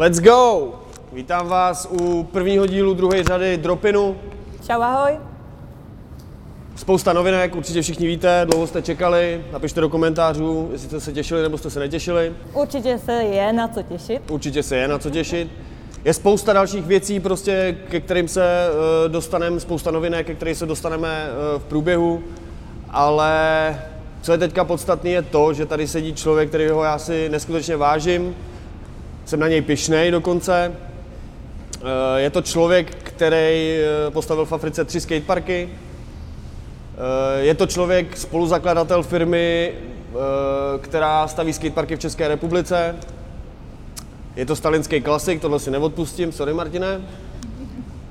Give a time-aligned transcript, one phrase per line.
[0.00, 0.72] Let's go!
[1.12, 4.16] Vítám vás u prvního dílu druhé řady Dropinu.
[4.66, 5.18] Čau, ahoj.
[6.76, 11.42] Spousta novinek, určitě všichni víte, dlouho jste čekali, napište do komentářů, jestli jste se těšili
[11.42, 12.32] nebo jste se netěšili.
[12.52, 14.30] Určitě se je na co těšit.
[14.30, 15.48] Určitě se je na co těšit.
[16.04, 20.66] Je spousta dalších věcí, prostě, ke kterým se eh, dostaneme, spousta novinek, ke kterým se
[20.66, 22.22] dostaneme eh, v průběhu,
[22.90, 23.82] ale
[24.22, 28.34] co je teďka podstatné, je to, že tady sedí člověk, kterého já si neskutečně vážím,
[29.30, 30.72] jsem na něj pišnej dokonce.
[31.82, 35.68] Eh, Je to člověk, který eh, postavil v Africe tři skateparky.
[35.68, 40.14] Eh, Je to člověk, spoluzakladatel firmy, eh,
[40.78, 42.96] která staví skateparky v České republice.
[44.36, 47.00] Je to stalinský klasik, tohle si neodpustím, sorry Martine.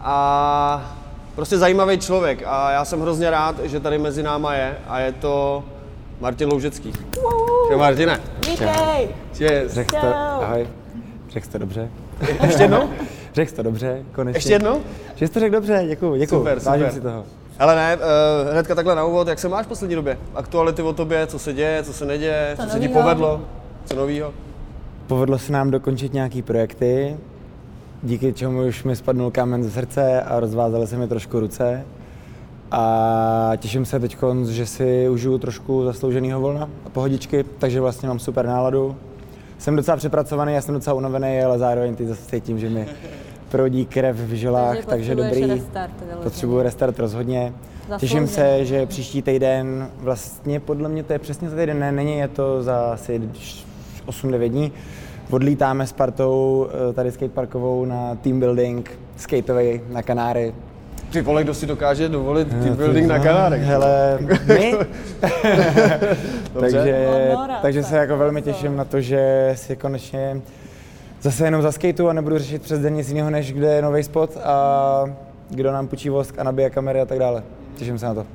[0.02, 0.96] A
[1.36, 5.12] prostě zajímavý člověk a já jsem hrozně rád, že tady mezi náma je a je
[5.12, 5.64] to
[6.20, 6.94] Martin Loužecký.
[7.72, 8.20] Čau Martine.
[8.48, 9.10] Vítej.
[9.38, 9.78] Cheers.
[10.42, 10.68] Ahoj.
[11.30, 11.90] Řekl jsi to dobře.
[12.44, 12.90] Ještě jednou?
[13.34, 14.38] Řekl jsi to dobře, konečně.
[14.38, 14.82] Ještě jednou?
[15.16, 16.42] Že jsi to řekl dobře, děkuju, děkuju.
[16.42, 16.94] Super, Vážím super.
[16.94, 17.24] si toho.
[17.60, 20.18] Ale ne, uh, hnedka takhle na úvod, jak se máš v poslední době?
[20.36, 23.42] Aktuality o tobě, co se děje, co se neděje, co, Co se ti povedlo,
[23.86, 24.34] co novýho?
[25.08, 27.18] Povedlo se nám dokončit nějaký projekty,
[28.04, 31.86] díky čemu už mi spadnul kámen ze srdce a rozvázaly se mi trošku ruce.
[32.72, 34.18] A těším se teď,
[34.50, 38.96] že si užiju trošku zaslouženého volna a pohodičky, takže vlastně mám super náladu.
[39.60, 42.88] Jsem docela přepracovaný, já jsem docela unavený, ale zároveň teď zase cítím, že mi
[43.50, 45.46] proudí krev v žilách, takže, takže dobrý.
[45.46, 45.94] Restart.
[46.24, 47.54] Potřebuji restart rozhodně.
[47.90, 48.00] Zaslouženě.
[48.00, 52.18] Těším se, že příští týden, vlastně podle mě to je přesně za týden, ne, není,
[52.18, 53.22] je to za asi
[54.08, 54.72] 8-9 dní.
[55.30, 60.54] Odlítáme s partou eh, tady skateparkovou na team building, skateový na Kanáry.
[61.12, 63.62] Ty vole, kdo si dokáže dovolit team building na Kanárech?
[63.62, 64.74] Hele, my.
[66.60, 70.42] takže, No, no, rád takže tak, se jako velmi těším na to, že si konečně
[71.22, 74.38] zase jenom zaskejtu a nebudu řešit přes den nic jiného, než kde je nový spot
[74.44, 75.04] a
[75.50, 77.44] kdo nám půjčí vosk a nabije kamery a tak dále.
[77.76, 78.26] Těším se na to.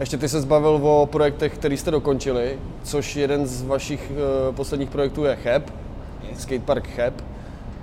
[0.00, 4.12] Ještě ty se zbavil o projektech, který jste dokončili, což jeden z vašich
[4.48, 5.70] uh, posledních projektů je Cheb,
[6.38, 7.14] skatepark Cheb.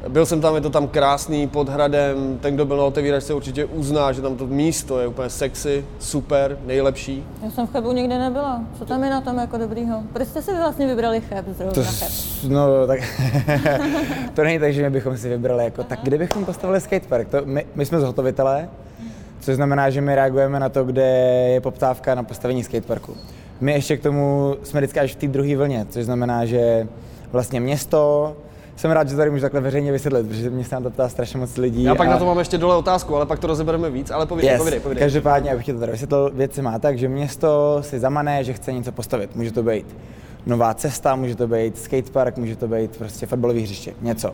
[0.07, 3.65] Byl jsem tam, je to tam krásný, pod hradem, ten, kdo byl na otevíračce, určitě
[3.65, 7.25] uzná, že tam to místo je úplně sexy, super, nejlepší.
[7.43, 8.61] Já jsem v Chebu nikdy nebyla.
[8.77, 10.03] Co tam je na tom jako dobrýho?
[10.13, 12.09] Proč jste si vlastně vybrali Cheb zrovna To, Cheb?
[12.49, 12.99] no, tak
[14.33, 17.27] to není tak, že my bychom si vybrali jako, tak kde bychom postavili skatepark?
[17.29, 18.69] To, my, my jsme zhotovitelé,
[19.39, 21.05] což znamená, že my reagujeme na to, kde
[21.53, 23.17] je poptávka na postavení skateparku.
[23.59, 26.87] My ještě k tomu jsme vždycky až v té druhé vlně, což znamená, že
[27.31, 28.33] vlastně město,
[28.81, 31.39] jsem rád, že tady můžu takhle veřejně vysvětlit, protože mě se na to ptá strašně
[31.39, 31.83] moc lidí.
[31.83, 34.25] Já pak a- na to mám ještě dole otázku, ale pak to rozebereme víc, ale
[34.25, 34.57] povídej, Yes.
[34.57, 34.99] povídej, povídej.
[35.03, 38.53] Každopádně, abych ti to tady vysvětlil, věc se má tak, že město si zamane, že
[38.53, 39.35] chce něco postavit.
[39.35, 39.85] Může to být
[40.45, 44.31] nová cesta, může to být skatepark, může to být prostě fotbalové hřiště, něco.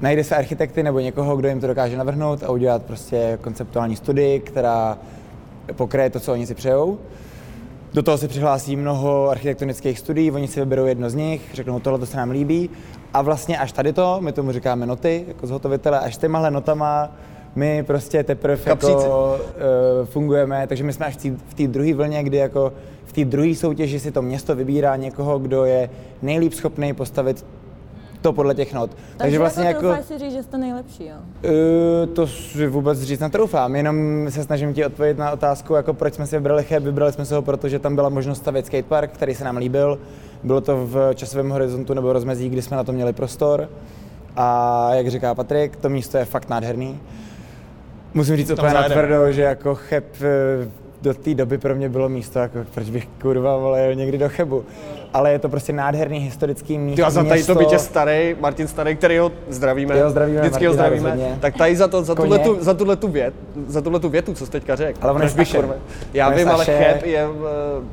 [0.00, 4.40] Najde se architekty nebo někoho, kdo jim to dokáže navrhnout a udělat prostě konceptuální studii,
[4.40, 4.98] která
[5.76, 6.98] pokryje to, co oni si přejou.
[7.94, 11.98] Do toho se přihlásí mnoho architektonických studií, oni si vyberou jedno z nich, řeknou, tohle
[11.98, 12.70] to se nám líbí.
[13.14, 17.10] A vlastně až tady to, my tomu říkáme noty, jako zhotovitele, až těmahle notama
[17.54, 18.92] my prostě teprve Kapříci.
[18.92, 19.38] jako,
[20.00, 21.16] uh, fungujeme, takže my jsme až
[21.48, 22.72] v té- druhé vlně, kdy jako
[23.04, 25.90] v té druhé soutěži si to město vybírá někoho, kdo je
[26.22, 27.46] nejlíp schopný postavit
[28.20, 28.90] to podle těch not.
[29.16, 31.14] Takže, vlastně jako, troufáš si říct, že jste nejlepší, jo?
[32.06, 36.14] Uh, to si vůbec říct netroufám, jenom se snažím ti odpovědět na otázku, jako proč
[36.14, 36.82] jsme si vybrali Cheb.
[36.82, 39.98] Vybrali jsme se ho, protože tam byla možnost stavět skatepark, který se nám líbil.
[40.42, 43.68] Bylo to v časovém horizontu nebo rozmezí, kdy jsme na to měli prostor.
[44.36, 47.00] A jak říká Patrik, to místo je fakt nádherný.
[48.14, 50.68] Musím říct úplně natvrdo, že jako Cheb eh,
[51.02, 54.28] do té doby pro mě bylo místo, jako proč bych kurva vole jel někdy do
[54.28, 54.64] Chebu.
[55.14, 56.96] Ale je to prostě nádherný historický místo.
[56.96, 60.66] Ty a za tady to bytě starý, Martin Starý, který ho zdravíme, Jo, zdravíme vždycky
[60.66, 61.38] ho Martina zdravíme, rozhodně.
[61.40, 63.34] tak tady za, to, za, tuhle, tu, za, tuhle tu vět,
[63.66, 64.98] za tuhle tu větu, co jsi teďka řekl.
[65.02, 65.54] Ale on je
[66.14, 66.64] Já On vím, ale.
[66.64, 67.84] Cheb je, eh,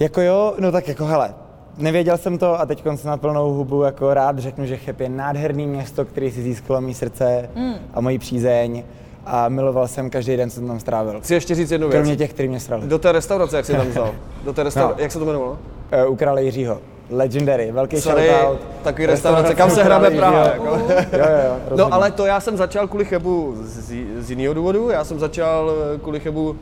[0.00, 1.34] Jako jo, no tak jako hele,
[1.78, 5.08] nevěděl jsem to a teď jsem na plnou hubu jako rád řeknu, že Cheb je
[5.08, 7.74] nádherný město, který si získalo mý srdce Hmm.
[7.94, 8.82] a moji přízeň
[9.26, 11.20] a miloval jsem každý den, co jsem tam strávil.
[11.20, 11.94] chci ještě říct jednu věc.
[11.96, 12.86] Kromě těch, který mě srali.
[12.86, 14.14] Do té restaurace, jak jsi tam vzal?
[14.44, 15.02] Do té restaurace, No.
[15.02, 15.58] jak se to jmenovalo?
[16.06, 16.78] Uh, u krále Jiřího.
[17.10, 18.60] Legendary, velký Sorry, shoutout.
[18.82, 20.44] takový restaurace, kam se hrabe Praha.
[20.44, 20.64] Jako.
[20.66, 21.56] Jo, jo.
[21.76, 24.90] No ale to já jsem začal kvůli Chebu z, z jiného důvodu.
[24.90, 26.56] Já jsem začal eh, kvůli Chebu,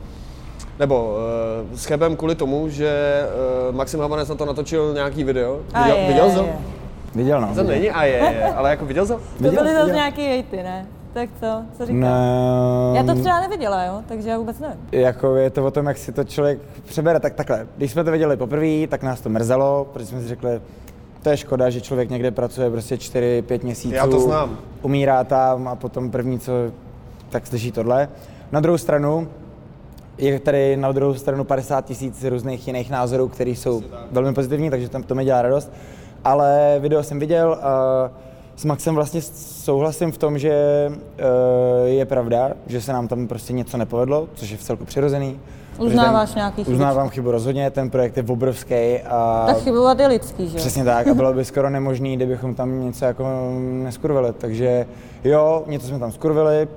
[0.79, 1.15] nebo
[1.71, 3.21] uh, s Chebem kvůli tomu, že
[3.69, 5.59] uh, Maxim Havanec na to natočil nějaký video.
[5.73, 6.43] A Viděl, je, viděl je, jsi to?
[6.43, 6.53] je.
[7.15, 7.55] Viděl no.
[7.55, 9.17] To není a je, je, ale jako viděl jsi to?
[9.19, 9.95] To Viděl, byly zase viděl.
[9.95, 10.85] nějaký hejty, ne?
[11.13, 11.45] Tak co?
[11.77, 11.99] Co říkáš?
[12.01, 14.01] No, Já to třeba neviděla, jo?
[14.07, 14.77] Takže já vůbec nevím.
[14.91, 17.67] Jako je to o tom, jak si to člověk přebere, tak takhle.
[17.77, 20.61] Když jsme to viděli poprvé, tak nás to mrzelo, protože jsme si řekli,
[21.23, 23.95] to je škoda, že člověk někde pracuje prostě 4-5 měsíců.
[23.95, 24.57] Já to znám.
[24.81, 26.51] umírá tam a potom první, co
[27.29, 28.09] tak slyší tohle.
[28.51, 29.27] Na druhou stranu,
[30.17, 33.81] je tady na druhou stranu 50 tisíc různých jiných názorů, které jsou
[34.11, 35.71] velmi pozitivní, takže tam to mi dělá radost.
[36.23, 38.09] Ale video jsem viděl a
[38.55, 39.21] s Maxem vlastně
[39.63, 40.51] souhlasím v tom, že
[41.17, 45.39] eh, je pravda, že se nám tam prostě něco nepovedlo, což je v celku přirozený.
[45.79, 46.73] Uznáváš Ten- nějaký chybičky?
[46.73, 50.57] Uznávám chybu rozhodně, ten projekt je obrovský a Tak chybovat je lidský, že?
[50.57, 53.25] Přesně tak a bylo by skoro nemožné, kdybychom tam něco jako
[53.59, 54.33] neskurvili.
[54.37, 54.85] Takže
[55.23, 56.67] jo, něco jsme tam skurvili,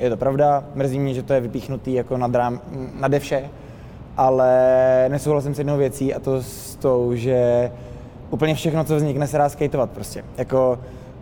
[0.00, 2.60] je to pravda, mrzí mě, že to je vypíchnutý jako nad rám,
[3.00, 3.42] nade vše,
[4.16, 4.54] ale
[5.08, 7.70] nesouhlasím s jednou věcí a to s tou, že
[8.30, 10.24] úplně všechno, co vznikne, se dá skateovat prostě.
[10.36, 10.78] Jako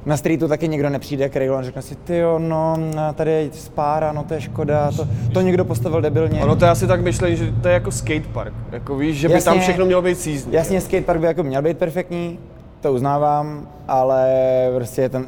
[0.07, 2.77] na streetu taky někdo nepřijde k railu a řekne si, ty jo, no,
[3.15, 6.41] tady je spára, no to je škoda, to, to někdo postavil debilně.
[6.41, 8.55] Ono to je asi tak myšlení, že to je jako skatepark.
[8.73, 9.51] Jako víš, že by Jasně.
[9.51, 10.53] tam všechno mělo být sízdní.
[10.53, 12.39] Jasně, skatepark by jako měl být perfektní,
[12.81, 14.33] to uznávám, ale
[14.75, 15.27] prostě je, ten,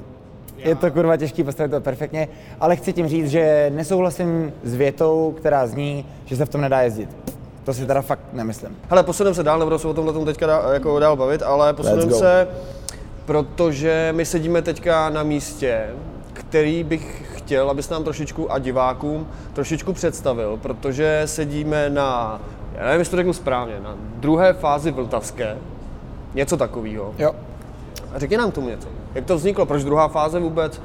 [0.64, 2.28] je to kurva těžký postavit to perfektně,
[2.60, 6.80] ale chci tím říct, že nesouhlasím s větou, která zní, že se v tom nedá
[6.80, 7.08] jezdit.
[7.64, 8.76] To si teda fakt nemyslím.
[8.90, 11.72] Hele, posuneme se dál, nebudu se o tomhle tom teďka dá, jako dál bavit, ale
[11.72, 12.48] posuneme se,
[13.26, 15.86] protože my sedíme teďka na místě,
[16.32, 22.40] který bych chtěl, abys nám trošičku a divákům trošičku představil, protože sedíme na,
[22.74, 25.56] já nevím, jestli to řeknu správně, na druhé fázi Vltavské,
[26.34, 27.14] něco takového.
[27.18, 27.34] Jo.
[28.14, 28.88] A řekni nám k tomu něco.
[29.14, 29.66] Jak to vzniklo?
[29.66, 30.76] Proč druhá fáze vůbec?
[30.76, 30.80] E,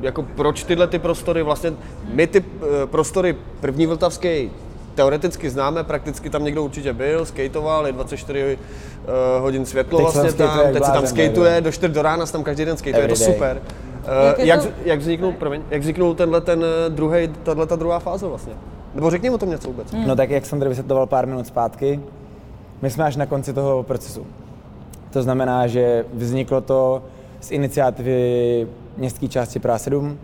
[0.00, 1.42] jako proč tyhle ty prostory?
[1.42, 1.72] Vlastně
[2.12, 2.44] my ty
[2.82, 4.48] e, prostory první Vltavské
[4.94, 10.12] teoreticky známe, prakticky tam někdo určitě byl, skateoval, je 24 e, hodin světlo Teď se
[10.14, 11.60] tam vlastně skateuje tam, teď se tam skateuje, ne?
[11.60, 13.62] do 4 do rána se tam každý den skateuje, je to super.
[14.28, 17.98] Jak E, jak, to- jak, vzniknul, promiň, jak vzniknul tenhle ten druhý, tahle ta druhá
[17.98, 18.52] fáze vlastně?
[18.94, 19.88] Nebo řekni o tom něco vůbec.
[20.06, 22.00] No tak jak jsem tady vysvětloval pár minut zpátky,
[22.82, 24.26] my jsme až na konci toho procesu.
[25.10, 27.02] To znamená, že vzniklo to
[27.40, 28.66] z iniciativy
[28.96, 30.18] městské části Praha 7.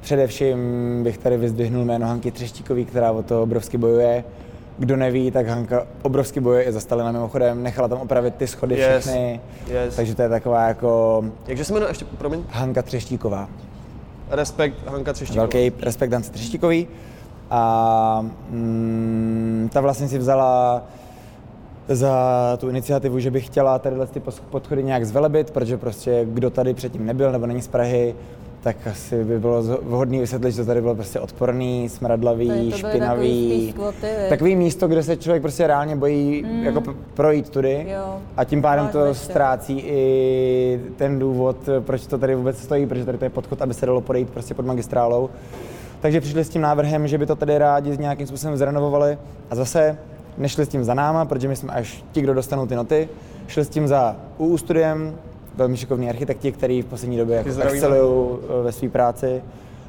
[0.00, 0.56] Především
[1.02, 4.24] bych tady vyzdvihnul jméno Hanky Třeštíkový, která o to obrovsky bojuje.
[4.78, 8.74] Kdo neví, tak Hanka obrovsky bojuje i za Stalina mimochodem, nechala tam opravit ty schody
[8.78, 9.40] Yes, všechny.
[9.68, 9.96] yes.
[9.96, 13.48] Takže to je taková jako Jakže se jmenuje ještě, promiň, Hanka Třeštíková.
[14.30, 15.42] respekt Hanka Třeštíková.
[15.42, 16.88] Velký respekt Dance Třeštíkový.
[17.50, 20.82] A mm, ta vlastně si vzala
[21.88, 24.20] za tu iniciativu, že by chtěla tady ty
[24.50, 28.14] podchody nějak zvelebit, protože prostě kdo tady předtím nebyl nebo není z Prahy,
[28.64, 32.72] tak asi by bylo vhodné vysvětlit, že to tady bylo prostě odporný, smradlavý, to takový
[32.72, 33.68] špinavý.
[33.70, 34.06] skvoty?
[34.28, 36.64] Takový místo, kde se člověk prostě reálně bojí mm.
[36.64, 36.82] jako
[37.14, 37.86] projít tudy.
[37.88, 38.16] Jo.
[38.36, 39.14] A tím pádem Máš to večer.
[39.14, 43.74] ztrácí i ten důvod, proč to tady vůbec stojí, protože tady to je podchod, aby
[43.74, 45.30] se dalo podejít prostě pod magistrálou.
[46.00, 49.18] Takže přišli s tím návrhem, že by to tady rádi nějakým způsobem zrenovovali
[49.50, 49.98] a zase
[50.38, 53.08] nešli s tím za náma, protože my jsme až ti, kdo dostanou ty noty,
[53.46, 55.14] šli s tím za UU studiem,
[55.56, 59.42] velmi šikovní architekti, který v poslední době jako excelují eh, ve své práci,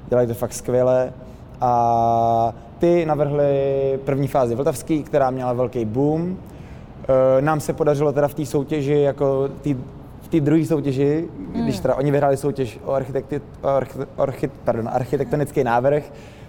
[0.09, 1.13] dělají to fakt skvěle.
[1.61, 3.53] A ty navrhli
[4.05, 6.37] první fázi Vltavský, která měla velký boom.
[7.37, 9.73] Eh, Nám se podařilo teda v té soutěži, jako tý,
[10.21, 11.27] v té druhé soutěži,
[11.63, 16.03] když teda oni vyhráli soutěž o, architekti, o archi, archi, pardon, architektonický návrh,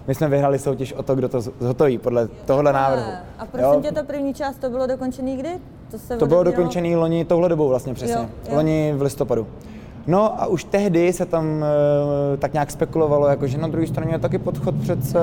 [0.07, 3.13] my jsme vyhráli soutěž o to, kdo to zhotoví podle tohohle návrhu.
[3.39, 5.51] A prosím tě, ta první část, to bylo dokončený kdy?
[5.91, 8.17] To, se To bylo dokončený loni touhle dobou vlastně přesně.
[8.17, 8.55] Jo, jo.
[8.57, 9.47] Loni v listopadu.
[10.07, 14.15] No a už tehdy se tam e, tak nějak spekulovalo, jako, že na druhé straně
[14.15, 15.21] je taky podchod přece.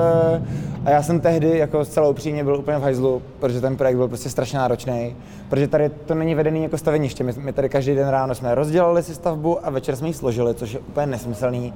[0.84, 4.08] A já jsem tehdy jako zcela upřímně byl úplně v hajzlu, protože ten projekt byl
[4.08, 5.16] prostě strašně náročný.
[5.48, 7.24] Protože tady to není vedený jako staveniště.
[7.24, 10.54] My, my tady každý den ráno jsme rozdělali si stavbu a večer jsme ji složili,
[10.54, 11.74] což je úplně nesmyslný.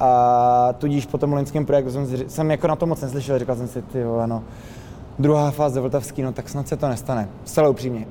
[0.00, 3.68] A tudíž po tom loňském projektu jsem, jsem jako na to moc neslyšel, říkal jsem
[3.68, 4.42] si, ty vole, no,
[5.18, 7.28] druhá fáze Vltavský, no tak snad se to nestane.
[7.44, 8.06] Zcela upřímně.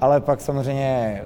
[0.00, 1.22] Ale pak samozřejmě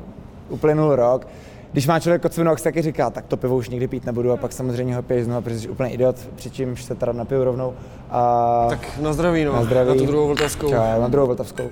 [0.49, 1.27] uplynul rok.
[1.73, 4.37] Když má člověk kocvinu, tak taky říká, tak to pivo už nikdy pít nebudu a
[4.37, 7.75] pak samozřejmě ho piješ znovu, protože jsi úplně idiot, přičemž se teda napiju rovnou.
[8.11, 9.53] A Tak na zdraví, no.
[9.53, 9.89] Na zdraví.
[9.89, 10.69] Na tu druhou vltavskou.
[10.69, 11.65] Čau, na druhou Vltavskou.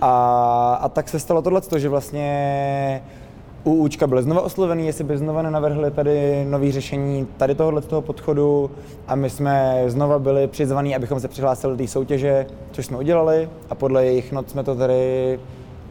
[0.00, 3.02] A, a tak se stalo tohle, že vlastně
[3.64, 8.70] UUčka byly znova oslovený, jestli by znova nenavrhli tady nový řešení tady tohohle toho podchodu
[9.08, 13.48] a my jsme znova byli přizvaní, abychom se přihlásili do té soutěže, což jsme udělali
[13.70, 15.38] a podle jejich not jsme to tady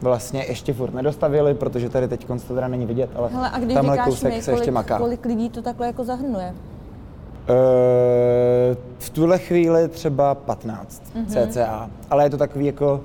[0.02, 3.74] vlastně ještě furt nedostavili, protože tady teď to teda není vidět, ale Hele, a když
[3.74, 4.98] tamhle kousek my, se ještě kolik, maká.
[4.98, 6.54] kolik lidí to takhle jako zahrnuje?
[7.48, 11.26] Eh, v tuhle chvíli třeba 15 Mhm.
[11.26, 13.00] cca, ale je to takový jako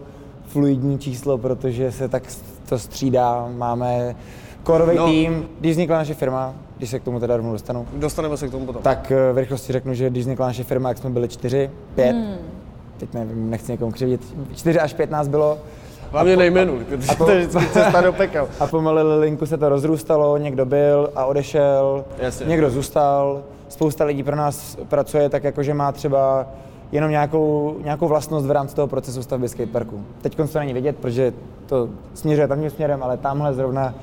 [0.46, 2.24] fluidní číslo, protože se tak
[2.70, 3.48] to střídá.
[3.58, 4.16] Máme
[4.64, 5.02] korový No.
[5.06, 5.12] no.
[5.12, 8.52] tým, když vznikla naše firma, když se k tomu teda rovnou dostanu, Dostaneme se k
[8.52, 8.82] tomu potom.
[8.82, 12.12] tak eh, v rychlosti řeknu, že když vznikla naše firma, jak jsme byli čtyři, pět,
[12.12, 12.36] Hmm.
[12.98, 15.58] teď nevím, nechci někomu křivit, čtyři až pět nás bylo
[16.12, 18.50] Hlavně nejmenuj, protože to je vždycky cesta do pekel.
[18.60, 22.46] A pomalu linku se to rozrůstalo, někdo byl a odešel, Jasně.
[22.46, 23.41] někdo zůstal.
[23.70, 26.46] Spousta lidí pro nás pracuje tak, jako že má třeba
[26.91, 30.03] jenom nějakou, nějakou vlastnost v rámci toho procesu stavby skateparku.
[30.22, 31.34] Teď to není vidět, protože
[31.65, 33.94] to směřuje tamním směrem, ale tamhle zrovna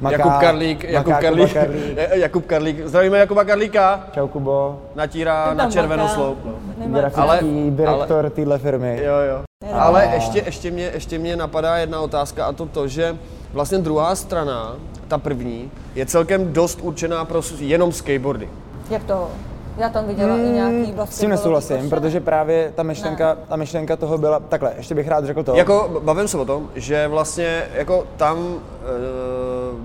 [0.00, 1.98] maká, Jakub Karlík, Jakub maká Karlík, Kuba Karlík.
[2.12, 6.14] Jakub Karlík, zdravíme Jakuba Karlíka, Čau Kubo, natírá na červenou maká.
[6.14, 6.38] sloup.
[6.44, 6.52] No.
[6.98, 9.00] Grafický Ale- direktor téhle firmy.
[9.04, 9.44] Jo, jo.
[9.72, 13.16] Ale ještě, ještě, mě, ještě mě napadá jedna otázka a to to, že
[13.52, 14.76] vlastně druhá strana,
[15.08, 18.48] ta první, je celkem dost určená pro jenom skateboardy.
[18.90, 19.28] Jak to?
[19.76, 23.96] Já tam viděla i nějaký vlastně S tím nesouhlasím, protože právě ta myšlenka, ta myšlenka
[23.96, 25.54] toho byla, takhle, ještě bych rád řekl to.
[25.54, 28.56] Jako, bavím se o tom, že vlastně jako tam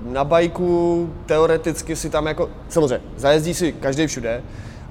[0.10, 4.44] e, na bajku teoreticky si tam jako, samozřejmě, zajezdí si každý všude,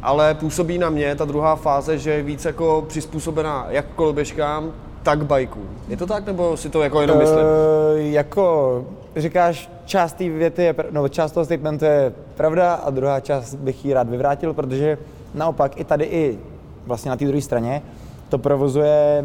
[0.03, 5.25] ale působí na mě ta druhá fáze, že je víc jako přizpůsobená jak koloběžkám, tak
[5.27, 5.69] bajkům.
[5.89, 7.39] Je to tak, nebo si to jako jenom myslím?
[7.39, 8.85] Uh, jako
[9.17, 13.85] říkáš, část té věty, je, no, část toho statementu je pravda a druhá část bych
[13.85, 14.99] ji rád vyvrátil, protože
[15.35, 16.39] naopak i tady, i
[16.87, 17.83] vlastně na té druhé straně
[18.29, 19.25] to provozuje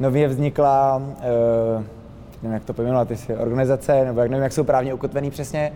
[0.00, 1.82] nově vzniklá, uh,
[2.42, 5.72] nevím, jak to pojmenovat, jestli organizace, nebo jak nevím, jak jsou právně ukotvený přesně,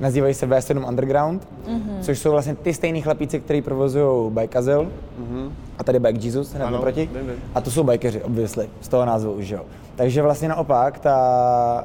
[0.00, 2.00] nazývají se V7 Underground, mm-hmm.
[2.00, 5.50] což jsou vlastně ty stejný chlapíci, kteří provozují Bike Azyl, mm-hmm.
[5.78, 7.10] a tady Bike Jesus, hned Ano, naproti.
[7.14, 7.36] vím, vím.
[7.54, 9.60] A to jsou bikeři, obviously, z toho názvu už, jo.
[9.96, 11.84] Takže vlastně naopak, ta,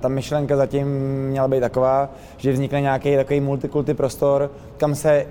[0.00, 0.86] ta myšlenka zatím
[1.28, 5.26] měla být taková, že vznikne nějaký takový multikulty prostor, kam se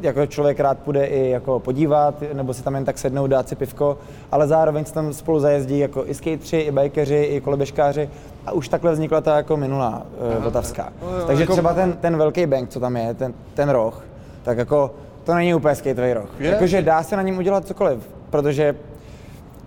[0.00, 3.56] jako člověk rád půjde i jako podívat, nebo si tam jen tak sednout, dát si
[3.56, 3.98] pivko,
[4.32, 8.08] ale zároveň se tam spolu zajezdí jako i skateři, i bikeři, i koloběžkáři
[8.46, 10.02] a už takhle vznikla ta jako minulá
[10.36, 10.92] e, Vltavská.
[11.26, 14.02] Takže jako- třeba ten, ten velký bank, co tam je, ten, ten roh,
[14.42, 14.90] tak jako
[15.24, 16.28] to není úplně skateový roh.
[16.38, 17.98] Jakože dá se na něm udělat cokoliv,
[18.30, 18.74] protože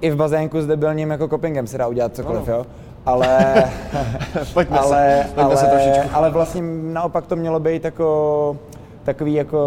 [0.02, 2.66] i v bazénku s debilním jako copingem se dá udělat cokoliv, jo.
[3.06, 3.54] Ale,
[4.54, 6.16] Pojďme se- ale, pojďme se ale, trošičku.
[6.18, 6.62] ale vlastně
[6.94, 8.58] naopak to mělo být jako
[9.04, 9.58] takový jako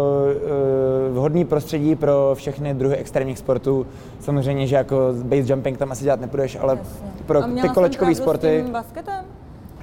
[1.09, 3.87] uh, vhodný prostředí pro všechny druhy extrémních sportů.
[4.19, 6.77] Samozřejmě, že jako base jumping tam asi dělat nepůjdeš, ale
[7.25, 8.59] pro A měla ty kolečkové sporty.
[8.59, 9.25] S tím basketem?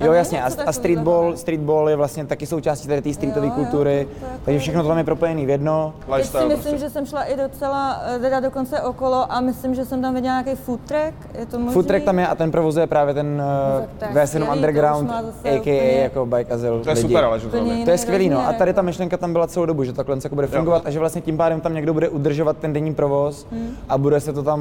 [0.01, 1.37] Jo, jasně, a, a streetball, takového?
[1.37, 4.89] streetball je vlastně taky součástí tady té streetové Jo, jo, kultury, jako- takže všechno to
[4.89, 5.95] tam je propojené v jedno.
[6.17, 6.79] Teď si myslím, prostě.
[6.79, 10.43] že jsem šla i docela, eh, teda dokonce okolo a myslím, že jsem tam viděla
[10.43, 11.73] nějaký food track, je to možný?
[11.73, 14.51] Food track tam je a ten provozuje právě ten No, uh, je skvělý, V7 to
[14.51, 15.59] už Underground, a.k.a.
[15.59, 17.09] úplně- jako Bike Azyl To je lidi.
[17.09, 18.39] super, ale že to To je skvělý, no.
[18.49, 18.87] A tady ta jako.
[18.87, 21.61] myšlenka tam byla celou dobu, že takhle se bude fungovat a že vlastně tím pádem
[21.61, 23.69] tam někdo bude udržovat ten denní provoz Hmm.
[23.89, 24.61] a bude se to tam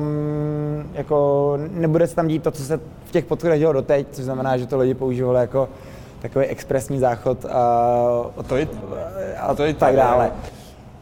[0.94, 4.58] jako, nebude se tam dít to, co se v těch podchodech dělo doteď, což znamená,
[4.58, 4.94] že to lidi
[5.32, 5.70] používali jako
[6.22, 8.68] takový expresní záchod a, To je,
[9.40, 10.32] a to je tak tak, dále.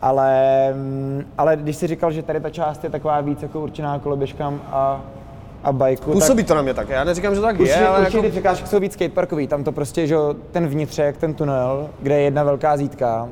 [0.01, 3.99] Ale, mm, ale když jsi říkal, že tady ta část je taková víc jako určená
[3.99, 5.01] koloběžkám a,
[5.63, 7.99] a bajku, Působí to na mě tak, já neříkám, že to tak Určitě, je, ale
[7.99, 8.27] určitě jako...
[8.27, 10.15] ty překážky jsou víc skateparkový, tam to prostě, že
[10.51, 13.29] ten vnitřek, ten tunel, kde je jedna velká zítka,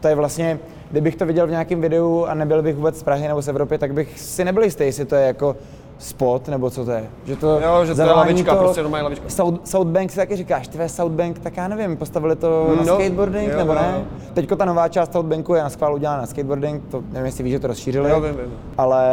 [0.00, 0.58] to je vlastně,
[0.90, 3.78] kdybych to viděl v nějakém videu a nebyl bych vůbec z Prahy nebo z Evropy,
[3.78, 5.56] tak bych si nebyl jistý, jestli to je jako
[5.98, 7.04] spot, nebo co to je.
[7.24, 9.28] Že to, Jo, že to je lavička, prostě normální lavička.
[9.28, 13.52] South, Southbank si taky říkáš, ty Southbank, tak já nevím, postavili to na No, skateboarding,
[13.52, 13.94] jo, nebo jo, ne?
[13.98, 14.04] jo.
[14.34, 17.52] Teďko ta nová část Southbanku je na schvál udělána na skateboarding, to nevím, jestli víš,
[17.52, 18.10] že to rozšířili.
[18.10, 18.52] Jo, vím, vím.
[18.78, 19.04] Ale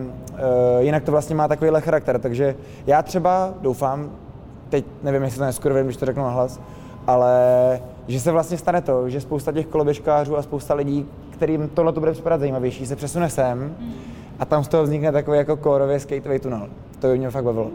[0.00, 0.38] uh,
[0.80, 2.54] jinak to vlastně má takovýhle charakter, takže
[2.86, 4.10] já třeba doufám,
[4.68, 6.60] teď nevím, jestli to neskurvím, když to řeknu nahlas,
[7.06, 7.32] ale
[8.08, 12.00] že se vlastně stane to, že spousta těch koloběžkářů a spousta lidí, kterým tohle to
[12.00, 13.74] bude připadat zajímavější, se přesune sem
[14.40, 16.68] a tam z toho vznikne takový jako kórově skateový tunel.
[16.98, 17.70] To by mě fakt bavilo.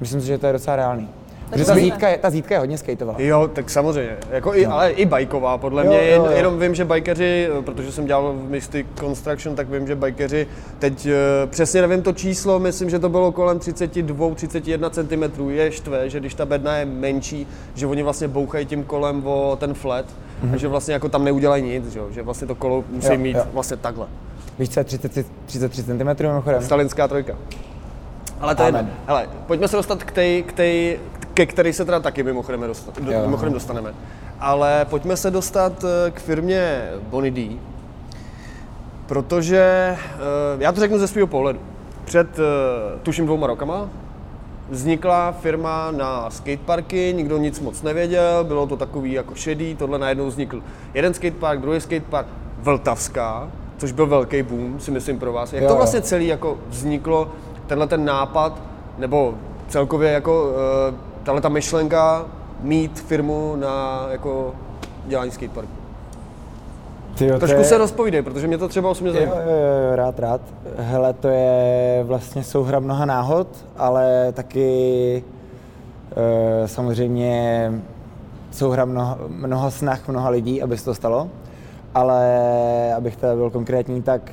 [0.00, 1.08] Myslím si, že to je docela reálný.
[1.50, 3.14] Protože ta zítka, je, ta zítka je hodně skateová.
[3.18, 4.16] Jo, tak samozřejmě.
[4.30, 5.98] Jako i, ale i bajková, podle Jo, mě.
[5.98, 6.30] jo, Jen, jo.
[6.36, 10.46] jenom vím, že bajkeři, protože jsem dělal v Mystic Construction, tak vím, že bajkeři
[10.78, 11.12] teď eh,
[11.46, 15.50] přesně nevím to číslo, myslím, že to bylo kolem 32-31 cm.
[15.50, 19.56] Je štve, že když ta bedna je menší, že oni vlastně bouchají tím kolem o
[19.60, 20.04] ten flat
[20.54, 22.06] a že vlastně jako tam neudělají nic, že, jo?
[22.10, 23.12] že vlastně to kolo musí Mhm.
[23.16, 23.44] Jo, mít jo.
[23.52, 24.06] vlastně takhle.
[24.58, 26.62] Víš, co je 33, 33 cm mimochodem?
[26.62, 27.34] Stalinská trojka.
[28.40, 28.86] Ale to je.
[29.06, 31.00] Hele, pojďme se dostat k tej, k tej,
[31.34, 33.94] ke který se teda taky mimochodem, dosta, do, mimochodem dostaneme.
[34.40, 37.58] Ale pojďme se dostat eh, k firmě Bonny D,
[39.06, 40.18] protože eh,
[40.58, 41.60] já to řeknu ze svého pohledu.
[42.04, 42.42] Před eh,
[43.02, 43.88] tuším dvouma rokama
[44.70, 50.26] vznikla firma na skateparky, nikdo nic moc nevěděl, bylo to takový jako šedý, tohle najednou
[50.26, 50.62] vznikl
[50.94, 52.26] jeden skatepark, druhý skatepark,
[52.58, 53.50] Vltavská,
[53.82, 55.52] což byl velký boom, si myslím pro vás.
[55.52, 55.76] Jak Jo, to jo.
[55.78, 57.28] vlastně celý jako vzniklo,
[57.66, 58.58] tenhle ten nápad,
[58.98, 59.34] nebo
[59.68, 62.24] celkově jako uh, tahle ta myšlenka
[62.60, 64.54] mít firmu na jako
[65.06, 65.70] dělání skateparku?
[67.18, 69.34] Tyjo, to Trošku je- se rozpovídej, protože mě to třeba osobně Jo, zajímá.
[69.34, 69.40] jo,
[69.90, 70.40] jo, rád, rád.
[70.78, 73.46] Hele, to je vlastně souhra mnoha náhod,
[73.76, 75.24] ale taky
[76.64, 77.72] e, samozřejmě
[78.50, 81.28] souhra mnoha, mnoha snah mnoha lidí, aby se to stalo.
[81.94, 84.32] Ale abych teda byl konkrétní, tak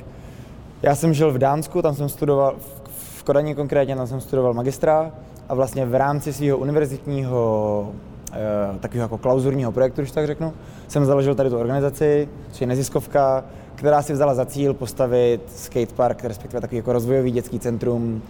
[0.82, 2.54] já jsem žil v Dánsku, tam jsem studoval,
[2.88, 5.10] v- Kodani konkrétně, tam jsem studoval magistra
[5.48, 7.88] a vlastně v rámci svého univerzitního
[8.32, 10.52] e, takového jako klauzurního projektu, když tak řeknu,
[10.88, 16.24] jsem založil tady tu organizaci, což je neziskovka, která si vzala za cíl postavit skatepark,
[16.24, 18.22] respektive takový jako rozvojový dětský centrum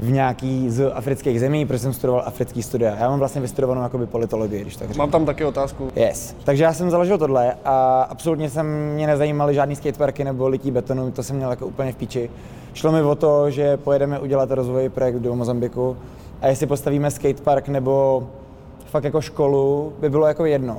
[0.00, 2.96] v nějaký z afrických zemí, protože jsem studoval africký studia.
[2.96, 4.98] Já mám vlastně vystudovanou jakoby politologii, když tak řeknu.
[4.98, 5.88] Mám tam taky otázku.
[5.96, 6.36] Yes.
[6.44, 11.10] Takže já jsem založil tohle a absolutně jsem mě nezajímaly žádný skateparky nebo lití betonu,
[11.10, 12.30] to jsem měl jako úplně v píči.
[12.74, 15.96] Šlo mi o to, že pojedeme udělat rozvojový projekt do Mozambiku
[16.40, 18.26] a jestli postavíme skatepark nebo
[18.84, 20.78] fakt jako školu, by bylo jako jedno.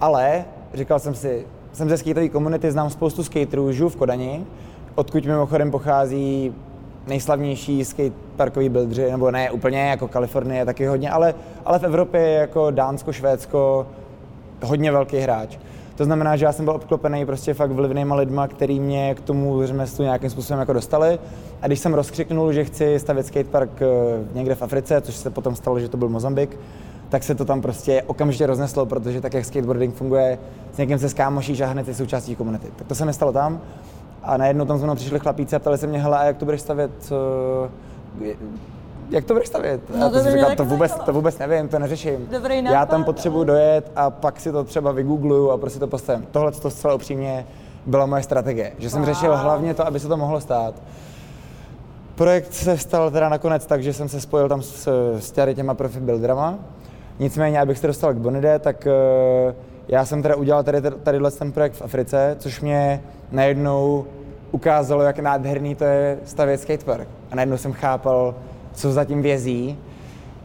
[0.00, 4.46] Ale říkal jsem si, jsem ze skateové komunity, znám spoustu skaterů, žiju v Kodani,
[4.94, 6.54] odkud mimochodem pochází
[7.10, 12.38] nejslavnější skateparkový buildři, nebo ne úplně jako Kalifornie taky hodně, ale, ale v Evropě je
[12.38, 13.86] jako Dánsko, Švédsko
[14.62, 15.58] hodně velký hráč.
[15.96, 19.66] To znamená, že já jsem byl obklopený prostě fakt vlivnýma lidma, který mě k tomu
[19.66, 21.18] řemeslu nějakým způsobem jako dostali.
[21.62, 23.86] A když jsem rozkřiknul, že chci stavět skatepark eh,
[24.34, 26.58] někde v Africe, což se potom stalo, že to byl Mozambik,
[27.08, 30.38] tak se to tam prostě okamžitě rozneslo, protože tak, jak skateboarding funguje,
[30.72, 32.66] s někým se skámošíš a hned je součástí komunity.
[32.76, 33.60] Tak to se mi stalo tam.
[34.22, 36.60] A najednou tam mnou přišli chlapíci a ptali se mě, hele, a jak to budeš
[36.60, 36.90] stavět?
[38.24, 38.34] eh,
[39.10, 39.80] Jak to budeš stavět?
[39.98, 42.28] No, a to jsem říkal, to vůbec, to vůbec nevím, to neřeším.
[42.32, 45.78] Dobrý Já nápad, tam potřebuji ale- dojet a pak si to třeba vygoogluju a prostě
[45.80, 46.26] to postavím.
[46.30, 47.46] Tohle to zcela upřímně
[47.86, 50.74] byla moje strategie, že jsem řešil hlavně to, aby se to mohlo stát.
[52.14, 56.00] Projekt se stal teda nakonec tak, že jsem se spojil tam s, s těma profi
[56.00, 56.54] builderama.
[57.18, 59.54] Nicméně, abych se dostal k Bonide, tak eh,
[59.88, 64.04] já jsem teda udělal tady, tadyhle ten projekt v Africe, což mě najednou
[64.52, 67.08] ukázalo, jak nádherný to je stavět skatepark.
[67.30, 68.34] A najednou jsem chápal,
[68.72, 69.78] co zatím vězí.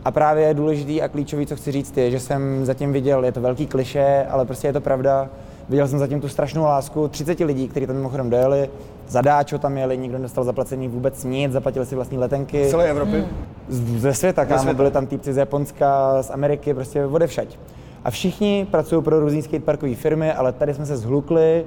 [0.05, 3.31] A právě je důležitý a klíčový, co chci říct, je, že jsem zatím viděl, je
[3.31, 5.29] to velký kliše, ale prostě je to pravda,
[5.69, 8.69] viděl jsem zatím tu strašnou lásku 30 lidí, kteří tam mimochodem dojeli,
[9.07, 12.65] zadáčo tam jeli, nikdo nedostal zaplacený vůbec nic, zaplatili si vlastní letenky.
[12.65, 13.25] Z celé Evropy.
[13.69, 17.59] Z- ze světa, kámo, byli tam týpci z Japonska, z Ameriky, prostě odevšať.
[18.05, 21.65] A všichni pracují pro různé skateparkové firmy, ale tady jsme se zhlukli,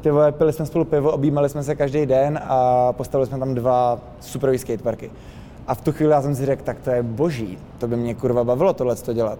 [0.00, 3.98] ty pili jsme spolu pivo, objímali jsme se každý den a postavili jsme tam dva
[4.20, 5.10] superové skateparky.
[5.66, 8.14] A v tu chvíli já jsem si řekl, tak to je boží, to by mě
[8.14, 9.38] kurva bavilo tohle to dělat.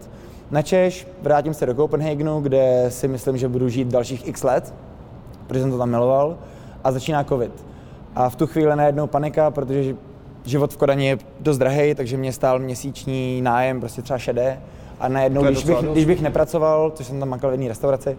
[0.50, 4.74] Na Češ, vrátím se do Copenhagenu, kde si myslím, že budu žít dalších x let,
[5.46, 6.36] protože jsem to tam miloval,
[6.84, 7.66] a začíná covid.
[8.14, 9.96] A v tu chvíli najednou panika, protože ži-
[10.44, 14.60] život v Kodani je dost drahý, takže mě stál měsíční nájem, prostě třeba šedé.
[15.00, 15.92] A najednou, když bych, dost.
[15.92, 18.16] když bych nepracoval, což jsem tam makal v jedné restauraci,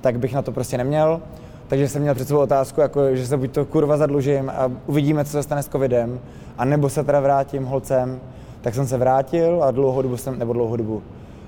[0.00, 1.20] tak bych na to prostě neměl.
[1.68, 5.24] Takže jsem měl před sebou otázku, jako, že se buď to kurva zadlužím a uvidíme,
[5.24, 6.20] co se stane s covidem,
[6.58, 8.20] a nebo se teda vrátím holcem.
[8.60, 11.02] Tak jsem se vrátil a dlouhou dobu jsem, nebo dlouhou dobu,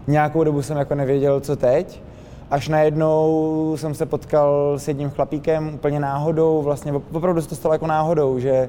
[0.06, 2.02] nějakou dobu jsem jako nevěděl, co teď.
[2.50, 7.74] Až najednou jsem se potkal s jedním chlapíkem úplně náhodou, vlastně opravdu se to stalo
[7.74, 8.68] jako náhodou, že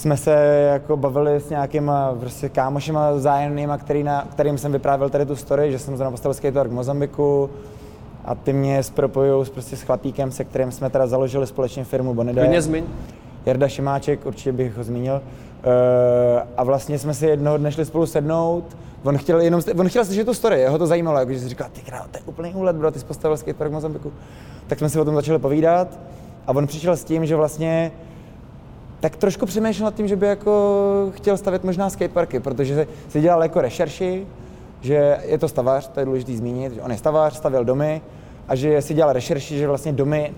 [0.00, 0.32] jsme se
[0.72, 5.72] jako bavili s nějakýma prostě kámošima zájemnýma, který na, kterým jsem vyprávěl tady tu story,
[5.72, 7.50] že jsem zrovna postavil skatepark v Mozambiku
[8.24, 12.14] a ty mě spropojujou s, prostě s chlapíkem, se kterým jsme teda založili společně firmu
[12.14, 12.40] Bonide.
[12.40, 12.84] Klidně zmiň.
[13.46, 15.14] Jarda Šimáček, určitě bych ho zmínil.
[15.14, 18.76] Uh, a vlastně jsme si jednoho dne šli spolu sednout.
[19.02, 21.68] On chtěl jenom, on chtěl slyšet tu story, jeho to zajímalo, jako, že si říkal,
[21.72, 24.12] ty král, to je úplný úlet, bro, ty jsi postavil skatepark v Mozambiku.
[24.66, 25.98] Tak jsme si o tom začali povídat
[26.46, 27.92] a on přišel s tím, že vlastně
[29.00, 33.42] tak trošku přemýšlel nad tím, že by jako chtěl stavět možná skateparky, protože si dělal
[33.42, 34.26] jako rešerši,
[34.80, 38.02] že je to stavař, to je důležité zmínit, že on je stavař, stavěl domy
[38.48, 40.32] a že si dělal rešerši, že vlastně domy,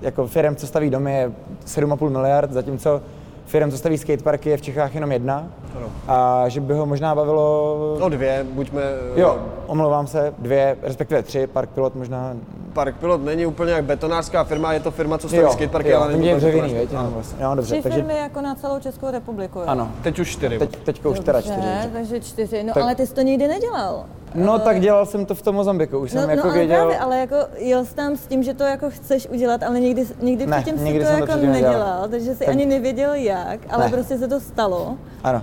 [0.00, 1.32] jako firm, co staví domy, je
[1.66, 3.00] 7,5 miliard, zatímco
[3.46, 5.48] firm, co staví skateparky, je v Čechách jenom jedna.
[5.76, 5.86] Ano.
[6.08, 7.96] A že by ho možná bavilo...
[8.00, 8.82] No dvě, buďme...
[9.16, 12.34] Jo, omlouvám se, dvě, respektive tři, Park Pilot možná.
[12.72, 16.12] Park Pilot není úplně jak betonářská firma, je to firma, co staví skateparky, jo, ale
[16.12, 17.44] není je to dřevěný, věď, jenom vlastně.
[17.44, 19.64] Jo, dobře, Tři takže, firmy jako na celou Českou republiku, jo?
[19.66, 20.58] ano, Teď už čtyři.
[20.58, 21.60] teď, teďka už teda čtyři.
[21.92, 22.62] Takže čtyři.
[22.62, 24.04] No Tak- ale ty jsi to nikdy nedělal.
[24.34, 26.76] No tak dělal jsem to v tom Mozambiku, už No, jsem jako no ale věděl.
[26.80, 30.06] právě, ale jako jel jsi tam s tím, že to jako chceš udělat, ale nikdy,
[30.22, 31.72] nikdy Ne, předtím nikdy jsi to to jako předtím nedělal.
[31.74, 33.90] nedělal, takže jsi Tak- ani nevěděl jak, ale Ne.
[33.90, 34.94] prostě se to stalo.
[35.24, 35.42] Ano.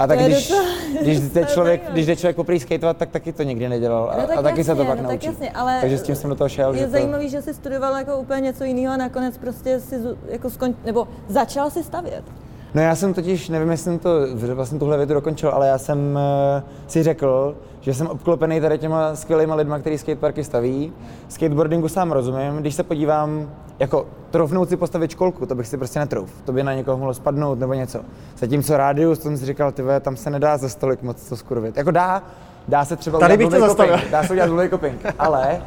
[0.00, 0.64] A tak To když, docela-
[1.02, 4.10] když, to jde člověk, když jde člověk poprvé skateovat, tak taky to nikdy nedělal.
[4.10, 5.26] A, No tak a taky se to jasně, pak no tak naučí.
[5.26, 6.74] jasně, ale Takže s tím jsem do toho šel.
[6.74, 9.96] že Je to, zajímavý, že jsi studoval jako úplně něco jiného a nakonec prostě si
[10.28, 12.22] jako skon, nebo začal si stavět.
[12.74, 14.10] No já jsem totiž, nevím, jestli jsem to
[14.54, 19.16] vlastně tuhle větu dokončil, ale já jsem uh, si řekl, že jsem obklopený tady těma
[19.16, 20.92] skvělýma lidma, kteří skateparky staví.
[21.28, 25.98] Skateboardingu sám rozumím, když se podívám, jako troufnout si postavit školku, to bych si prostě
[25.98, 26.30] netrouf.
[26.44, 28.00] To by na někoho mohlo spadnout nebo něco.
[28.38, 31.76] Zatímco rádius, to jsem si říkal, ty tam se nedá za stolik moc to skurvit.
[31.76, 32.22] Jako dá,
[32.68, 33.94] dá se třeba Tady bych udělat to zastavil.
[33.94, 35.62] coping, dá se udělat blbej coping, ale,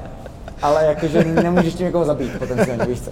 [0.62, 3.12] ale jakože nemůžeš tím někoho zabít potenciálně, víš co.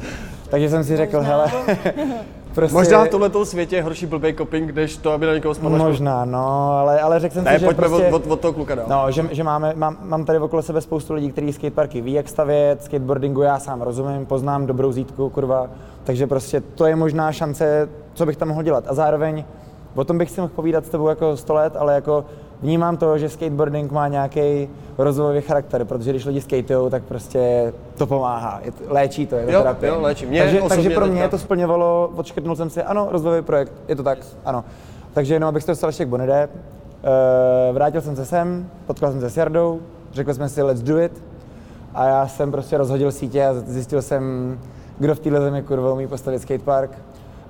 [0.49, 1.51] Takže jsem si řekl, hele,
[2.55, 2.77] prostě...
[2.77, 5.89] Možná v tomhle světě je horší blbý coping, než to, aby na někoho spadla školka.
[5.89, 8.07] Možná, no, ale, ale řekl jsem Ne, si, že pojďme prostě...
[8.07, 8.85] od, od, od toho kluka dál.
[8.89, 12.29] No, že, že máme, mám, mám tady okolo sebe spoustu lidí, kteří skateparky ví, jak
[12.29, 15.69] stavět, skateboardingu já sám rozumím, poznám dobrou zítku, kurva,
[16.03, 18.83] takže prostě to je možná šance, co bych tam mohl dělat.
[18.87, 19.43] A zároveň,
[19.95, 22.25] o tom bych si mohl povídat s tebou jako 100 let, ale jako
[22.62, 28.06] vnímám to, že skateboarding má nějaký rozvojový charakter, protože když lidi skatujou, tak prostě to
[28.08, 29.89] pomáhá, je to, léčí to, je to Jo, terapie.
[29.93, 30.26] jo, léčí.
[30.26, 33.95] Mě takže, takže pro mě teďka- to splňovalo, odškrtnul jsem si, ano, rozvojový projekt, je
[33.95, 34.63] to tak, ano.
[35.13, 36.50] Takže jenom abych to dostal ještě k Bonide,
[37.69, 39.80] Uh, vrátil jsem se sem, potkal jsem se s Jardou,
[40.13, 41.24] řekli jsme si let's do it
[41.93, 44.58] a já jsem prostě rozhodil sítě a zjistil jsem,
[45.00, 46.91] kdo v téhle zemi kurva umí postavit skatepark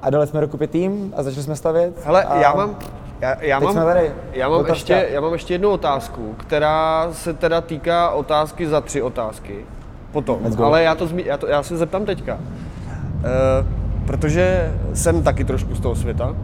[0.02, 1.94] a dali jsme dokupit tým a začali jsme stavět.
[2.04, 2.76] Hele, a já mám,
[3.22, 3.88] já, já teď mám,
[4.34, 4.74] já mám, Otázka.
[4.74, 9.66] ještě, já mám ještě jednu otázku, která se teda týká otázky za tři otázky.
[10.12, 12.34] Potom, ale já, to zmi, já, to, já se zeptám teďka.
[12.34, 16.36] Uh, protože jsem taky trošku z toho světa,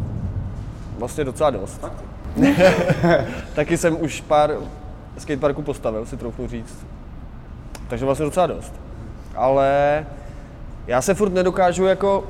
[0.99, 1.85] vlastně docela dost.
[3.55, 4.51] taky jsem už pár
[5.17, 6.85] skateparků postavil, si troufnu říct.
[7.87, 8.73] Takže vlastně docela dost.
[9.35, 10.05] Ale
[10.87, 12.23] já se furt nedokážu jako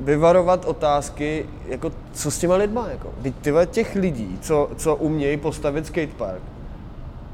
[0.00, 3.08] vyvarovat otázky, jako co s těma lidma, jako.
[3.22, 6.42] Teď tyhle těch lidí, co, co umějí postavit skatepark,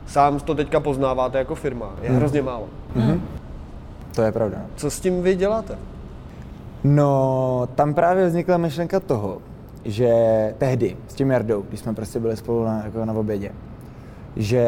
[0.07, 2.65] sám to teďka poznáváte jako firma, je hrozně málo.
[4.15, 4.59] To je pravda.
[4.77, 5.79] Co s tím vy děláte?
[6.85, 9.39] No, tam právě vznikla myšlenka toho,
[9.85, 10.15] že
[10.59, 13.53] tehdy s tím Jardou, když jsme prostě byli spolu na, jako na obědě,
[14.37, 14.67] že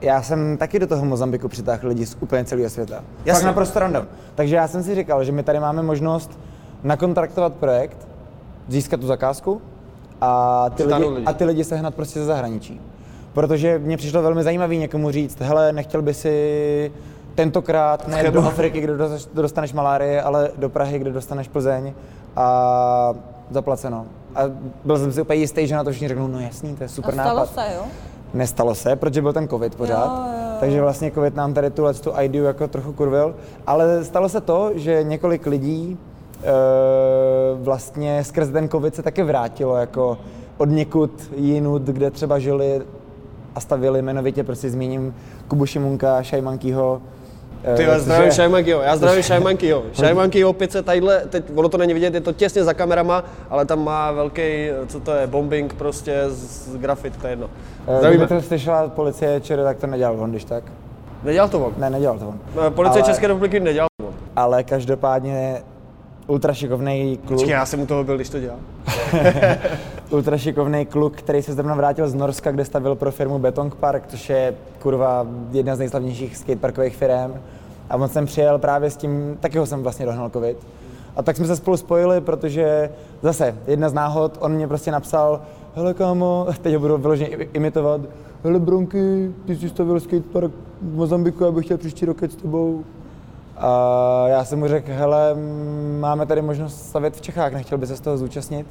[0.00, 3.04] já jsem taky do toho Mozambiku přitáhl lidi z úplně celého světa.
[3.24, 3.32] Jasně.
[3.32, 4.06] Fakt naprosto random.
[4.34, 6.38] Takže já jsem si říkal, že my tady máme možnost
[6.82, 8.08] nakontraktovat projekt,
[8.68, 9.60] získat tu zakázku
[10.20, 11.26] a ty, lidi, lidi.
[11.26, 12.80] a ty lidi sehnat prostě ze zahraničí.
[13.32, 16.92] Protože mně přišlo velmi zajímavý někomu říct, hele, nechtěl by si
[17.34, 18.92] tentokrát ne do Afriky, kde
[19.34, 21.92] dostaneš- malárie, ale do Prahy, kde dostaneš Plzeň
[22.36, 23.14] a
[23.50, 24.06] zaplaceno.
[24.34, 24.40] A
[24.84, 27.10] byl jsem si úplně jistý, že na to všichni řeknou, no jasný, to je super
[27.20, 27.54] A stalo nápad.
[27.54, 27.82] se, jo?
[28.34, 30.56] Nestalo se, protože byl ten covid pořád, Jo, jo, jo.
[30.60, 33.34] takže vlastně covid nám tady tuhle tu ideu jako trochu kurvil,
[33.66, 35.98] ale stalo se to, že několik lidí
[37.62, 40.18] vlastně skrz ten covid se taky vrátilo jako
[40.58, 42.82] od někud jinut, kde třeba žili
[43.54, 45.14] a stavili jmenovitě, prostě zmíním
[45.48, 47.02] Kubu Šimunka, Šajmankýho.
[47.64, 49.82] e, Ty jo, což zdravím Šajmankyho, já zdravím Šajmankyho.
[49.92, 53.64] Šajmankyho opět se tadyhle, teď ono to není vidět, je to těsně za kamerama, ale
[53.66, 54.42] tam má velký,
[54.86, 57.50] co to je, bombing prostě z, grafit, to je jedno.
[57.88, 58.26] e, Zdravíme.
[58.26, 60.64] Kdyby to slyšela policie ČR, tak to nedělal on, když tak.
[61.24, 61.72] Nedělal to on.
[61.78, 62.38] Ne, nedělal to on.
[62.66, 64.14] Eh, Policie Ale- České republiky nedělal to on.
[64.36, 65.62] Ale každopádně
[66.30, 67.38] ultra šikovný kluk.
[67.38, 68.58] Počkej, já jsem u toho byl, když to dělal.
[70.10, 74.06] ultra šikovný kluk, který se zrovna vrátil z Norska, kde stavil pro firmu Betong Park,
[74.08, 77.34] což je kurva jedna z nejslavnějších skateparkových firm.
[77.90, 80.56] A on jsem přijel právě s tím, taky ho jsem vlastně dohnal covid.
[81.16, 82.90] A tak jsme se spolu spojili, protože
[83.22, 85.40] zase jedna z náhod, on mě prostě napsal,
[85.74, 88.00] hele kámo, teď ho budu vyloženě imitovat,
[88.44, 92.84] hele Bronky, ty jsi stavil skatepark v Mozambiku, já bych chtěl příští rok s tebou.
[93.60, 95.34] A já jsem mu řekl, hele,
[96.00, 98.66] máme tady možnost stavět v Čechách, nechtěl by se z toho zúčastnit?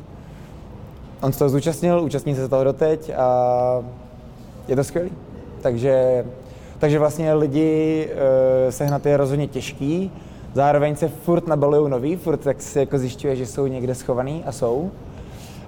[1.21, 3.83] On se toho zúčastnil, účastní se toho doteď a
[4.67, 5.11] je to skvělý.
[5.61, 6.25] Takže,
[6.79, 8.09] takže vlastně lidi
[8.67, 10.11] e, sehnat je rozhodně těžký,
[10.53, 14.51] zároveň se furt nabalují nový, furt tak si jako zjišťuje, že jsou někde schovaný a
[14.51, 14.91] jsou.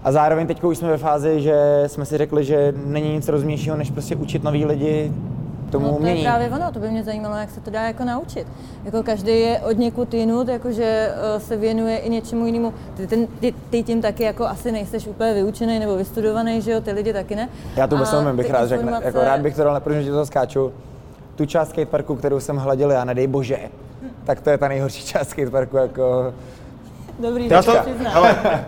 [0.03, 3.77] A zároveň teď už jsme ve fázi, že jsme si řekli, že není nic rozumnějšího,
[3.77, 5.11] než prostě učit nový lidi
[5.71, 6.23] tomu No to je umění.
[6.23, 8.47] právě ono, to by mě zajímalo, jak se to dá jako naučit.
[8.85, 12.73] Jako každý je od někud jinut, jakože eh, se věnuje i něčemu jinému.
[12.97, 16.81] Ty, ten, ty, ty tím taky jako asi nejseš úplně vyučený nebo vystudovaný, že jo,
[16.81, 17.49] ty lidi taky ne.
[17.75, 18.81] Já to vůbec nevím, bych rád řekl.
[18.81, 20.71] informace- Jako rád bych to dal, protože ti to skáču.
[21.35, 23.57] Tu část skateparku, kterou jsem hladil já, nedej bože,
[24.23, 26.33] tak to je ta nejhorší část skateparku, jako,
[27.19, 27.79] Dobrý, Já to, to
[28.09, 28.35] hele,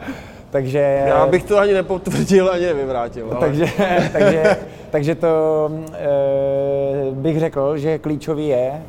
[0.53, 1.03] takže...
[1.07, 3.27] já bych to ani nepotvrdil, ani nevyvrátil.
[3.31, 3.39] Ale...
[3.39, 3.65] takže,
[4.13, 4.57] takže,
[4.89, 8.81] takže to e, bych řekl, že klíčový je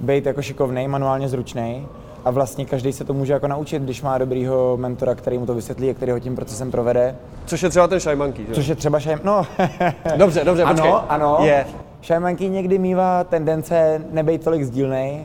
[0.00, 1.86] být jako šikovný, manuálně zručný
[2.24, 5.54] a vlastně každý se to může jako naučit, když má dobrýho mentora, který mu to
[5.54, 7.16] vysvětlí a který ho tím procesem provede.
[7.46, 8.54] Což je třeba ten šajmanky, že?
[8.54, 9.20] Což je třeba šajm...
[9.24, 9.46] No,
[10.16, 10.90] Dobře, dobře, počkej.
[10.90, 11.38] ano, ano.
[11.42, 11.66] Je.
[12.00, 15.24] Šajmanky někdy mývá tendence nebejt tolik sdílnej.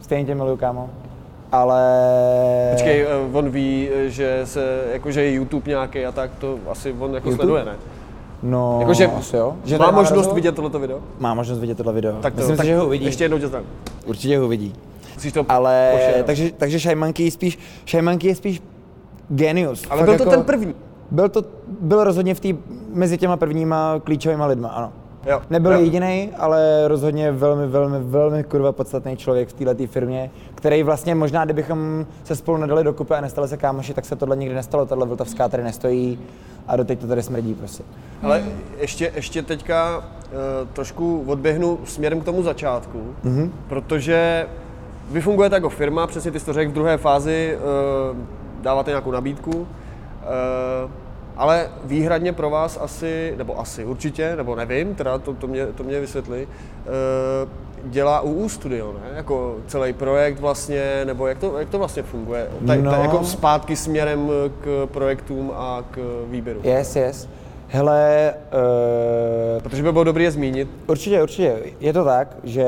[0.00, 0.90] Stejně tě miluju, kámo.
[1.52, 1.82] Ale...
[2.72, 6.94] Počkej, eh, on ví, eh, že se, jakože je YouTube nějaký a tak, to asi
[6.98, 7.36] on jako YouTube?
[7.36, 7.76] sleduje, ne?
[8.42, 9.56] No, Jakože asi jo.
[9.64, 11.00] Že má možnost vidět tohleto video?
[11.18, 12.12] Má možnost vidět tohle video.
[12.12, 13.04] Tak to, Myslím tak si, že ho uvidí.
[13.04, 13.68] Ještě jednou tě zdravím.
[14.06, 14.74] Určitě ho uvidí.
[15.14, 15.92] Musíš to Ale,
[16.26, 17.58] takže, takže Shy Monkey je spíš,
[17.88, 18.62] Shy Monkey je spíš
[19.28, 19.84] genius.
[19.90, 20.74] Ale Fakt byl to jako- ten první.
[21.10, 21.44] Byl to,
[21.80, 22.48] byl rozhodně v té,
[22.94, 24.92] mezi těma prvníma klíčovými lidma, ano.
[25.26, 25.42] Jo.
[25.50, 25.80] Nebyl jo.
[25.80, 31.44] jediný, ale rozhodně velmi, velmi, velmi kurva podstatný člověk v této firmě, který vlastně možná,
[31.44, 34.86] kdybychom se spolu nedali do kupy a nestali se kámoši, tak se tohle nikdy nestalo,
[34.86, 36.18] tahle vltavská tady nestojí
[36.68, 37.84] a doteď to tady smrdí prostě.
[38.22, 38.42] Ale
[38.78, 40.04] ještě, ještě teďka uh,
[40.72, 43.50] trošku odběhnu směrem k tomu začátku, mm-hmm.
[43.68, 44.46] protože
[45.10, 47.58] vy fungujete jako firma, přesně ty jsi to řekl, v druhé fázi
[48.10, 48.16] uh,
[48.62, 50.90] dáváte nějakou nabídku, uh,
[51.38, 55.82] ale výhradně pro vás asi, nebo asi určitě, nebo nevím, teda to, to, mě, to
[55.84, 59.16] mě vysvětli, uh, dělá UU Studio, ne?
[59.16, 62.48] Jako celý projekt vlastně, nebo jak to, jak to vlastně funguje?
[62.66, 62.90] Tak, No.
[62.90, 64.30] tak jako zpátky směrem
[64.64, 66.60] k projektům a k výběru.
[66.62, 67.28] Yes, yes.
[67.68, 68.34] Hele,
[69.56, 70.68] uh, Protože by bylo dobré je zmínit.
[70.86, 71.56] Určitě, určitě.
[71.80, 72.64] Je to tak, že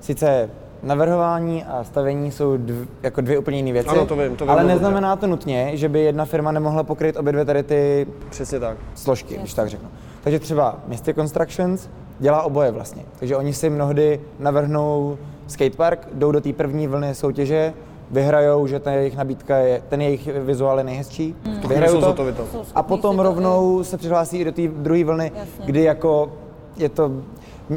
[0.00, 0.50] sice
[0.84, 4.50] navrhování a stavení jsou dv, jako dvě úplně jiné věci, Ano, to vím, to vím
[4.50, 4.74] ale dobře.
[4.74, 8.76] neznamená to nutně, že by jedna firma nemohla pokryt obě dvě tady ty Přesně tak.
[8.94, 9.88] složky, když tak řeknu.
[10.24, 13.02] Takže třeba Misty Constructions dělá oboje vlastně.
[13.18, 17.72] Takže oni si mnohdy navrhnou skatepark, jdou do té první vlny soutěže,
[18.10, 22.46] vyhrajou, že ta jejich nabídka je, ten jejich vizuál je nejhezčí, Jsou vyhrajou to, to.
[22.74, 25.64] A potom rovnou se přihlásí i do té druhé vlny, Jasně.
[25.66, 26.32] kdy jako
[26.76, 27.12] je to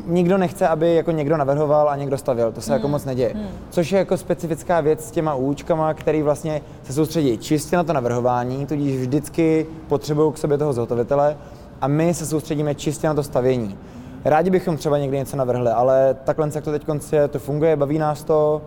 [0.08, 3.36] Nikdo nechce, aby jako někdo navrhoval a někdo stavěl, to se jako moc neděje.
[3.69, 7.93] Což je jako specifická věc s těma účkama, který vlastně se soustředí čistě na to
[7.93, 11.38] navrhování, tudíž vždycky potřebují k sobě toho zhotovitele
[11.82, 13.78] a my se soustředíme čistě na to stavění.
[14.26, 17.97] Rádi bychom třeba někdy něco navrhli, ale takhle, jak to teď je, to funguje, baví
[17.97, 18.62] nás to,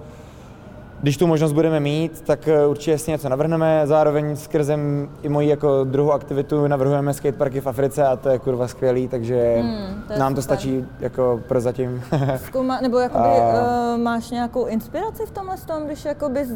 [1.02, 3.82] když tu možnost budeme mít, tak eh, určitě si něco navrhneme.
[3.84, 4.78] Zároveň skrze
[5.22, 9.56] i moji jako druhou aktivitu navrhujeme skateparky v Africe a to je kurva skvělý, takže
[9.60, 10.56] Hmm, to nám to super.
[10.56, 12.02] stačí jako prozatím.
[12.46, 16.46] Zkoumá, nebo jakoby, A- uh, máš nějakou inspiraci v tomhle tom, když jakoby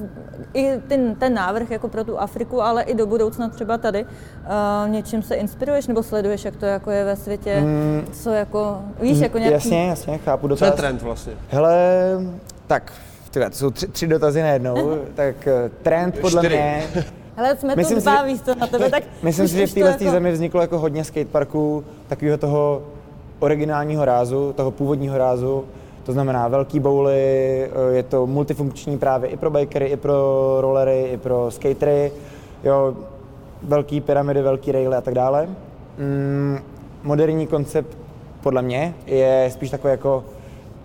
[0.55, 4.91] i ten, ten návrh jako pro tu Afriku, ale i do budoucna třeba tady, uh,
[4.91, 8.05] něčím se inspiruješ nebo sleduješ, jak to jako je ve světě, Mm.
[8.13, 9.55] co jako, víš, jako nějaký...
[9.55, 10.67] Jasně, jasně, chápu Co dotaz.
[10.69, 11.33] je trend vlastně?
[11.51, 11.77] Hele,
[12.67, 12.93] tak,
[13.35, 16.55] tyhle, to jsou tři, tři dotazy najednou, tak eh, trend podle Čtyři.
[16.57, 16.83] mě,
[17.37, 19.67] Hele, jsme Myslím tu si, dva, že- víš co, na tebe, tak Myslím si, že
[19.67, 22.83] v to téhle jako- zemi vzniklo jako hodně skateparků, takového toho
[23.39, 25.65] originálního rázu, toho původního rázu.
[26.05, 31.17] To znamená velký bouly, je to multifunkční právě i pro bikery, i pro rollery, i
[31.17, 32.13] pro skatery.
[32.65, 32.95] Jo,
[33.63, 35.49] velký pyramidy, velký raily a tak dále.
[35.99, 36.59] Mm,
[37.03, 37.97] moderní koncept
[38.43, 40.25] podle mě je spíš takový jako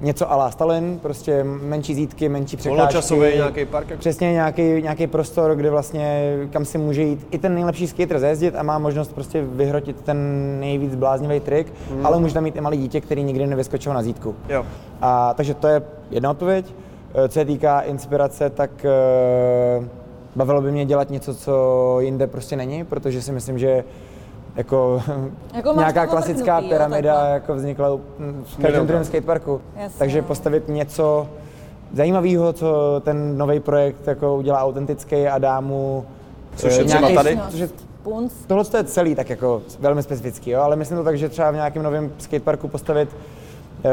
[0.02, 2.78] něco ala Stalin, prostě menší zítky, menší překážky.
[2.78, 3.90] Volnočasový nějaký park?
[3.90, 8.20] jako- Přesně nějaký, nějaký prostor, kde vlastně kam si může jít i ten nejlepší skater
[8.20, 10.18] zajezdit a má možnost prostě vyhrotit ten
[10.60, 12.06] nejvíc bláznivý trik, Hmm.
[12.06, 14.36] ale může tam mít i malé dítě, který nikdy nevyskočil na zítku.
[14.50, 14.66] Jo.
[15.02, 15.82] A, takže to je
[16.12, 16.66] jedna odpověď.
[17.14, 18.72] Eh, Co se týká inspirace, tak
[19.80, 19.86] uh,
[20.36, 23.84] bavilo by mě dělat něco, co jinde prostě není, protože si myslím, že
[24.60, 25.02] jako,
[25.54, 27.34] Jako nějaká klasická otrhnutý, jo, pyramida takhle.
[27.34, 28.02] jako vznikla u-
[28.44, 29.62] v každém druhém skateparku.
[29.76, 30.00] Jasně.
[30.00, 31.28] Takže postavit něco
[31.94, 36.06] zajímavého, co ten nový projekt jako udělá autentický a dá mu
[36.56, 37.40] Což eh, je třeba nějaký- tady?
[37.50, 37.70] Což je
[38.04, 38.34] Punc.
[38.48, 40.62] Tohle je celý tak jako velmi specifický, jo?
[40.62, 43.10] ale myslím to tak, že třeba v nějakém novém skateparku postavit
[43.84, 43.90] eh,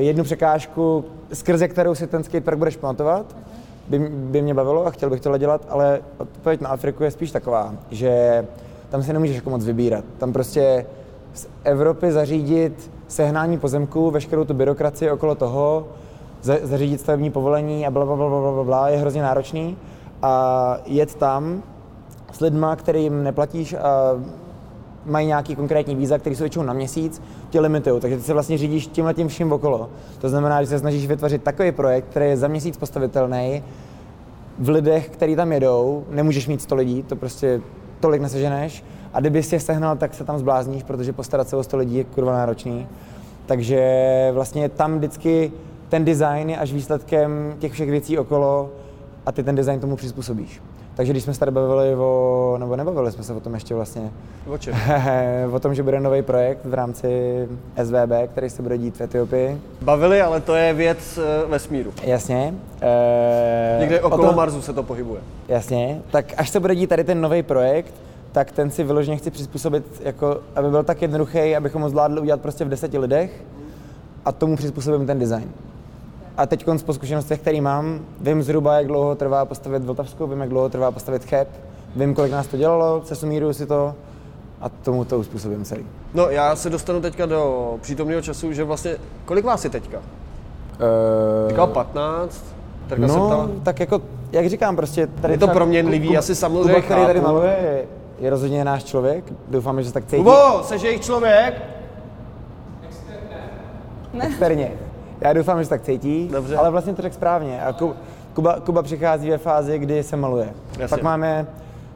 [0.00, 3.26] jednu překážku, skrze kterou si ten skatepark budeš pamatovat,
[3.88, 7.30] by, by mě bavilo a chtěl bych tohle dělat, ale odpověď na Afriku je spíš
[7.30, 8.44] taková, že
[8.96, 10.04] tam si nemůžeš jako moc vybírat.
[10.18, 10.86] Tam prostě
[11.34, 15.86] z Evropy zařídit sehnání pozemků, veškerou tu byrokracii okolo toho,
[16.42, 19.76] za, zařídit stavební povolení a bla, bla, bla, bla, bla, bla, je hrozně náročný.
[20.22, 21.62] A jet tam
[22.32, 24.12] s lidma, kterým neplatíš a
[25.06, 28.00] mají nějaký konkrétní víza, které jsou většinou na měsíc, tě limitují.
[28.00, 29.88] Takže ty se vlastně řídíš tímhle tím vším okolo.
[30.20, 33.62] To znamená, že se snažíš vytvořit takový projekt, který je za měsíc postavitelný,
[34.58, 37.60] v lidech, který tam jedou, nemůžeš mít 100 lidí, to prostě
[38.00, 38.84] tolik neseženeš.
[39.14, 41.96] A kdyby si je sehnal, tak se tam zblázníš, protože postarat se o 100 lidí
[41.96, 42.86] je kurva náročný.
[43.46, 43.80] Takže
[44.32, 45.52] vlastně tam vždycky
[45.88, 48.70] ten design je až výsledkem těch všech věcí okolo
[49.26, 50.60] a ty ten design tomu přizpůsobíš.
[50.96, 54.10] Takže když jsme se tady bavili o, nebo nebavili jsme se o tom ještě vlastně,
[54.46, 54.74] O čem?
[55.52, 57.08] o tom, že bude nový projekt v rámci
[57.84, 59.60] SVB, který se bude dít v Etiopii.
[59.82, 61.92] Bavili, ale to je věc eh, vesmíru.
[62.02, 62.54] Jasně.
[62.82, 65.20] Eh, Někde o okolo tom- Marsu se to pohybuje.
[65.48, 67.94] Jasně, tak až se bude dít tady ten nový projekt,
[68.32, 72.40] tak ten si vyloženě chci přizpůsobit, jako, aby byl tak jednoduchý, abychom ho zvládli udělat
[72.40, 73.44] prostě v deseti lidech
[74.24, 75.50] a tomu přizpůsobím ten design.
[76.36, 80.48] A teď po zkušenostech, které mám, vím zhruba, jak dlouho trvá postavit Vltavskou, vím, jak
[80.48, 81.48] dlouho trvá postavit Cheb,
[81.96, 83.94] vím, kolik nás to dělalo, sesumíruju si to
[84.60, 85.86] a tomu to uspůsobím celý.
[86.14, 89.98] No já se dostanu teďka do přítomného času, že vlastně, kolik vás je teďka?
[89.98, 92.44] Uh, Říkal 15,
[92.88, 93.48] Terka se no, ptala.
[93.62, 97.20] tak jako, jak říkám, prostě tady Je to proměnlivý, Kuba- asi samozřejmě Kuba, který tady
[97.20, 97.84] maluje, je,
[98.18, 100.16] je rozhodně náš člověk, doufáme, že se tak cítí.
[100.16, 101.62] Kubo, seš jejich člověk?
[104.20, 104.85] Externě.
[105.20, 106.56] Já doufám, že se tak cítí, Dobře.
[106.56, 107.62] ale vlastně to řekl správně.
[107.62, 107.94] A Ku-
[108.34, 110.48] Kuba, Kuba přichází ve fázi, kdy se maluje.
[110.78, 110.88] Jasně.
[110.88, 111.46] Pak máme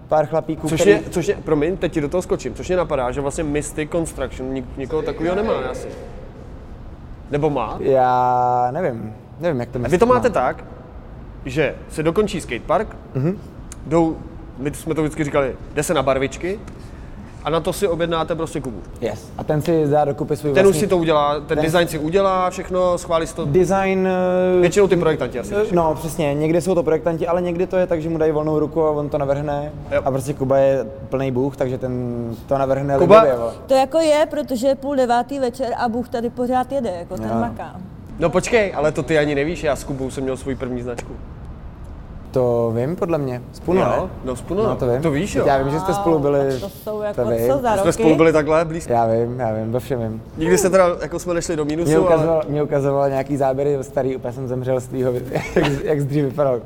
[0.08, 0.90] pár chlapíků, Což který...
[0.96, 3.90] je, což je, promiň, teď ti do toho skočím, což mě napadá, že vlastně Mystic
[3.90, 5.88] Construction nik, nikoho takového nemá asi.
[7.30, 7.76] Nebo má?
[7.80, 9.92] Já nevím, nevím, jak to A myslíš.
[9.92, 10.64] vy to máte tak,
[11.44, 13.38] že se dokončí skatepark, Mhm.
[13.86, 14.16] jdou,
[14.58, 16.58] my jsme to vždycky říkali, jde se na barvičky
[17.44, 18.78] a na to si objednáte prostě Kubu.
[19.00, 19.28] Yes.
[19.38, 21.88] A ten si dá dokupy svůj Ten už vlastní si to udělá, ten Ten- design
[21.88, 23.44] si udělá, všechno, schválí si to.
[23.44, 24.08] design...
[24.08, 25.54] eh, Většinou ty projektanti asi.
[25.72, 28.58] No, přesně, někdy jsou to projektanti, ale někdy to je tak, že mu dají volnou
[28.58, 29.72] ruku a on to navrhne.
[29.92, 30.02] Jo.
[30.04, 32.14] A prostě Kuba je plný bůh, takže ten
[32.46, 33.52] to navrhne Kuba- libově, vole.
[33.66, 37.28] To jako je, protože je půl devátý večer a Bůh tady pořád jede, jako ten
[37.30, 37.40] Jo.
[37.40, 37.76] maká.
[38.18, 41.12] No počkej, ale to ty ani nevíš, já s Kubou jsem měl svůj první značku.
[42.30, 43.42] To vím, podle mě.
[43.52, 44.10] Spunu, Jo, ne?
[44.24, 45.02] no spunu, No, to vím.
[45.02, 45.46] To víš, jo?
[45.46, 46.38] Já vím, že jste spolu byli...
[46.52, 47.92] Tak to jsou jako, to co za Jsme roky?
[47.92, 48.92] spolu byli takhle blízko.
[48.92, 50.22] Já vím, já vím, ve všem vím.
[50.36, 52.06] Nikdy se teda, jako jsme nešli do Mě mínusu, ale...
[52.06, 55.12] ukazoval, mě ukazoval nějaký záběry starý, úplně jsem zemřel z tvýho,
[55.54, 56.60] jak, jak z dřív vypadal.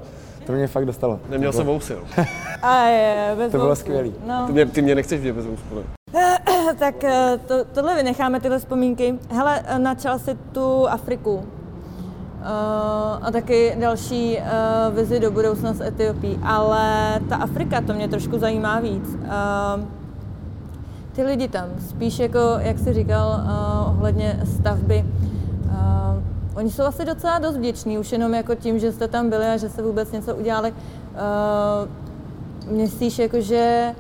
[0.47, 1.19] To mě fakt dostalo.
[1.29, 2.25] Neměl jsem vousy, no.
[2.63, 4.15] A je, bez To bylo skvělý.
[4.27, 4.47] No.
[4.47, 5.83] Ty mě, ty mě nechceš vidět bez vousů, ne?
[6.79, 9.15] tak eh, to, tohle vynecháme, tyhle vzpomínky.
[9.31, 11.45] Hele, eh, načal si tu Afriku.
[12.45, 18.09] Uh, a taky další uh, vizi do budoucna s Etiopií, ale ta Afrika, to mě
[18.09, 19.09] trošku zajímá víc.
[19.09, 19.85] Uh,
[21.13, 25.05] ty lidi tam, spíš jako, jak jsi říkal, uh, ohledně stavby,
[25.65, 25.71] uh,
[26.55, 29.57] oni jsou asi docela dost vděční, už jenom jako tím, že jste tam byli a
[29.57, 30.73] že se vůbec něco udělali.
[30.73, 33.95] Uh, myslíš, jako, že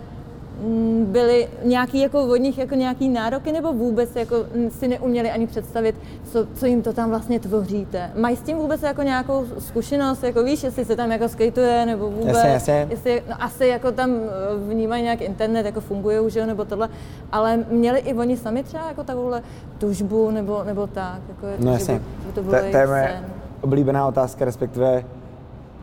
[1.04, 5.46] byly nějaký jako od nich jako nějaký nároky nebo vůbec jako mm, si neuměli ani
[5.46, 8.10] představit, co, co jim to tam vlastně tvoříte?
[8.20, 12.10] Mají s tím vůbec jako nějakou zkušenost, jako víš, jestli se tam jako skateuje nebo
[12.10, 12.26] vůbec?
[12.36, 12.86] Jasně, jasně.
[12.90, 14.28] Jestli, no asi jako tam eh,
[14.68, 16.88] vnímají nějak internet, jako funguje už, jo, nebo tohle,
[17.32, 19.42] ale měli i oni sami třeba jako takovouhle
[19.78, 21.94] tužbu nebo, nebo tak, jako, No jasně.
[21.94, 23.20] by, to To, bylo to je jejich moje
[23.60, 25.04] oblíbená otázka, respektive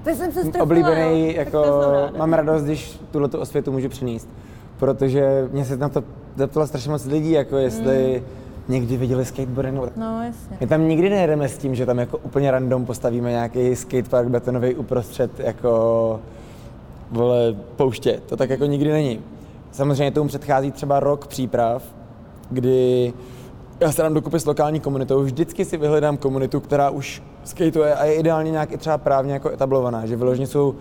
[0.04, 1.34] Teď jsem se strefila, oblíbený, jo.
[1.40, 4.30] jako to mám radost, když tuhle tu osvětu můžu přinést.
[4.82, 6.04] Protože mě se na to
[6.36, 8.24] zeptalo strašně moc lidí, jako jestli
[8.68, 9.98] někdy viděli tak.
[9.98, 10.58] No jasně.
[10.60, 14.76] My tam nikdy nejedeme s tím, že tam jako úplně random postavíme nějaký skatepark betonový
[14.76, 16.20] uprostřed jako
[17.12, 18.20] vole pouště.
[18.26, 19.20] To tak jako nikdy není.
[19.72, 21.84] Samozřejmě tomu předchází třeba rok příprav,
[22.50, 23.14] kdy
[23.80, 28.06] já se dám dokupy s lokální komunitou, vždycky si vyhledám komunitu, která už skateuje a
[28.06, 30.76] je ideálně nějak i třeba právně jako etablovaná, že vyloženě jsou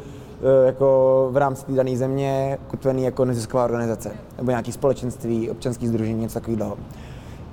[0.67, 6.21] jako v rámci té dané země kutvený jako nezisková organizace nebo nějaký společenství, občanský sdružení,
[6.21, 6.77] něco takového.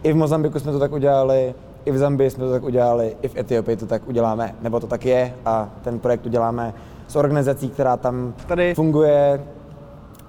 [0.04, 1.54] I v Mozambiku jsme to tak udělali,
[1.86, 4.88] i v Zambii jsme to tak udělali, i v Etiopii to tak uděláme, nebo to
[4.88, 6.74] tak je a ten projekt uděláme
[7.08, 8.76] s organizací, která tam Tady.
[8.76, 9.46] funguje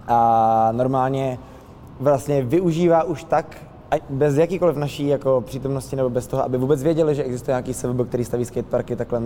[0.09, 1.39] a normálně
[2.01, 3.57] vlastně využívá už tak,
[4.11, 8.09] bez jakýkoliv naší jako přítomnosti nebo bez toho, aby vůbec věděli, že existuje nějaký SVB,
[8.09, 9.23] který staví skateparky takhle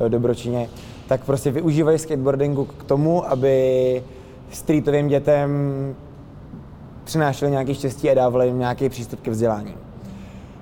[0.00, 0.68] eh, dobročině,
[1.08, 4.02] tak prostě využívají skateboardingu k tomu, aby
[4.50, 5.50] streetovým dětem
[7.04, 9.74] přinášeli nějaké štěstí a dávali jim nějaký přístup ke vzdělání.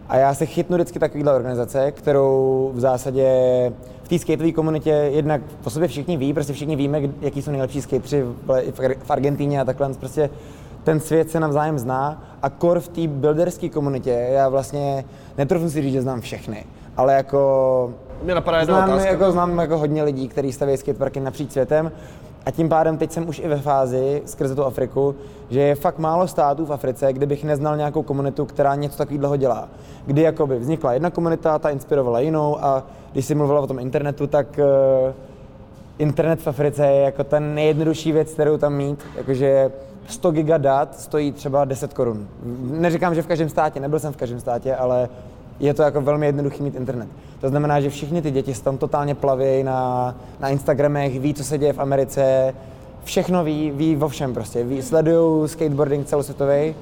[0.08, 3.28] A já se chytnu vždycky takovýhle organizace, kterou v zásadě
[4.02, 7.82] v té skateové komunitě jednak po sobě všichni ví, prostě všichni víme, jaký jsou nejlepší
[7.82, 8.24] skateři
[9.04, 9.94] v Argentíně a takhle.
[9.94, 10.30] Prostě
[10.84, 15.04] ten svět se navzájem zná a kor v té builderské komunitě, já vlastně
[15.38, 16.64] netrofnu si říct, že znám všechny,
[16.96, 19.10] ale jako Mě napadá jedna znám, otázka.
[19.10, 21.92] jako, znám jako hodně lidí, kteří staví skateparky napříč světem
[22.46, 25.14] a tím pádem teď jsem už i ve fázi skrze tu Afriku,
[25.50, 29.36] že je fakt málo států v Africe, kde bych neznal nějakou komunitu, která něco takového
[29.36, 29.68] dělá.
[30.06, 34.26] Kdy jakoby vznikla jedna komunita, ta inspirovala jinou a když si mluvila o tom internetu,
[34.26, 35.14] tak eh,
[35.98, 39.70] internet v Africe je jako ta nejjednodušší věc, kterou tam mít, jakože
[40.08, 42.28] 100 giga dat stojí třeba 10 korun.
[42.62, 45.08] Neříkám, že v každém státě, nebyl jsem v každém státě, ale
[45.60, 47.08] je to jako velmi jednoduchý mít internet.
[47.40, 51.44] To znamená, že všichni ty děti se tam totálně plaví na, na Instagramech, ví, co
[51.44, 52.54] se děje v Americe,
[53.04, 56.74] všechno ví, ví o všem prostě, ví, sledují skateboarding celosvětový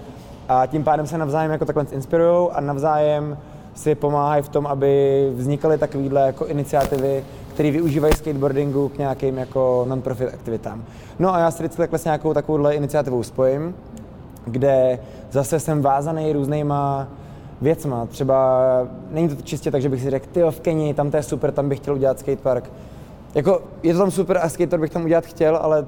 [0.48, 3.38] a tím pádem se navzájem jako takhle inspirují a navzájem
[3.74, 9.84] si pomáhají v tom, aby vznikaly takovéhle jako iniciativy, které využívají skateboardingu k nějakým jako
[9.88, 10.84] non-profit aktivitám.
[11.18, 13.74] No a já se vždycky takhle s nějakou takovouhle iniciativou spojím,
[14.44, 14.98] kde
[15.30, 17.08] zase jsem vázaný různýma
[17.62, 18.06] věcma.
[18.06, 18.60] Třeba
[19.10, 21.52] není to čistě tak, že bych si řekl, ty v Keni, tam to je super,
[21.52, 22.70] tam bych chtěl udělat skatepark.
[23.34, 25.86] Jako, je to tam super a skater bych tam udělat chtěl, ale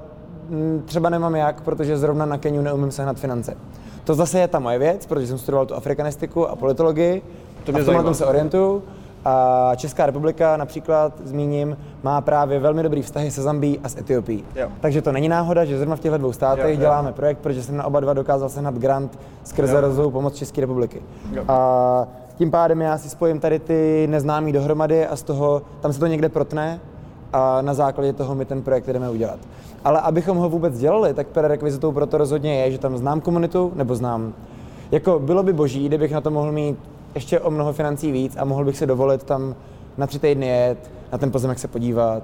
[0.49, 3.57] mm, třeba nemám jak, protože zrovna na Keniu neumím sehnat finance.
[4.03, 7.21] To zase je ta moje věc, protože jsem studoval tu afrikanistiku a politologii.
[7.63, 8.83] To mě a v tomhle tom se orientuju.
[9.25, 14.43] A Česká republika například, zmíním, má právě velmi dobrý vztahy se Zambií a s Etiopií.
[14.55, 14.69] Jo.
[14.79, 16.79] Takže to není náhoda, že zrovna v těchto dvou státech Jo, jo.
[16.79, 19.81] děláme projekt, protože jsem na oba dva dokázal sehnat grant skrze Jo.
[19.81, 21.01] rozvoj pomoc České republiky.
[21.33, 21.43] Jo.
[21.47, 22.07] A
[22.37, 26.07] tím pádem já si spojím tady ty neznámý dohromady a z toho, tam se to
[26.07, 26.79] někde protne
[27.33, 29.39] a na základě toho my ten projekt jdeme udělat.
[29.85, 33.71] Ale abychom ho vůbec dělali, tak prerekvizitou pro to rozhodně je, že tam znám komunitu,
[33.75, 34.33] nebo znám.
[34.91, 36.77] Jako bylo by boží, kdybych na to mohl mít
[37.15, 39.55] ještě o mnoho financí víc a mohl bych si dovolit tam
[39.97, 42.23] na tři týdny jet, na ten pozemek se podívat,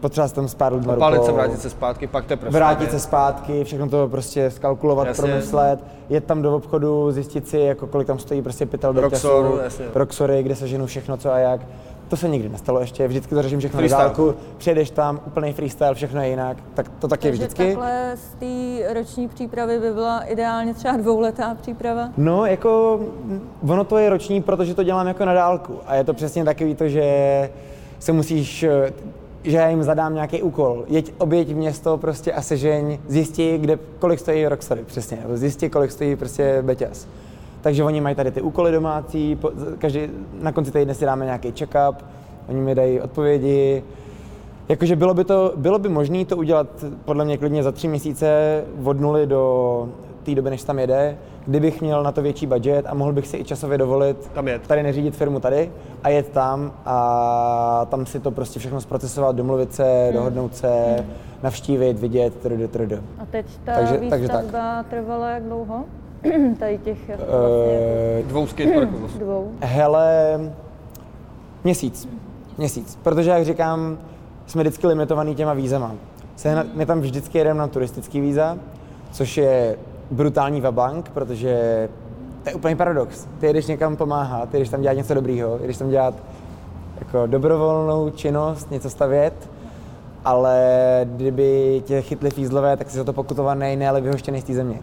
[0.00, 2.50] potřeba se tam s pár lidma Opálit se, vrátit se zpátky, pak teprve.
[2.50, 5.22] vrátit se zpátky, všechno to prostě skalkulovat, Jasně.
[5.22, 9.60] promyslet, jet tam do obchodu, zjistit si, jako kolik tam stojí prostě pytel do Roxor.
[9.94, 11.60] Roxory, kde se ženu všechno, co a jak.
[12.08, 14.02] To se nikdy nestalo ještě, vždycky to řeším všechno na Freestyle.
[14.04, 17.64] dálku, přijedeš tam, úplný freestyle, všechno je jinak, tak to taky Takže vždycky.
[17.66, 22.08] takhle z té roční přípravy by byla ideálně třeba dvouletá příprava.
[22.16, 25.74] No, jako mm, ono to je roční, protože to dělám jako na dálku.
[25.86, 27.04] A je to přesně takový to, že
[27.98, 28.92] se musíš, eh,
[29.44, 30.84] že já jim zadám nějaký úkol.
[30.88, 35.18] Jeď, objeď město prostě a sežeň, zjistí, kde, kolik stojí Rockstory, přesně.
[35.22, 37.06] Nebo zjistí, kolik stojí prostě Beťas.
[37.60, 39.38] Takže oni mají tady ty úkoly domácí,
[39.78, 40.00] každý,
[40.40, 41.94] na konci týdne si dáme nějaký check-up,
[42.48, 43.82] oni mi dají odpovědi,
[44.68, 46.66] Jakože bylo by to, bylo by možné to udělat
[47.04, 49.88] podle mě klidně za tři měsíce od nuly do
[50.22, 53.36] té doby, než tam jede, kdybych měl na to větší budget a mohl bych si
[53.36, 54.66] i časově dovolit Tam jet.
[54.66, 55.70] tady neřídit firmu tady
[56.02, 61.04] a jet tam a tam si to prostě všechno zprocesovat, domluvit se, dohodnout se,
[61.42, 62.92] navštívit, vidět, trd, trd.
[63.18, 64.42] A teď ta Takže- takže tak.
[64.44, 65.84] výstavba trvala jak dlouho?
[66.58, 67.76] Tady těch jako vlastně
[68.18, 68.94] Eh, Dvou skateparků.
[69.02, 69.50] jako dvou.
[69.60, 70.38] Hele,
[71.64, 72.08] měsíc.
[72.58, 72.98] Měsíc.
[73.02, 73.98] Protože, jak říkám,
[74.46, 75.94] jsme vždycky limitovaný těma vízama.
[76.36, 78.58] Sehnat, my tam vždycky jedeme na turistický víza,
[79.12, 79.76] což je
[80.10, 81.88] brutální vabank, protože
[82.42, 83.26] to je úplný paradox.
[83.40, 86.14] Ty jedeš někam pomáhat, ty jdeš tam dělat něco dobrýho, jdeš tam dělat
[86.98, 89.50] jako dobrovolnou činnost, něco stavět,
[90.24, 90.60] ale
[91.16, 94.78] kdyby tě chytli fízlové, tak jsi za to pokutovaný, ne, ale vyhoštěný z té země.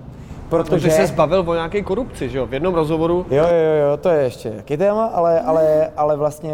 [0.49, 2.45] Protože se zbavil o nějaké korupci, že jo?
[2.45, 6.53] V jednom rozhovoru Jo, jo, jo, to je ještě jaký téma, ale, ale, ale vlastně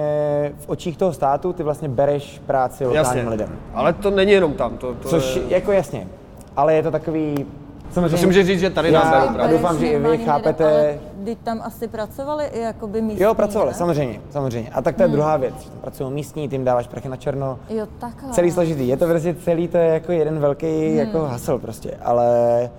[0.59, 3.49] v očích toho státu ty vlastně bereš práci lokálním Jasně, lidem.
[3.73, 4.77] ale to není jenom tam.
[4.77, 5.41] To, to Což je...
[5.47, 6.07] jako jasně,
[6.55, 7.45] ale je to takový...
[7.91, 9.57] Samozřejmě, To si můžeš říct, že tady nám Já- berou a právě.
[9.57, 13.71] doufám, že i vy chápete- Lidem, ale tam asi pracovali i jakoby místní, Jo, pracovali,
[13.71, 13.77] ne?
[13.77, 14.69] samozřejmě, samozřejmě.
[14.73, 17.59] A tak to je druhá věc, že tam pracují místní, tím dáváš prachy na černo.
[17.69, 18.29] Jo, takhle.
[18.33, 22.69] Celý složitý, je to prostě celý, to je jako jeden velký jako hasel prostě, ale...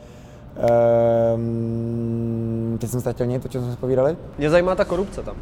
[1.35, 4.17] Um, teď jsem ztratil něco, o čem jsme se povídali.
[4.39, 5.35] Mě zajímá ta korupce tam.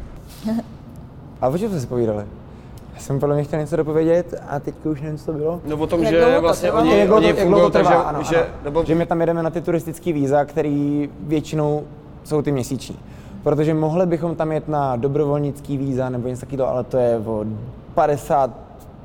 [1.41, 2.25] A o čem jsme se povídali?
[2.93, 5.61] Já jsem podle mě chtěl něco dopovědět a teď už nevím, co to bylo.
[5.65, 8.37] No o tom, Jak že vlastně oni, jak oni fungují to trvá, že, ano, že,
[8.37, 8.47] ano.
[8.63, 11.83] nebo že my tam jedeme na ty turistické víza, které většinou
[12.23, 12.99] jsou ty měsíční.
[13.43, 17.45] Protože mohli bychom tam jet na dobrovolnický víza nebo něco takového, ale to je o
[17.93, 18.51] 50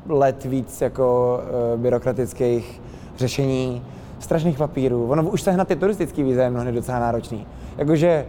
[0.08, 1.40] let víc jako
[1.74, 2.80] uh, byrokratických
[3.18, 3.82] řešení,
[4.24, 5.08] strašných papírů.
[5.10, 7.46] Ono už sehnat ty turistické víza je mnohdy docela náročný.
[7.78, 8.26] Jakože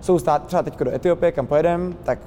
[0.00, 2.18] jsou stát, třeba teď do Etiopie, kam pojedem, tak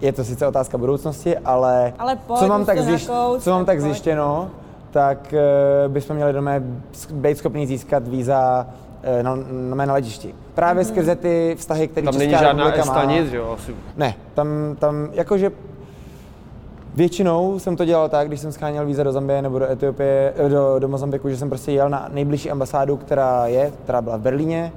[0.00, 3.50] je to sice otázka budoucnosti, ale, Ale pojď, co mám tak, to zjišť, nakous, co
[3.50, 3.82] mám tak pojď.
[3.84, 4.50] zjištěno,
[4.90, 5.34] tak
[5.86, 6.52] uh, bychom měli doma
[7.12, 8.66] být schopni získat víza
[9.02, 9.34] eh, na,
[9.68, 10.34] na mé na letišti.
[10.54, 10.90] Právě Mhm.
[10.92, 10.94] mm-hmm.
[10.94, 12.92] skrze ty vztahy, které tam není žádná republika má.
[12.92, 13.56] stanic, že jo?
[13.58, 13.74] Asi.
[13.96, 14.48] Ne, tam,
[14.78, 15.50] tam jakože
[16.94, 20.48] většinou jsem to dělal tak, když jsem scháněl víza do Zambie nebo do Etiopie, eh,
[20.48, 24.20] do, do Mozambiku, že jsem prostě jel na nejbližší ambasádu, která je, která byla v
[24.20, 24.72] Berlíně.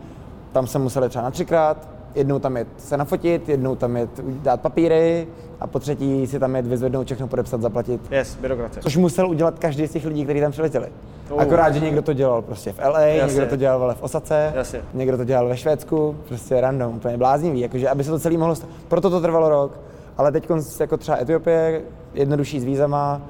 [0.51, 4.61] Tam jsem musel třeba na třikrát, jednou tam jet se nafotit, jednou tam jet dát
[4.61, 5.27] papíry
[5.59, 8.01] a po třetí si tam jet vyzvednout, všechno podepsat, zaplatit.
[8.11, 8.83] Yes, byrokracie.
[8.83, 10.87] Což musel udělat každý z těch lidí, kteří tam přiletěli.
[11.29, 11.41] Oh.
[11.41, 13.35] Akorát, že někdo to dělal prostě v LA, Jasně.
[13.35, 14.81] někdo to dělal v Osace, Jasně.
[14.93, 18.55] někdo to dělal ve Švédsku, prostě random, úplně bláznivý, jakože aby se to celý mohlo
[18.55, 18.69] stát.
[18.87, 19.79] Proto to trvalo rok,
[20.17, 20.49] ale teď
[20.79, 21.81] jako třeba Etiopie,
[22.17, 23.21] jednodušší s vízama,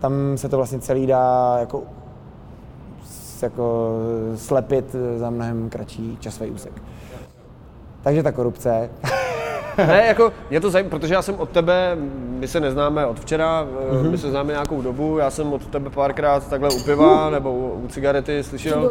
[0.00, 1.82] tam se to vlastně celý dá jako,
[3.42, 3.96] jako
[4.36, 6.72] slepit za mnohem kratší časový úsek.
[8.02, 8.90] Takže ta korupce.
[9.86, 11.96] Ne, jako, mě to zajímá, protože já jsem od tebe,
[12.38, 14.10] my se neznáme od včera, mm-hmm.
[14.10, 17.80] my se známe nějakou dobu, já jsem od tebe párkrát takhle u piva nebo u,
[17.84, 18.90] u cigarety slyšel,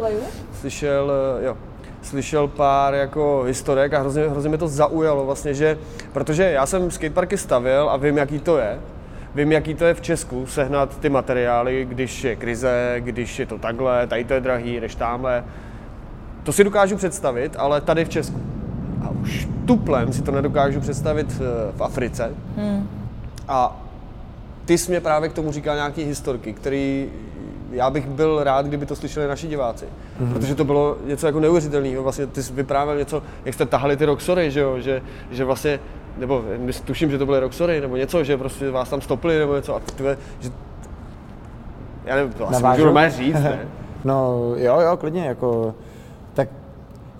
[0.60, 1.56] slyšel, eh, jo,
[2.02, 5.78] slyšel pár jako historek a hrozně, hrozně mě to zaujalo vlastně, že,
[6.12, 8.80] protože já jsem skateparky stavil a vím, jaký to je,
[9.34, 13.58] Vím, jaký to je v Česku sehnat ty materiály, když je krize, když je to
[13.58, 15.44] takhle, tady to je drahý, jdeš tamhle.
[16.42, 18.42] To si dokážu představit, ale tady v Česku.
[19.04, 22.30] A a už tuplem si to nedokážu představit eh, v Africe.
[22.56, 22.88] Hmm.
[23.48, 23.82] A
[24.64, 27.08] ty jsi mě právě k tomu říkal nějaký historky, který
[27.72, 29.84] já bych byl rád, kdyby to slyšeli naši diváci.
[29.84, 30.32] Mm-hmm.
[30.32, 32.02] Protože to bylo něco jako neuvěřitelného.
[32.02, 34.80] Vlastně ty jsi vyprávěl něco, jak jste tahali ty Roxory, že jo?
[34.80, 35.80] Že, že vlastně,
[36.20, 36.44] nebo
[36.84, 39.76] tuším, že to byly Roxory, nebo něco, že prostě vás tam stopli, nebo něco.
[39.76, 40.04] A ty,
[40.40, 40.50] že,
[42.04, 43.58] já nevím, to asi můžu normálně říct, ne?
[44.04, 45.74] no jo, jo, klidně, jako,
[46.34, 46.48] tak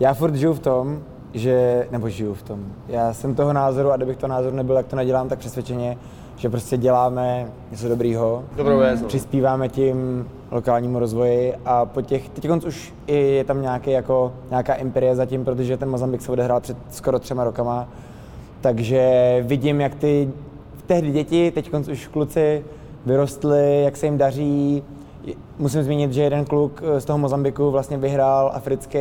[0.00, 1.02] já furt žiju v tom,
[1.34, 4.86] že, nebo žiju v tom, já jsem toho názoru a kdybych to názoru nebyl, jak
[4.86, 5.98] to nedělám, tak přesvědčeně,
[6.36, 12.50] že prostě děláme něco dobrýho, Dobrou věc, přispíváme tím lokálnímu rozvoji a po těch, teď
[12.66, 17.18] už je tam nějaký jako, nějaká imperie zatím, protože ten Mozambik se odehrál před skoro
[17.18, 17.88] třema rokama,
[18.60, 20.30] takže vidím, jak ty
[20.86, 22.64] tehdy děti, teď už kluci
[23.06, 24.82] vyrostli, jak se jim daří.
[25.58, 28.98] Musím zmínit, že jeden kluk z toho Mozambiku vlastně vyhrál africký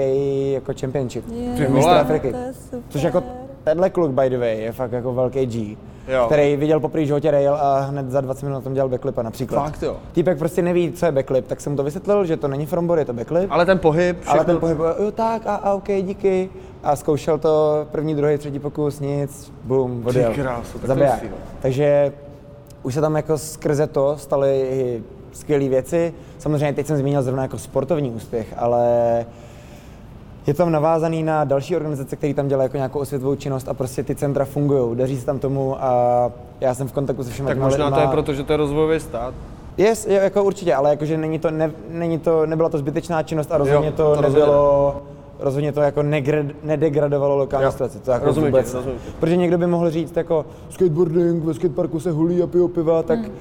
[0.52, 1.26] jako championship.
[1.32, 2.32] Je, mistr Afriky.
[2.32, 2.80] To je super.
[2.90, 3.24] Což jako
[3.64, 5.78] tenhle kluk, by the way, je fakt jako velký G.
[6.08, 6.26] Jo.
[6.26, 9.64] Který viděl poprvé životě rail a hned za 20 minut na tom dělal backlipa například.
[9.64, 9.98] Fakt jo.
[10.12, 13.00] Týpek prostě neví, co je backflip, tak jsem mu to vysvětlil, že to není frontboard,
[13.00, 13.52] je to backflip.
[13.52, 14.34] Ale ten pohyb, všechno...
[14.34, 16.50] Ale ten pohyb, jo tak, a, a OK, díky.
[16.84, 20.34] A zkoušel to první, druhý, třetí pokus, nic, bum, odjel.
[20.34, 21.24] Ty krásu, tak Zabiják.
[21.62, 22.14] Takže
[22.84, 26.14] už se tam jako skrze to staly skvělé věci.
[26.38, 29.26] Samozřejmě teď jsem zmínil zrovna jako sportovní úspěch, ale
[30.50, 34.04] je tam navázaný na další organizace, které tam dělají jako nějakou osvětovou činnost a prostě
[34.04, 36.32] ty centra fungují, daří se tam tomu a
[36.62, 37.98] já jsem v kontaktu se všemi Tak možná lidma.
[37.98, 39.34] to je proto, že to je rozvojový stát.
[39.78, 43.52] Yes, je, jako určitě, ale jakože není to, ne, není to, nebyla to zbytečná činnost
[43.52, 45.02] a rozhodně Jo, to, to nebylo,
[45.40, 48.00] rozhodně to jako negra, nedegradovalo lokální Jo, situaci.
[48.00, 49.00] To jako rozumím vůbec, rozumím.
[49.20, 53.20] Protože někdo by mohl říct jako skateboarding, ve skateparku se hulí a pijou piva, tak
[53.20, 53.32] Hmm.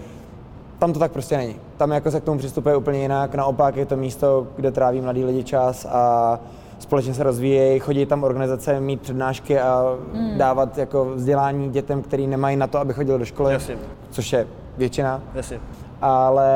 [0.79, 1.57] tam to tak prostě není.
[1.77, 5.25] Tam jako se k tomu přistupuje úplně jinak, naopak je to místo, kde tráví mladí
[5.25, 6.39] lidi čas a
[6.79, 10.39] společně se rozvíjejí, chodí tam organizace mít přednášky a Hmm.
[10.39, 13.77] dávat jako vzdělání dětem, který nemají na to, aby chodili do školy, Jasně.
[14.11, 15.61] což je většina Jasně.
[16.01, 16.51] ale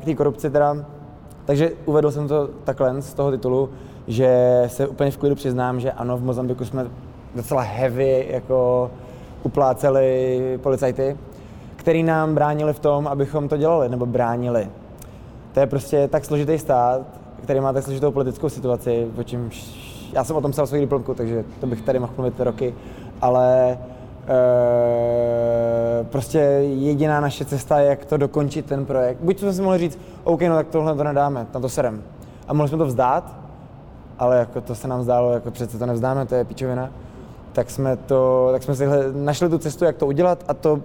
[0.00, 0.76] k té korupci teda,
[1.44, 3.70] takže uvedl jsem to takhle z toho titulu,
[4.06, 6.86] že se úplně v klidu přiznám, že ano, v Mozambiku jsme
[7.34, 8.90] docela heavy jako
[9.42, 11.16] upláceli policajty,
[11.76, 14.68] který nám bránili v tom, abychom to dělali, nebo bránili.
[15.52, 17.00] To je prostě tak složitý stát,
[17.44, 19.84] který má složitou politickou situaci, o čemž
[20.14, 22.74] já jsem o tom psal svou diplomku, takže to bych tady mohl mluvit roky,
[23.20, 23.78] ale e,
[26.04, 29.18] prostě jediná naše cesta, jak to dokončit ten projekt.
[29.20, 32.02] Buď jsme si mohli říct, OK, no tak tohle to nedáme, na to serem.
[32.48, 33.36] A mohli jsme to vzdát,
[34.18, 36.90] ale jako to se nám zdálo, jako přece to nevzdáme, to je pičovina.
[37.52, 40.80] Tak jsme, to, tak jsme si našli tu cestu, jak to udělat a to,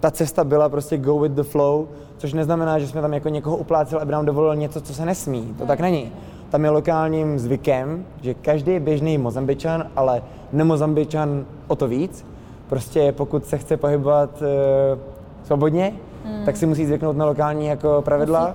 [0.00, 1.86] ta cesta byla prostě go with the flow,
[2.18, 5.54] což neznamená, že jsme tam jako někoho upláceli, aby nám dovolil něco, co se nesmí.
[5.58, 6.12] To tak není.
[6.50, 10.22] Tam je lokálním zvykem, že každý běžný Mozambičan, ale
[10.52, 12.26] nemozambičan o to víc,
[12.68, 14.98] prostě pokud se chce pohybovat e,
[15.46, 15.92] svobodně,
[16.24, 16.44] hmm.
[16.44, 18.54] tak si musí zvyknout na lokální jako pravidla.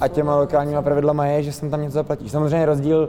[0.00, 2.30] A těma lokálníma pravidlama je, že sem tam něco zaplatíš.
[2.30, 3.08] Samozřejmě rozdíl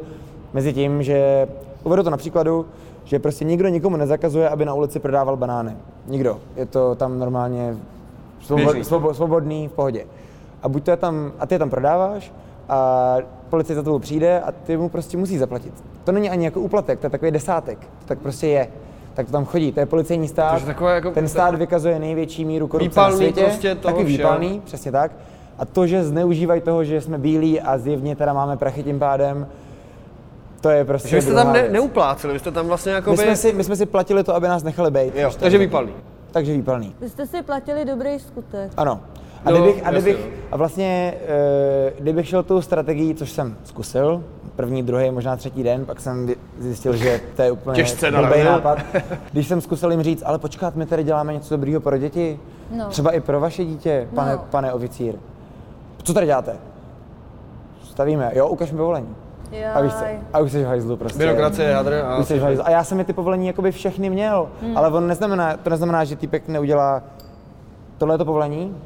[0.53, 1.47] mezi tím, že
[1.83, 2.65] uvedu to na příkladu,
[3.07, 5.77] že prostě nikdo nikomu nezakazuje, aby na ulici prodával banány.
[6.07, 6.37] Nikdo.
[6.55, 7.75] Je to tam normálně
[8.41, 10.05] svobo, svobo, svobodný, v pohodě.
[10.63, 12.33] A buď to je tam, a ty je tam prodáváš
[12.69, 13.17] a
[13.49, 15.73] policie za tebou přijde a ty mu prostě musí zaplatit.
[16.03, 17.79] To není ani jako úplatek, to je takový desátek.
[17.79, 18.67] To tak prostě je.
[19.13, 20.65] Tak to tam chodí, to je policejní stát.
[20.65, 23.41] Takové jako- Ten stát vykazuje největší míru korupce Výpalný na světě.
[23.43, 25.11] prostě toho taky výpalný, přesně tak.
[25.59, 29.47] A to, že zneužívají toho, že jsme bílí a zjevně teda máme prachy tím pádem,
[30.61, 33.17] to je prostě Takže vy jste tam ne, neupláceli, vy jste tam vlastně jako my,
[33.17, 35.15] jsme si, my jsme si platili to, aby nás nechali být.
[35.15, 35.93] Jo, takže výpalný.
[36.31, 36.95] Takže výpalný.
[37.01, 38.71] Vy jste si platili dobrý skutek.
[38.77, 38.99] Ano.
[39.45, 40.47] A Jo, kdybych, a, kdybych, no.
[40.51, 44.23] a vlastně, e, kdybych šel tou strategií, což jsem zkusil,
[44.55, 46.29] první, druhý, možná třetí den, pak jsem
[46.59, 48.79] zjistil, že to je úplně Těžce blbý nápad.
[49.31, 52.39] Když jsem zkusil jim říct, ale počkat, my tady děláme něco dobrýho pro děti,
[52.71, 52.85] No.
[52.85, 54.45] třeba i pro vaše dítě, pane, No.
[54.49, 55.15] pane oficír.
[56.03, 56.55] Co tady děláte?
[57.83, 59.15] Stavíme, jo, ukaž mi povolení.
[59.73, 60.05] A víš co?
[60.33, 61.17] A už jsi v hajzlu prostě.
[61.19, 62.17] Byrokracie, hadr a...
[62.17, 62.67] Už jsi v hajzlu.
[62.67, 64.77] A já jsem mi ty povolení jakoby všechny měl, Hmm.
[64.77, 67.03] ale on neznamená, to neznamená, že týpek neudělá
[67.97, 68.77] tohle je to povolení,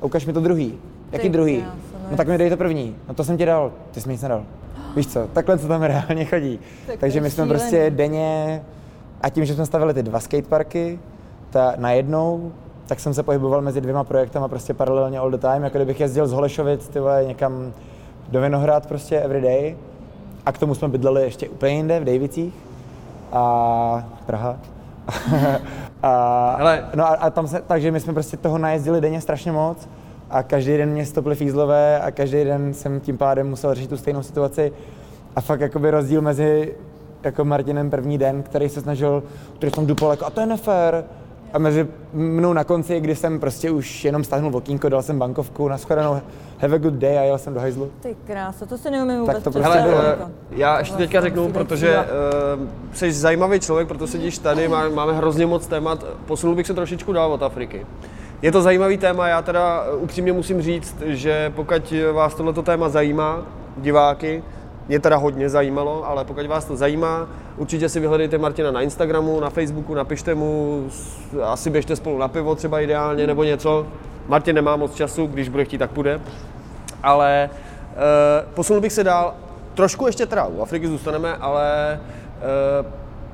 [0.00, 0.74] ukaž mi to druhý.
[1.12, 1.64] Jaký Ty druhý?
[2.10, 2.96] no tak mi dej to první.
[3.08, 4.42] No to jsem ti dal, ty jsi mi nic nedal.
[4.96, 6.60] Víš co, takhle to tam reálně chodí.
[6.86, 7.50] Tak Takže je my jsme šílený.
[7.60, 8.62] prostě denně,
[9.22, 10.98] a tím, že jsme stavili ty dva skateparky,
[11.50, 12.52] ta najednou,
[12.86, 16.26] tak jsem se pohyboval mezi dvěma projektama prostě paralelně all the time, jako kdybych jezdil
[16.26, 17.72] z Holešovic ty vole, někam
[18.28, 19.76] do Vinohrad prostě every day.
[20.48, 22.54] A k tomu jsme bydleli ještě úplně jinde, v Dejvicích.
[23.32, 24.56] A Praha.
[26.02, 26.84] a, Hele.
[26.94, 29.88] no a, a, tam se, takže my jsme prostě toho najezdili denně strašně moc
[30.30, 33.96] a každý den mě stoply fízlové a každý den jsem tím pádem musel řešit tu
[33.96, 34.72] stejnou situaci
[35.36, 36.74] a fakt jakoby rozdíl mezi
[37.22, 39.22] jako Martinem první den, který se snažil,
[39.56, 41.04] který jsem dupal jako, a to je nefér.
[41.52, 45.68] A mezi mnou na konci, kdy jsem prostě už jenom stáhnul okýnko, dal jsem bankovku,
[45.68, 46.20] nashledanou,
[46.58, 47.90] have a good day a jel jsem do hajzlu.
[48.00, 49.82] Ty krása, to si neumím vůbec Tak to představit.
[49.82, 50.28] prostě Hele, bylo.
[50.28, 54.38] eh, já ještě teďka Vlastně řeknu, musí být protože uh, jsi zajímavý člověk, proto sedíš
[54.38, 57.86] tady, má, máme hrozně moc témat, posunul bych se trošičku dál od Afriky.
[58.42, 62.88] Je to zajímavý téma, já teda eh, upřímně musím říct, že pokud vás tohleto téma
[62.88, 63.42] zajímá,
[63.76, 64.42] diváky,
[64.88, 69.40] mě teda hodně zajímalo, ale pokud vás to zajímá, určitě si vyhledejte Martina na Instagramu,
[69.40, 70.84] na Facebooku, napište mu,
[71.42, 73.86] asi běžte spolu na pivo třeba ideálně nebo něco.
[74.28, 76.20] Martin nemá moc času, když bude chtít, tak půjde.
[77.02, 79.34] Ale uh, posunul bych se dál,
[79.74, 82.00] trošku ještě teda u Afriky zůstaneme, ale
[82.80, 82.86] uh,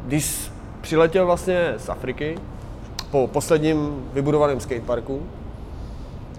[0.06, 2.38] když přiletěl vlastně z Afriky
[3.10, 5.22] po posledním vybudovaném skateparku,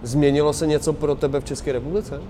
[0.03, 2.22] změnilo se něco pro tebe v České republice?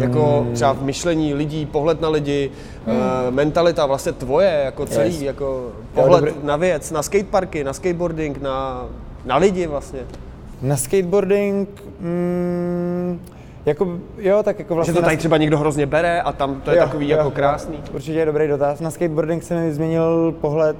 [0.00, 2.50] Jako třeba v myšlení lidí, pohled na lidi,
[2.86, 3.34] mm.
[3.34, 5.22] mentalita vlastně tvoje, jako celý, Yes.
[5.22, 6.46] jako pohled dobrý.
[6.46, 8.86] na věc, na skateparky, na skateboarding, na,
[9.24, 10.00] na lidi vlastně.
[10.62, 11.68] Na skateboarding,
[12.00, 13.20] mm,
[13.66, 14.94] jako, jo, tak jako Že vlastně...
[14.94, 17.28] to na tady třeba někdo hrozně bere a tam to je Jo, takový jo, jako
[17.28, 17.30] jo.
[17.34, 17.76] krásný.
[17.94, 18.80] Určitě je dobrý dotaz.
[18.80, 20.76] Na skateboarding se mi změnil pohled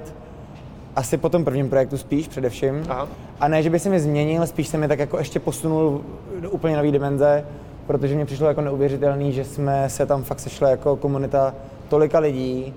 [0.95, 2.83] asi po tom prvním projektu spíš především.
[2.89, 3.07] Aha.
[3.39, 6.01] A ne, že by se mi změnil, spíš se mi tak jako ještě posunul
[6.39, 7.45] do úplně nové dimenze,
[7.91, 11.53] protože mě přišlo jako neuvěřitelný, že jsme se tam fakt sešli jako komunita
[11.89, 12.73] tolika lidí,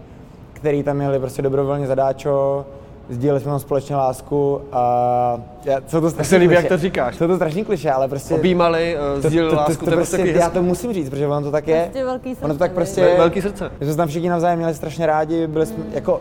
[0.53, 2.65] který tam měli prostě dobrovolně zadáčo,
[3.09, 7.17] sdíleli jsme tam společně lásku a já, jsou to strašný líbí, jak to říkáš.
[7.17, 8.35] Jsou to strašný kliše, ale prostě...
[8.35, 11.27] Objímali, to, sdíleli to, to, lásku, to, je prostě, takový já to musím říct, protože
[11.27, 11.83] ono to tak je.
[11.83, 13.71] Prostě velký ono to srdce, tak prostě Ve- velký srdce.
[13.81, 16.21] My jsme se tam všichni navzájem měli strašně rádi, byli jsme jako,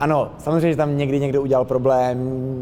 [0.00, 2.18] ano, samozřejmě, že tam někdy někdo udělal problém,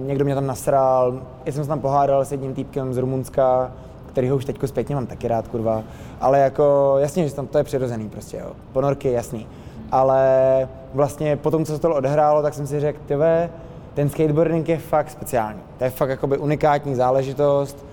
[0.06, 3.72] někdo mě tam nasral, já jsem se tam pohádal s jedním týpkem z Rumunska,
[4.12, 5.82] kterýho už teďko zpětně mám taky rád, kurva,
[6.20, 9.46] ale jako, jasně, že tam to je přirozený prostě, jo, ponorky, jasný,
[9.90, 13.50] ale vlastně po tom, co se to odehrálo, tak jsem si řekl, tyve,
[13.94, 17.86] ten skateboarding je fakt speciální, to je fakt jakoby unikátní záležitost,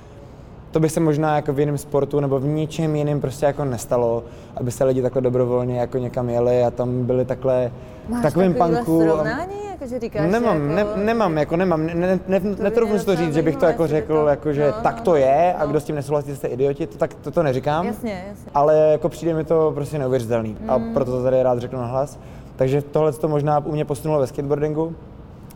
[0.72, 4.24] to by se možná jako v jiném sportu nebo v ničem jiném prostě jako nestalo,
[4.57, 7.72] aby se lidi takhle dobrovolně jako někam jeli a tam byli takhle
[8.09, 9.01] Máš v takovém takovýhle punku.
[9.01, 12.93] a- srovnání, jakože říkáš, Nemám, že ne, jako, nemám, jako nemám, ne, ne, ne, netroufnu
[12.93, 15.03] mě si to říct, že bych to jako řekl, to- jako, že no, tak no,
[15.03, 15.70] to je a no.
[15.70, 17.86] kdo s tím nesouhlasí, jste idioti, to, tak to, to neříkám.
[17.86, 18.51] Jasně, jasně.
[18.53, 22.20] Ale jako přijde mi to prostě neuvěřitelný a proto to tady rád řeknu nahlas.
[22.55, 24.95] Takže tohle to možná u mě posunulo ve skateboardingu,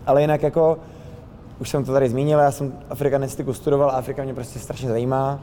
[0.05, 0.77] ale jinak jako,
[1.63, 5.39] už jsem to tady zmínil, já jsem afrikanistiku studoval a Afrika mě prostě strašně zajímá.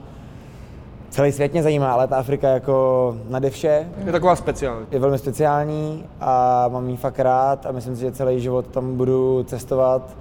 [1.10, 4.86] Celý svět mě zajímá, ale ta Afrika jako nade vše Je taková speciální.
[4.90, 8.96] je velmi speciální a mám ji fakt rád a myslím si, že celý život tam
[8.96, 10.16] budu cestovat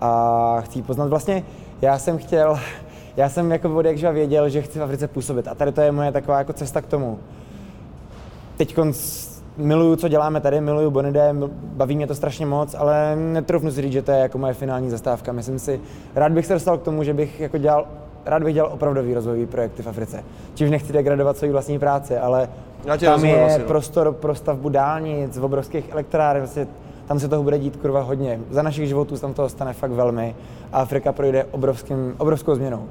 [0.00, 1.08] a chci ji poznat.
[1.08, 1.42] Vlastně
[1.82, 2.58] já jsem chtěl,
[3.16, 5.92] já jsem jako od jakživa věděl, že chci v Africe působit a tady to je
[5.92, 7.18] moje taková jako cesta k tomu.
[8.56, 8.74] Teď
[9.60, 13.92] miluju, co děláme tady, miluju Bonide, baví mě to strašně moc, ale netroufnu si říct,
[13.92, 15.32] že to je jako moje finální zastávka.
[15.32, 15.80] Myslím si,
[16.14, 17.86] rád bych se dostal k tomu, že bych jako dělal,
[18.26, 20.24] rád bych dělal opravdový rozvojový projekty v Africe.
[20.54, 22.48] Čímž nechci degradovat svoji vlastní práci, ale
[22.84, 23.64] Já tam rozumím je asi, no.
[23.64, 26.66] prostor pro stavbu dálnic, v obrovských elektráren, vlastně
[27.08, 28.40] tam se toho bude dít kurva hodně.
[28.50, 30.34] Za našich životů se tam toho stane fakt velmi
[30.72, 32.84] a Afrika projde obrovským, obrovskou změnou.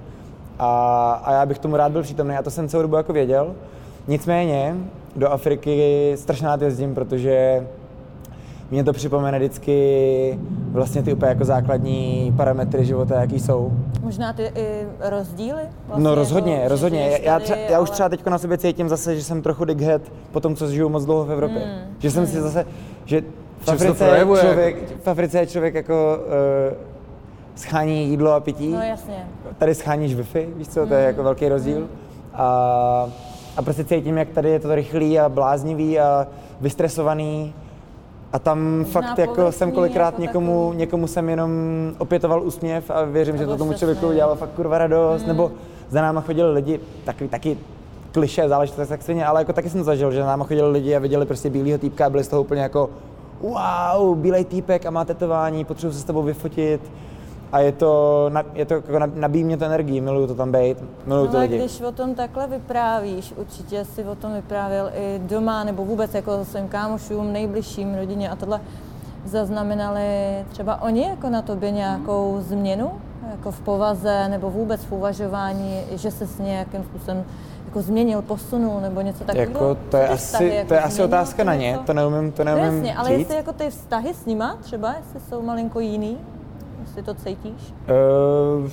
[0.59, 3.55] A, a já bych tomu rád byl přítomný a to jsem celou dobu jako věděl.
[4.07, 4.75] Nicméně
[5.15, 7.67] do Afriky strašně rád jezdím, protože
[8.71, 10.39] mě to připomene vždycky
[10.71, 13.71] vlastně ty úplně jako základní parametry života, jaký jsou.
[14.01, 15.61] Možná ty i rozdíly?
[15.87, 17.03] Vlastně No rozhodně, jako, rozhodně.
[17.03, 19.41] žiješ Já, tady, třeba, já už ale- třeba teď na sobě cítím zase, že jsem
[19.41, 20.01] trochu dighead
[20.31, 21.59] po tom, co žiju moc dlouho v Evropě.
[21.59, 21.95] Hmm.
[21.99, 22.65] Že jsem si zase,
[23.05, 23.21] že
[23.59, 24.41] v Africe, je projevuje?
[24.41, 26.77] člověk, v Africe je člověk jako uh,
[27.55, 28.67] schání jídlo a pití.
[28.67, 29.27] No jasně.
[29.57, 31.87] Tady scháníš Wi-Fi, víš co, to je jako velký rozdíl.
[32.33, 33.09] A,
[33.59, 36.27] a prostě cítím, jak tady je to rychlý a bláznivý a
[36.61, 37.53] vystresovaný.
[38.33, 40.77] A tam Možná fakt jako jsem kolikrát jako někomu, takový.
[40.77, 41.51] někomu jsem jenom
[41.97, 45.27] opětoval úsměv a věřím, že to tomu člověku udělalo fakt kurva radost.
[45.27, 45.51] Nebo
[45.89, 47.57] za náma chodili lidi, taky, taky
[48.11, 50.99] kliše záležitost tak stejně, ale jako taky jsem zažil, že za náma chodili lidi a
[50.99, 52.89] viděli prostě bílýho týpka a byli z toho úplně jako
[53.41, 56.81] wow, bílej týpek a má tetování, potřebuji se s tebou vyfotit.
[57.51, 60.77] A je to, je to jako na- nabíjí mě to energii, miluju to tam být,
[61.05, 61.57] miluju ty Ale lidi.
[61.57, 66.45] když o tom takhle vyprávíš, určitě si o tom vyprávěl i doma, nebo vůbec jako
[66.45, 68.61] svým kámošům, nejbližším, rodině a tohle,
[69.25, 70.05] zaznamenali
[70.49, 72.91] třeba oni jako na tobě nějakou změnu?
[73.31, 77.23] Jako v povaze nebo vůbec v uvažování, že se s nějakým způsobem
[77.65, 79.51] jako změnil, posunul nebo něco takového?
[79.51, 82.31] Jako, to je asi, vztahy, jako to je asi změnilo otázka na ně, to neumím,
[82.31, 83.19] to No neumím jasně, ale říct.
[83.19, 86.17] jestli jako ty vztahy s nima třeba, jestli jsou malinko jiný,
[86.89, 87.73] jestli to cítíš?
[88.63, 88.69] Uh,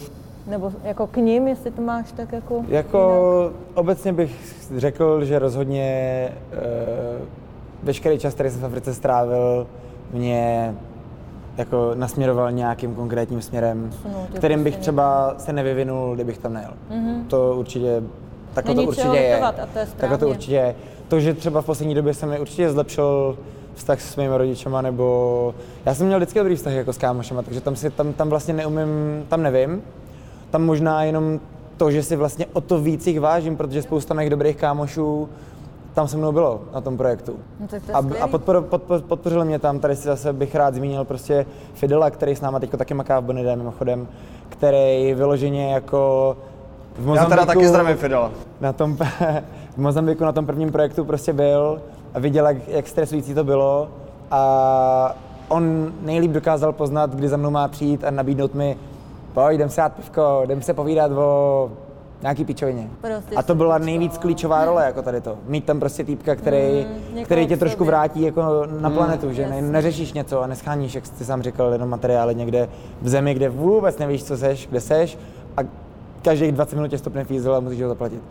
[0.46, 2.64] Nebo jako k ním, jestli to máš tak jako...
[2.68, 6.58] Jako obecně bych řekl, že rozhodně uh,
[7.82, 9.66] veškerý čas, který jsem v Africe strávil,
[10.12, 10.74] mě
[11.56, 13.90] jako nasměroval nějakým konkrétním směrem,
[14.32, 16.72] tě kterým bych prostě třeba se nevyvinul, kdybych tam nejel.
[16.90, 17.24] Mhm.
[17.24, 18.02] To určitě,
[18.54, 19.34] takhle to Není čeho určitě je.
[19.34, 20.74] litovat a to je Takhle to určitě je.
[21.08, 23.38] To, že třeba v poslední době se mi určitě zlepšil
[23.76, 25.54] vztah s mými rodičema, nebo
[25.86, 28.54] já jsem měl vždycky dobrý vztah jako s kámošema, takže tam, si, tam, tam vlastně
[28.54, 29.82] neumím, tam nevím.
[30.50, 31.40] Tam možná jenom
[31.76, 35.28] to, že si vlastně o to víc jich vážím, protože spousta mých dobrých kámošů
[35.96, 37.36] tam se mnou bylo na tom projektu.
[37.60, 38.20] No, to je A, skvělý.
[38.20, 42.36] a podpor, podpor, podpořil mě tam, tady si zase bych rád zmínil prostě Fidela, který
[42.36, 44.08] s náma teď taky maká v Bonidé mimochodem,
[44.48, 46.36] který vyloženě jako
[46.98, 48.30] v Já teda taky zdravím Fidela.
[48.60, 48.96] na tom,
[49.76, 51.82] v Mozambiku na tom prvním projektu prostě byl
[52.16, 53.88] a viděl, jak, jak stresující to bylo
[54.30, 55.16] a
[55.48, 58.76] on nejlíp dokázal poznat, kdy za mnou má přijít a nabídnout mi,
[59.34, 61.70] pojď, jdem si dát pivko, jdem se povídat o
[62.22, 62.88] nějaký pičovině.
[63.00, 65.38] Prostě a to byla nejvíc klíčová role jako tady to.
[65.46, 69.62] Mít tam prostě týpka, který, někoho který tě trošku vrátí jako na planetu, že ne,
[69.62, 72.68] neřešíš něco a nescháníš, jak jsi sám říkal, jenom materiály někde
[73.02, 75.18] v zemi, kde vůbec nevíš, co seš, kde seš
[75.56, 75.60] a
[76.22, 78.22] každých 20 minut tě stopne fízel a musíš ho zaplatit.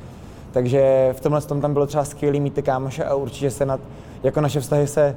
[0.55, 3.79] Takže v tomhle tom tam bylo třeba skvělý mít ty kámoše a určitě se nad,
[4.23, 5.15] jako naše vztahy se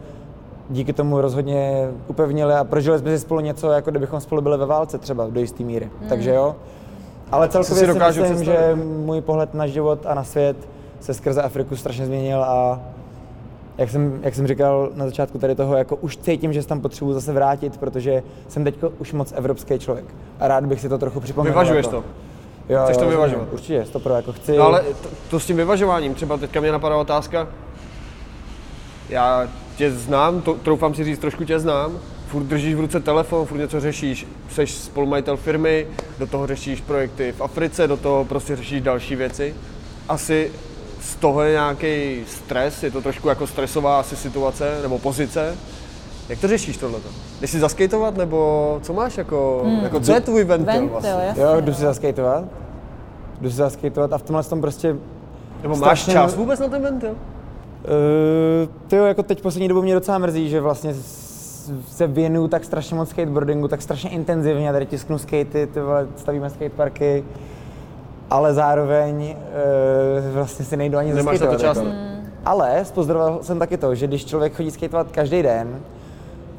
[0.71, 4.67] díky tomu rozhodně upevnili a prožili jsme si spolu něco, jako kdybychom spolu byli ve
[4.67, 5.91] válce třeba do jisté míry.
[6.09, 6.57] Takže jo.
[7.33, 8.77] Ale celkově si si, dokážu myslím, představit.
[8.77, 10.57] že můj pohled na život a na svět
[11.01, 12.81] se skrze Afriku strašně změnil a
[13.79, 16.81] jak jsem, jak jsem říkal na začátku tady toho, jako už cítím, že se tam
[16.81, 20.07] potřebuji zase vrátit, protože jsem teď už moc evropský člověk
[20.41, 21.53] a rád bych si to trochu připomenul.
[21.53, 21.97] Vyvažuješ jako.
[21.97, 22.28] to.
[22.69, 23.39] Jo, Chceš to jo, vyvažovat?
[23.39, 24.57] rozumím, Určitě, stopro, jako chci.
[24.57, 27.49] No ale to, to s tím vyvažováním, třeba teďka mě napadá otázka,
[29.09, 31.99] já tě znám, to, troufám si říct, trošku tě znám,
[32.29, 35.87] furt držíš v ruce telefon, furt něco řešíš, jsi spolumajitel firmy,
[36.19, 39.55] do toho řešíš projekty v Africe, do toho prostě řešíš další věci.
[40.09, 40.53] Asi
[41.01, 45.57] z toho je nějaký stres, je to trošku jako stresová asi situace nebo pozice.
[46.29, 47.09] Jak to řešíš tohleto?
[47.41, 51.11] Jdeš si zaskejtovat nebo co máš jako, jako co je tvůj ventil, Ventil, vlastně?
[51.11, 51.43] jasně.
[51.43, 52.45] Jo, jdu si zaskejtovat.
[53.41, 54.97] Jdu si zaskejtovat a v tomhle tom prostě
[55.63, 57.11] Nebo máš strašně- čas vůbec na ten ventil?
[57.11, 57.17] Uh,
[58.89, 60.95] ty jo, jako teď poslední dobou mě docela mrzí, že vlastně
[61.91, 66.51] se věnuju tak strašně moc skateboardingu, tak strašně intenzivně, tady tisknu skatey, ty vole, stavíme
[66.51, 67.25] skateparky,
[68.31, 71.77] ale zároveň uh, vlastně si nejdu ani Nemáš na to čas?
[71.77, 71.91] Jako.
[72.45, 75.81] Ale spozoroval jsem taky to, že když člověk chodí skateovat každý den,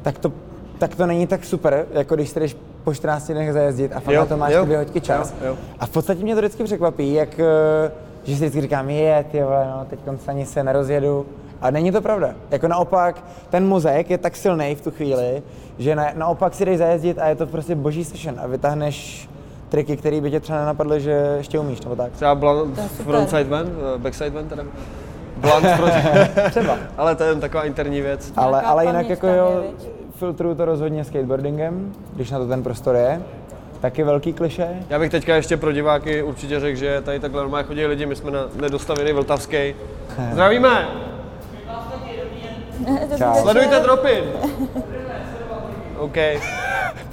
[0.02, 0.32] tak to,
[0.78, 4.14] tak to není tak super, jako když se jdeš po 14 dnech zajezdit a fakt
[4.14, 5.34] Jo, na to máš jo, ty dvě hoďky čas.
[5.40, 5.56] jo, jo.
[5.80, 7.90] A v podstatě mě to vždycky překvapí, jak, eh,
[8.24, 11.26] že si vždycky říkám, je, ty vole, no, teď ani se nerozjedu.
[11.60, 12.34] A není to pravda.
[12.50, 15.42] Jako naopak, ten mozek je tak silný v tu chvíli,
[15.78, 19.28] že na, naopak si jdeš zajezdit a je to prostě boží session a vytáhneš
[19.68, 22.12] triky, které by tě třeba nenapadly, že ještě umíš, nebo tak.
[22.12, 22.40] Třeba
[22.88, 23.04] super.
[23.04, 24.64] frontside ven, eh, backside ven teda.
[25.40, 25.96] Blunt proti.
[26.50, 26.78] Třeba.
[26.96, 28.32] Ale to je jen taková interní věc.
[28.36, 29.64] Ale, ale jinak jako jo,
[30.14, 33.22] filtruju to rozhodně skateboardingem, když na to ten prostor je.
[33.80, 34.68] Taky velký kliše.
[34.88, 38.16] Já bych teďka ještě pro diváky určitě řekl, že tady takhle normálně chodí lidi, my
[38.16, 39.74] jsme na nedostavěný Vltavský.
[40.32, 40.88] Zdravíme!
[43.18, 43.34] Čau.
[43.42, 44.24] Sledujte Dropin!
[45.98, 46.16] OK.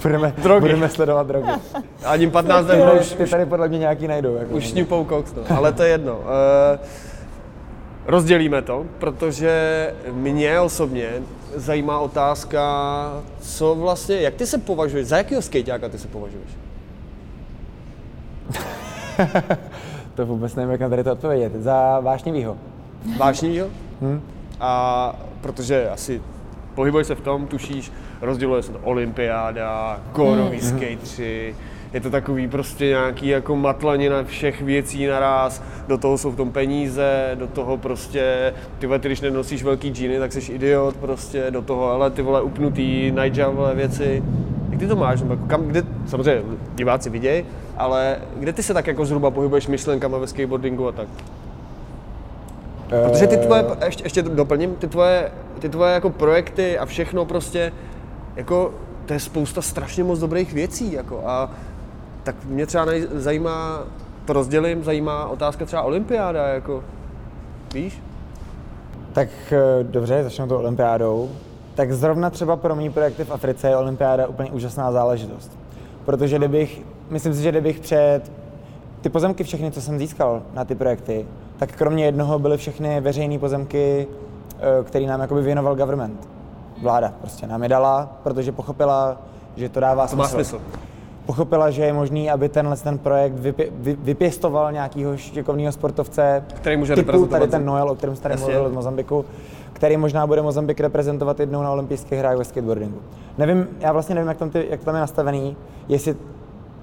[0.02, 0.60] Budeme, Drogy.
[0.60, 1.48] budeme sledovat drogy.
[2.04, 4.36] Ani 15 Ty, nebylo, tady, už, ty tady podle mě nějaký najdou.
[4.36, 4.54] Jako.
[4.54, 5.56] už šňupou koks, no.
[5.56, 6.12] ale to je jedno.
[6.12, 6.24] Uh,
[8.08, 11.10] rozdělíme to, protože mě osobně
[11.54, 12.62] zajímá otázka,
[13.40, 16.48] co vlastně, jak ty se považuješ, za jakého skejťáka ty se považuješ?
[20.14, 21.52] To vůbec nevím, jak na tady to odpovědět.
[21.62, 22.56] Za vášnivýho.
[23.18, 23.66] Vášnivýho?
[24.00, 24.20] Hm?
[24.60, 26.22] A protože asi
[26.74, 30.78] pohybuješ se v tom, tušíš, rozděluje se to olympiáda, kórový Hmm.
[30.78, 31.54] skateři,
[31.92, 36.52] je to takový prostě nějaký jako matlanina všech věcí naraz, do toho jsou v tom
[36.52, 41.46] peníze, do toho prostě, ty vole, ty když nenosíš velký džíny, tak jsi idiot prostě,
[41.50, 43.12] do toho, ale ty vole upnutý
[43.52, 44.22] vole, věci.
[44.70, 45.22] Jak ty to máš?
[45.22, 46.42] Nebo kam, kde, samozřejmě
[46.74, 47.44] diváci vidějí,
[47.76, 51.08] ale kde ty se tak jako zhruba pohybuješ myšlenkama ve skateboardingu a tak?
[52.88, 57.72] Protože ty tvoje, ještě, ještě doplním, ty tvoje, ty tvoje jako projekty a všechno prostě,
[58.36, 58.72] jako
[59.06, 61.50] to je spousta strašně moc dobrých věcí, jako a
[62.28, 63.84] tak mě třeba zajímá,
[64.24, 66.84] to rozdělím, zajímá otázka třeba olympiáda, jako,
[67.74, 68.02] víš?
[69.12, 71.30] Tak eh, dobře, začnu to olympiádou.
[71.74, 75.58] Tak zrovna třeba pro mý projekty v Africe je olympiáda úplně úžasná záležitost.
[76.04, 78.20] Protože kdybych, myslím si, že kdybych před
[79.00, 81.26] ty pozemky všechny, co jsem získal na ty projekty,
[81.58, 84.06] tak kromě jednoho byly všechny veřejné pozemky,
[84.58, 86.28] eh, který nám jakoby věnoval government.
[86.82, 89.18] Vláda prostě nám je dala, protože pochopila,
[89.56, 90.60] že to dává To má smysl.
[91.28, 96.76] Pochopila, že je možný, aby tenhle ten projekt vypě, vy, vypěstoval nějakého šikovného sportovce, Který
[96.76, 97.64] může typu reprezentovat tady ten.
[97.64, 98.52] Noel, o kterém jste tady Jasně.
[98.52, 99.24] mluvil z Mozambiku,
[99.72, 102.98] který možná bude Mozambik reprezentovat jednou na olympijských hrách ve skateboardingu.
[103.38, 105.56] Nevím, já vlastně nevím, jak tam, ty, jak tam je nastavený,
[105.88, 106.16] jestli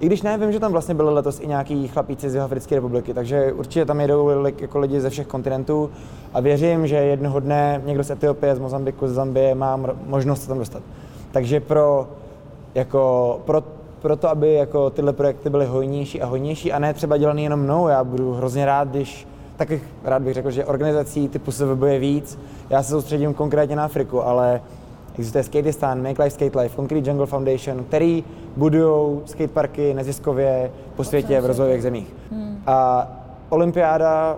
[0.00, 3.14] i když ne, vím, že tam vlastně byli letos i nějaký chlapíci z Jihoafrické republiky,
[3.14, 5.90] takže určitě tam jedou jako lidi ze všech kontinentů
[6.34, 10.48] a věřím, že jednoho dne někdo z Etiopie, z Mozambiku, z Zambie má možnost se
[10.48, 10.82] tam dostat.
[11.32, 12.08] Takže pro,
[12.74, 13.62] jako, pro,
[14.06, 17.60] pro to, aby jako tyhle projekty byly hojnější a hojnější a ne třeba dělaný jenom
[17.60, 21.98] mnou, já budu hrozně rád, když taky rád bych řekl, že organizací typu SVB je
[21.98, 22.38] víc.
[22.70, 24.60] Já se soustředím konkrétně na Afriku, ale
[25.18, 28.24] Existuje Skateistan, Make Life Skate Life, Concrete Jungle Foundation, který
[28.56, 32.14] budují skateparky neziskově po světě v rozvojových zemích.
[32.66, 33.08] A
[33.48, 34.36] olympiáda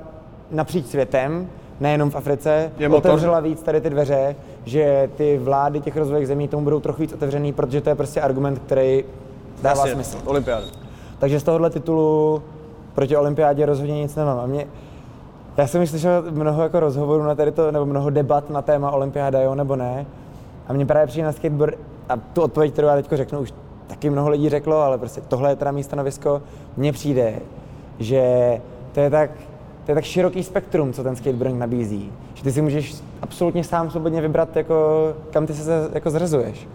[0.50, 1.48] napříč světem,
[1.80, 3.10] nejenom v Africe, Je motor.
[3.10, 7.12] otevřela víc tady ty dveře, že ty vlády těch rozvojových zemí tomu budou trochu víc
[7.12, 9.04] otevřený, protože to je prostě argument, který
[9.62, 10.18] dává Jasně, smysl.
[10.24, 10.66] Olympiáda.
[11.18, 12.42] Takže z tohohle titulu
[12.94, 14.38] proti olympiádě rozhodně nic nemám.
[14.38, 14.66] A mě,
[15.56, 18.90] já jsem už slyšel mnoho jako rozhovorů na tady to, nebo mnoho debat na téma
[18.90, 20.06] olympiáda, jo nebo ne.
[20.68, 21.74] A mně právě přijde na skateboard,
[22.08, 23.52] a tu odpověď, kterou já teď řeknu, už
[23.86, 26.42] taky mnoho lidí řeklo, ale prostě tohle je teda mý stanovisko,
[26.76, 27.34] mně přijde,
[27.98, 28.22] že
[28.92, 29.30] to je tak,
[29.84, 33.90] to je tak široký spektrum, co ten skateboarding nabízí, že ty si můžeš absolutně sám
[33.90, 36.68] svobodně vybrat, jako, kam ty se jako zrazuješ.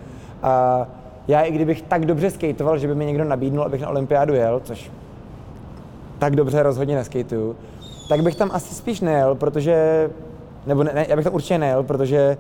[0.44, 0.86] A
[1.28, 4.62] já i kdybych tak dobře skateoval, že by mi někdo nabídnul, abych na olympiádu jel,
[4.64, 4.92] což
[6.20, 7.56] tak dobře rozhodně neskateuju,
[8.10, 10.10] tak bych tam asi spíš nejel, protože,
[10.68, 12.38] nebo ne, ne, já bych tam určitě nejel, protože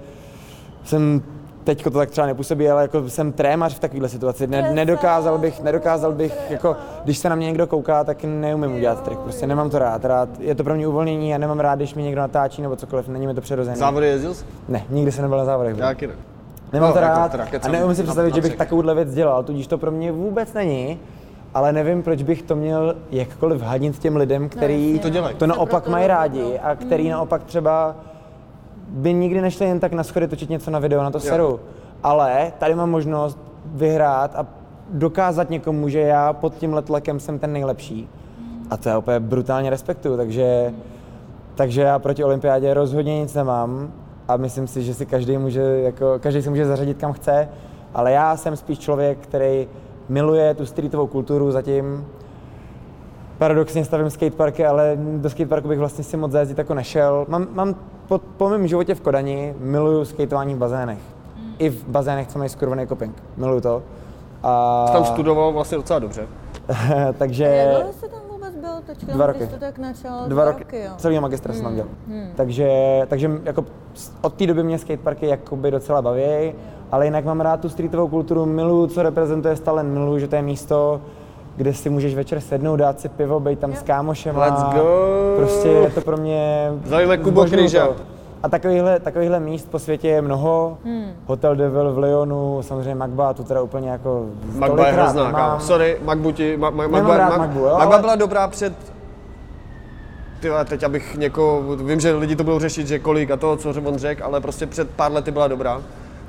[0.83, 1.21] jsem
[1.63, 4.47] teďko to tak třeba nepůsobí, ale jako jsem trémař v takovéhle situaci.
[4.47, 9.03] Ne, nedokázal bych, nedokázal bych, jako, když se na mě někdo kouká, tak neumím udělat
[9.03, 9.19] trik.
[9.19, 10.05] Prostě nemám to rád.
[10.05, 10.29] rád.
[10.39, 13.27] Je to pro mě uvolnění a nemám rád, když mi někdo natáčí nebo cokoliv, není
[13.27, 13.77] mi to přirozené.
[13.77, 14.45] Závody jezdil jsi?
[14.69, 15.77] Ne, nikdy jsem nebyl na závodech.
[15.77, 16.13] Já taky ne.
[16.73, 19.13] Nemám No, to jako rád teda a neumím si představit, na že bych takovouhle věc
[19.13, 20.99] dělal, tudíž to pro mě vůbec není.
[21.53, 25.35] Ale nevím, proč bych to měl jakkoliv hadit těm lidem, který jasně, To dělají.
[25.35, 27.95] to naopak mají rádi a který naopak třeba
[28.87, 31.59] by nikdy nešli jen tak na schody točit něco na video, na to seru.
[32.03, 34.45] Ale tady mám možnost vyhrát a
[34.89, 38.09] dokázat někomu, že já pod tím tlakem jsem ten nejlepší.
[38.69, 40.73] A to já úplně brutálně respektuju, takže,
[41.55, 43.91] takže já proti olympiádě rozhodně nic nemám
[44.27, 47.49] a myslím si, že si každý může, jako, každý se může zařadit kam chce,
[47.93, 49.67] ale já jsem spíš člověk, který
[50.09, 52.05] miluje tu streetovou kulturu zatím.
[53.37, 57.25] Paradoxně stavím skateparky, ale do skateparku bych vlastně si moc zajezdit jako nešel.
[57.29, 57.75] Mám, mám
[58.07, 60.99] po, po mém životě v Kodani miluju skateování v bazénech.
[61.57, 63.23] I v bazénech, co mají skurvený koping.
[63.37, 63.83] Miluju to.
[64.43, 66.27] A, Tam studoval vlastně docela dobře.
[67.17, 67.43] takže...
[67.43, 68.22] Jak dlouho jsi tam
[68.63, 69.53] vůbec byl teďka, Dva když roky.
[69.53, 70.25] to tak načal?
[70.27, 70.91] Dva roky, jo.
[70.97, 71.89] celý magistra jsem tam dělal.
[72.35, 72.69] Takže,
[73.07, 73.65] takže jako
[74.21, 76.53] od té doby mě skateparky jakoby docela baví,
[76.91, 80.41] ale jinak mám rád tu streetovou kulturu, miluju, co reprezentuje Stalen, miluju, že to je
[80.41, 81.01] místo,
[81.55, 84.37] kde si můžeš večer sednout, dát si pivo, být tam s kámošem.
[84.37, 84.83] Let's go!
[85.35, 86.71] Prostě je to pro mě...
[86.85, 87.87] Zdravíme Kubo Kryža.
[88.43, 90.77] A takovýchhle, takovýchhle míst po světě je mnoho.
[91.25, 94.25] Hotel Devil v Lyonu, samozřejmě Magba, tu teda úplně jako
[94.55, 95.59] Magba je hrozná, kámo.
[95.59, 98.73] Sorry, Magbu ti, Ma, Ma, Magba, rád Mag- Magbu, jo, Magba ale- byla dobrá před
[100.39, 103.69] ty teď abych někoho, vím, že lidi to budou řešit, že kolik a to, co
[103.69, 105.81] on řekl, ale prostě před pár lety byla dobrá.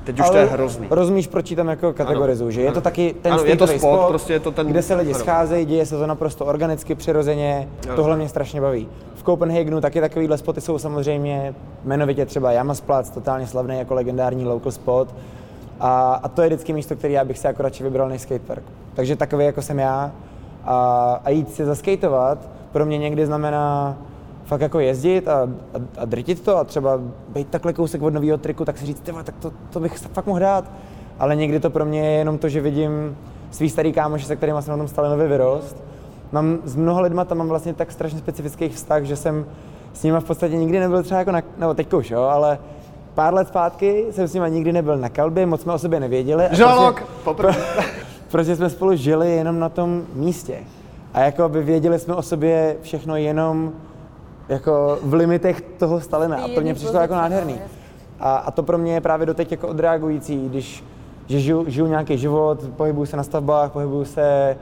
[0.05, 0.87] Teď už to je hrozný.
[0.89, 3.79] Rozumíš, proč ji tam jako kategorizuju, že je to taky ten Ano, je to sport,
[3.79, 5.19] sport, prostě je to ten- kde se lidi ano.
[5.19, 7.95] scházejí, děje se to naprosto organicky, přirozeně, Ano.
[7.95, 8.87] tohle mě strašně baví.
[9.15, 14.71] V Copenhagenu taky takovýhle spoty jsou samozřejmě jmenovitě třeba Jamasplatz, totálně slavný jako legendární local
[14.71, 15.15] spot.
[15.79, 18.63] A, a to je vždycky místo, které já bych si jako radši vybral než skatepark.
[18.93, 20.11] Takže takový jako jsem já.
[20.65, 22.37] A, a jít si zaskateovat
[22.71, 23.97] pro mě někdy znamená
[24.45, 25.47] fakt jako jezdit a, a,
[25.97, 29.35] a drtit to a třeba být takhle kousek od nového triku, tak si říct, tak
[29.39, 30.71] to, to bych fakt mohl dát.
[31.19, 33.17] Ale někdy to pro mě je jenom to, že vidím
[33.51, 35.83] svý starý kámoši, se kterými jsem na tom Stalinovi vyrost.
[36.31, 39.45] Mám s mnoha lidma tam mám vlastně tak strašně specifický vztah, že jsem
[39.93, 42.59] s nimi v podstatě nikdy nebyl třeba jako na, nebo teďka už jo, ale
[43.13, 46.47] pár let zpátky jsem s nimi nikdy nebyl na kalbě, moc jsme o sobě nevěděli.
[46.51, 47.61] Žalok, prostě-
[48.31, 50.57] protože jsme spolu žili jenom na tom místě.
[51.13, 53.71] A jako by věděli jsme o sobě všechno jenom
[54.49, 56.37] jako v limitech toho Stalina.
[56.37, 57.59] A to mě přišlo jako nádherný.
[58.19, 60.83] A, a to pro mě je právě doteď jako odreagující, když
[61.27, 64.57] že žiju, žiju nějaký život, pohybuju se na stavbách, pohybuju se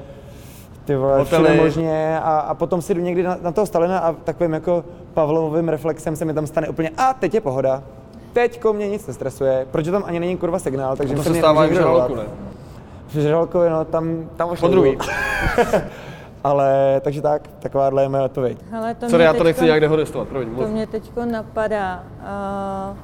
[0.85, 4.13] ty vole, všude možně a, a potom si jdu někdy na, na toho Stalina a
[4.13, 7.83] takovým jako Pavlovým reflexem se mi tam stane úplně a teď je pohoda.
[8.33, 11.69] Teďko mě nic nestresuje, protože tam ani není kurva signál, takže To se stává i
[11.69, 12.23] v žraloku, ne?
[13.07, 14.81] V Žralkově, no, tam, tam už Po nejdu.
[14.81, 14.97] druhý.
[16.43, 18.57] Ale, takže tak, takováhle je moje odpověď.
[18.71, 20.55] Hele, to Sorry, já to nechci nějak dehonestovat, promiň.
[20.55, 22.03] To mě teď napadá,
[22.91, 22.97] uh,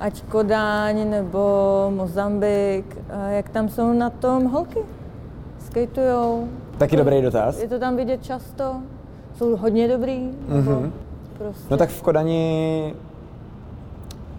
[0.00, 1.38] ať Kodáň nebo
[1.96, 4.78] Mozambik, uh, jak tam jsou na tom holky?
[5.66, 6.48] skatujou.
[6.78, 7.62] Taky dobrý dotaz.
[7.62, 8.76] Je to tam vidět často?
[9.36, 10.30] Jsou hodně dobrý?
[10.48, 10.92] Nebo Mhm.
[11.38, 11.66] prostě...
[11.70, 12.94] No tak v Kodani,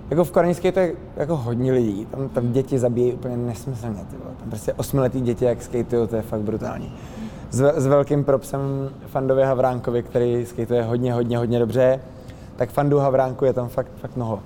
[0.09, 4.35] jako v Kodani skatuje jako hodně lidí, tam, tam děti zabíjí úplně nesmyslně, ty vole.
[4.39, 6.93] tam prostě osmiletý děti jak skatujou, to je fakt brutální.
[7.51, 11.99] S, s velkým propsem Fandovi Havránkovi, který skatuje hodně, hodně, hodně dobře,
[12.55, 14.39] tak Fandu Havránku je tam fakt, fakt mnoho.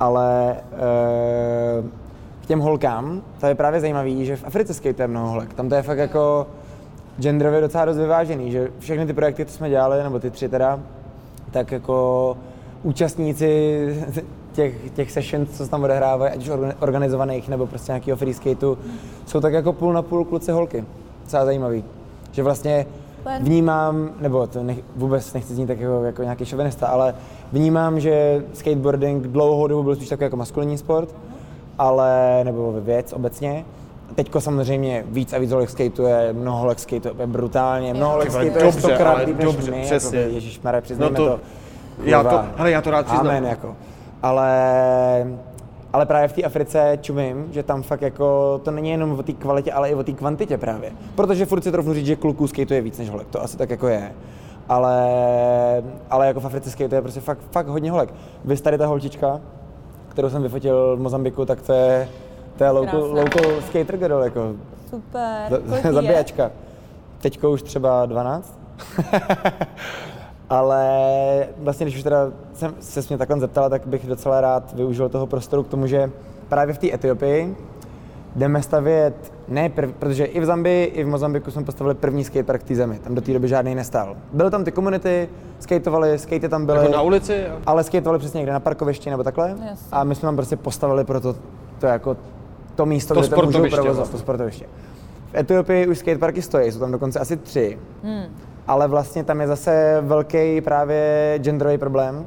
[0.00, 0.56] Ale e,
[2.42, 5.74] k těm holkám, to je právě zajímavý, že v Africe skatuje mnoho holek, tam to
[5.74, 6.46] je fakt jako
[7.20, 10.80] genderově docela dost vyvážený, že všechny ty projekty, co jsme dělali, nebo ty tři teda,
[11.50, 12.36] tak jako
[12.82, 13.86] účastníci
[14.52, 18.34] těch, těch sessions, co se tam odehrávají, ať už orga- organizovaných nebo prostě nějakého free
[18.34, 18.78] skateu,
[19.26, 20.84] jsou tak jako půl na půl kluci holky.
[21.22, 21.84] Docela zajímavý.
[22.32, 22.86] Že vlastně
[23.40, 27.14] vnímám, nebo to nech, vůbec nechci znít tak jako, jako nějaký šovinista, ale
[27.52, 31.14] vnímám, že skateboarding dlouhou dobu byl spíš takový jako maskulinní sport,
[31.78, 33.64] ale, nebo věc obecně.
[34.14, 38.80] Teďko samozřejmě víc a víc holek skateuje, mnoho holek skateuje brutálně, mnoho holek skateuje dobře,
[38.80, 40.18] stokrát ale líp než dobře, my, přesně.
[40.18, 41.40] Jako, Ježišmarja, přiznejme No to- to.
[42.02, 43.26] já to- hele, já to rád přiznám.
[43.26, 43.76] Amen, jako.
[44.22, 45.26] Ale,
[45.92, 49.32] ale právě v té Africe čumím, že tam fakt jako, to není jenom o té
[49.32, 50.92] kvalitě, ale i o té kvantitě právě.
[51.14, 53.88] Protože furt si trofnu říct, že kluků skateuje víc než holek, to asi tak jako
[53.88, 54.12] je.
[54.68, 55.06] Ale,
[56.10, 58.14] ale jako v Africe skateuje prostě fakt, fakt hodně holek.
[58.44, 59.40] Vy tady ta holčička,
[60.08, 62.08] kterou jsem vyfotil v Mozambiku, tak to je,
[62.56, 64.52] to je local, local skater girl, jako
[64.90, 65.62] Super.
[65.90, 66.50] zabíjačka.
[67.20, 68.58] Teďko už třeba 12.
[70.52, 75.08] Ale vlastně, když už teda jsem se mě takhle zeptala, tak bych docela rád využil
[75.08, 76.10] toho prostoru k tomu, že
[76.48, 77.56] právě v té Etiopii
[78.36, 82.60] jdeme stavět, ne prv, protože i v Zambii, i v Mozambiku jsme postavili první skatepark
[82.60, 82.98] v té zemi.
[82.98, 84.16] Tam do té doby žádný nestál.
[84.32, 85.28] Byly tam ty komunity,
[85.60, 86.78] skateovali, skatey tam byly.
[86.78, 87.44] Jako na ulici?
[87.48, 87.58] jo?
[87.66, 89.48] Ale skateovali přesně někde na parkovišti nebo takhle.
[89.50, 89.88] Jasně.
[89.92, 91.34] A my jsme tam prostě postavili pro to,
[91.78, 92.16] to jako
[92.74, 94.12] to místo, To kde to můžou provozovat, vlastně.
[94.12, 94.66] to sportoviště.
[95.32, 97.78] V Etiopii už skateparky stojí, jsou tam dokonce asi tři.
[98.02, 98.24] Hmm.
[98.72, 102.26] Ale vlastně tam je zase velký právě genderový problém.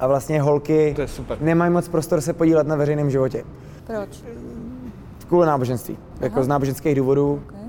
[0.00, 1.38] A vlastně holky To je super.
[1.40, 3.44] nemají moc prostor se podílet na veřejném životě.
[3.86, 4.08] Proč?
[5.28, 5.98] Kvůli náboženství.
[6.20, 7.42] Jako z náboženských důvodů.
[7.48, 7.60] Okay.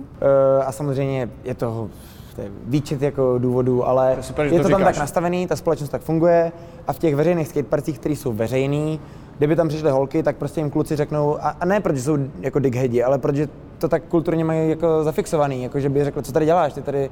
[0.59, 1.89] Eh, A samozřejmě je to,
[2.35, 4.95] to je výčet jako důvodů, ale je super, je to to tam říkáš.
[4.95, 6.51] tak nastavený, ta společnost tak funguje
[6.87, 8.99] a v těch veřejných skateparcích, které jsou veřejný,
[9.37, 12.59] kdyby tam přišly holky, tak prostě jim kluci řeknou, a, a ne protože jsou jako
[12.59, 13.47] dickheadi, ale protože
[13.77, 17.09] to tak kulturně mají jako zafixovaný, jako že by řekli, co tady děláš, ty tady,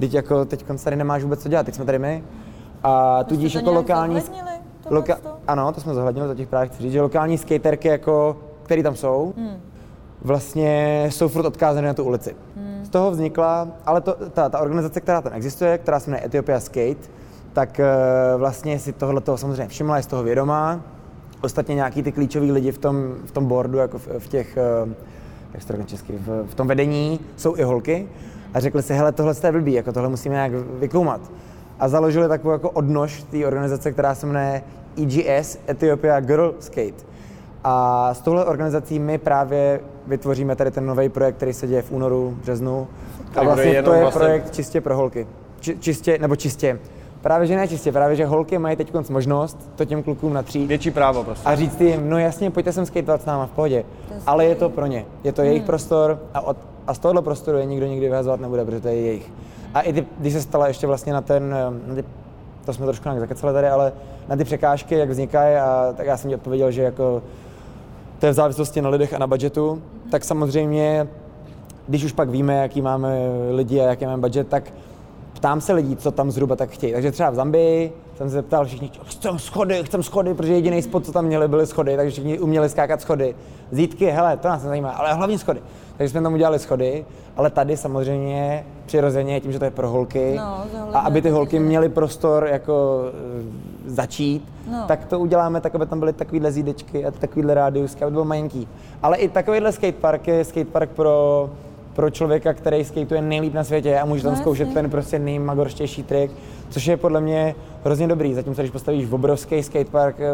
[0.00, 2.24] teď jako teď tady nemáš vůbec co dělat, teď jsme tady my.
[2.82, 4.22] A tudíž to jako lokální,
[4.90, 5.18] loka,
[5.48, 8.96] ano, to jsme zohlednili, to těch právě chci říct, že lokální skaterky, jako, které tam
[8.96, 9.60] jsou, Hmm.
[10.22, 12.36] vlastně jsou furt odkázané na tu ulici.
[12.56, 12.84] Hmm.
[12.84, 16.60] Z toho vznikla, ale to, ta, ta organizace, která tam existuje, která se jmenuje Ethiopia
[16.60, 17.08] Skate,
[17.52, 17.86] tak eh,
[18.36, 20.80] vlastně si tohle samozřejmě všimla, je z toho vědomá.
[21.42, 24.94] Ostatně nějaký ty klíčoví lidi v tom, v tom boardu, jako v, v těch, eh,
[25.54, 28.08] jak se to česky, v, v tom vedení, jsou i holky
[28.56, 31.20] a řekli si, hele, tohle je blbý, jako tohle musíme nějak vykoumat.
[31.78, 34.62] A založili takovou jako odnož té organizace, která se jmenuje
[35.02, 37.04] EGS, Ethiopia Girl Skate.
[37.64, 41.92] A s touhle organizací my právě vytvoříme tady ten nový projekt, který se děje v
[41.92, 42.88] únoru, březnu.
[43.36, 45.26] A vlastně to je vlastně- projekt čistě pro holky.
[45.60, 46.78] Či, čistě, nebo čistě.
[47.22, 50.90] Právě že ne čistě, právě že holky mají teď možnost to těm klukům natřít Větší
[50.90, 51.48] právo prostě.
[51.48, 53.84] a říct jim, no jasně, pojďte sem skateovat s náma v pohodě.
[54.26, 55.04] Ale je to pro ně.
[55.24, 56.56] Je to jejich prostor a, od,
[56.86, 59.32] a z tohohle prostoru je nikdo nikdy vyhazovat nebude, protože to je jejich.
[59.74, 61.50] A i ty, když se stala ještě vlastně na ten,
[61.86, 62.04] na ty,
[62.64, 63.92] to jsme trošku nějak zakecali tady, ale
[64.28, 67.22] na ty překážky, jak vznikají, a tak já jsem ti odpověděl, že jako
[68.18, 71.08] to je v závislosti na lidech a na budgetu, tak samozřejmě,
[71.88, 73.18] když už pak víme, jaký máme
[73.50, 74.72] lidi a jaký máme budget, tak
[75.36, 76.92] ptám se lidí, co tam zhruba tak chtějí.
[76.92, 81.06] Takže třeba v Zambii jsem se zeptal všichni, chcem schody, chcem schody, protože jediný spot,
[81.06, 83.34] co tam měli, byly schody, takže všichni uměli skákat schody.
[83.70, 85.60] Zítky, hele, to nás nezajímá, ale hlavně schody.
[85.96, 87.04] Takže jsme tam udělali schody,
[87.36, 90.64] ale tady samozřejmě přirozeně tím, že to je pro holky No,
[90.94, 94.84] a aby ty to, holky měly prostor jako eh, začít, No.
[94.88, 98.68] tak to uděláme tak, aby tam byly takovýhle zídečky a takovýhle rádiusky, aby byl malinký.
[99.02, 101.50] Ale i takovýhle skatepark je skatepark pro,
[101.96, 104.74] pro člověka, který skateuje nejlíp na světě a může tam No, zkoušet jasně.
[104.82, 106.30] ten prostě nejmagorštější trik,
[106.70, 108.34] což je podle mě hrozně dobrý.
[108.34, 110.24] Zatímco když postavíš obrovský skatepark, eh,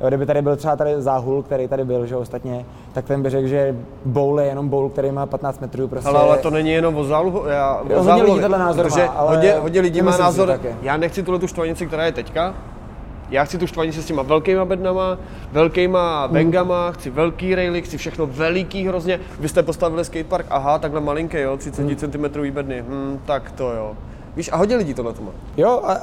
[0.00, 3.22] jo, kdyby tady byl třeba tady záhul, který tady byl, že jo, ostatně, tak ten
[3.22, 5.88] by řekl, že bowl je jenom bowl, který má 15 metrů.
[5.88, 8.90] Prostě Ale, ale to není jenom o záluhu, já, hodně o lidí záluhově, tenhle názor
[8.90, 10.74] má, ale hodně, hodně lidí má názor, také.
[10.82, 12.54] já nechci tuhle tu štvanici, která je teďka,
[13.30, 15.18] já chci tu štvanici s těma velkýma bednama,
[15.52, 19.20] velkýma bengama, chci velký raily, chci všechno veliký hrozně.
[19.40, 23.96] Vy jste postavili skatepark, aha, takhle malinký, jo, 30 cm bedny, hm, tak to jo.
[24.36, 25.30] Víš, a hodně lidí tohle to má.
[25.56, 25.96] Jo, a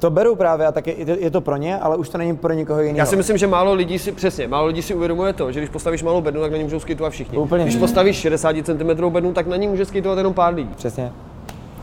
[0.00, 2.52] To beru právě a tak je, je to pro ně, ale už to není pro
[2.52, 2.98] nikoho jiného.
[2.98, 5.70] Já si myslím, že málo lidí si, přesně, málo lidí si uvědomuje to, že když
[5.70, 7.38] postavíš malou bednu, tak na ní můžou skejtovat všichni.
[7.38, 7.64] Úplně.
[7.64, 10.70] Když postavíš 60 cm bednu, tak na ní může skejtovat jenom pár lidí.
[10.76, 11.12] Přesně.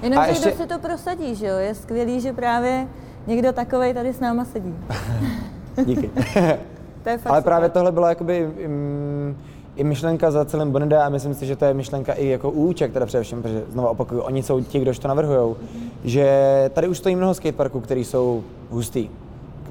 [0.03, 1.57] Jenom A že ještě- kdo si to prosadí, že jo?
[1.57, 2.87] Je skvělý, že právě
[3.27, 4.73] někdo takovej tady s náma sedí.
[5.85, 6.09] Díky.
[7.03, 7.73] To je fakt Ale právě super.
[7.79, 9.37] tohle byla jakoby um,
[9.75, 12.65] i myšlenka za celým Bonide a myslím si, že to je myšlenka i jako u
[12.65, 15.55] Úček, teda především, protože znovu opakuju, oni jsou ti, kdož to navrhujou,
[16.03, 16.29] že
[16.73, 19.09] tady už stojí mnoho skateparků, který jsou hustý.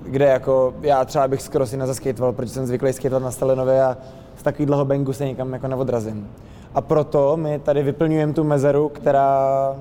[0.06, 3.96] Kde jako já třeba bych skoro si nezaskejtoval, protože jsem zvyklý skateovat na Stalinově a
[4.36, 6.28] z takového bengu se nikam jako neodrazím.
[6.74, 9.74] A proto my tady vyplňujeme tu mezeru, která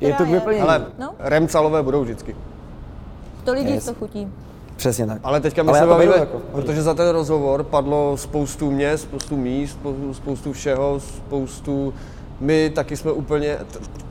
[0.00, 0.34] je Která tu k je.
[0.34, 0.62] vyplnění.
[0.62, 1.10] Ale No.
[1.18, 2.36] remcalové budou vždycky.
[3.44, 3.84] To lidí Yes.
[3.84, 4.28] to chutí.
[4.76, 5.18] Přesně tak.
[5.24, 9.36] Ale teďka my Ale se bavíme, jako- protože za ten rozhovor padlo spoustu měst, spoustu
[9.36, 11.94] míst, spou- spoustu všeho, spoustu...
[12.40, 13.58] My taky jsme úplně,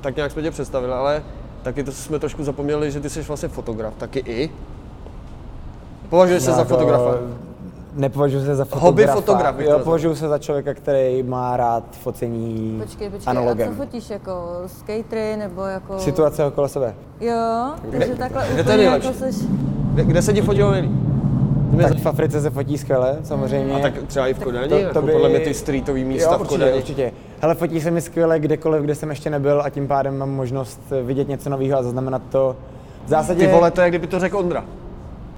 [0.01, 1.23] tak nějak jsme tě představili, ale
[1.63, 4.49] taky to jsme trošku zapomněli, že ty jsi vlastně fotograf, taky i.
[6.09, 7.17] Považuješ se za fotografa?
[7.93, 8.85] Nepovažuji se za fotografa.
[8.85, 13.67] Hobby fotograf Jo, považuji se za člověka, který má rád focení Počkej, počkej, analogem.
[13.67, 15.99] a co fotíš jako skatery nebo jako...
[15.99, 16.95] Situace okolo sebe.
[17.21, 19.35] Jo, takže takhle kde to je úplně jako seš...
[19.93, 20.91] Kde, kde se ti fotilo nejlíp?
[21.81, 23.73] Tak v Africe se fotí skvěle, samozřejmě.
[23.73, 26.31] A tak třeba i v Kodani, To- jako to by- podle mě ty streetový místa
[26.31, 26.77] jo, v určitě, Kodani.
[26.77, 27.11] určitě.
[27.41, 30.79] Hele, fotí se mi skvěle kdekoliv, kde jsem ještě nebyl a tím pádem mám možnost
[31.03, 32.55] vidět něco nového a zaznamenat to.
[33.05, 33.45] V zásadě...
[33.47, 34.63] Ty vole, to je, kdyby to řekl Ondra.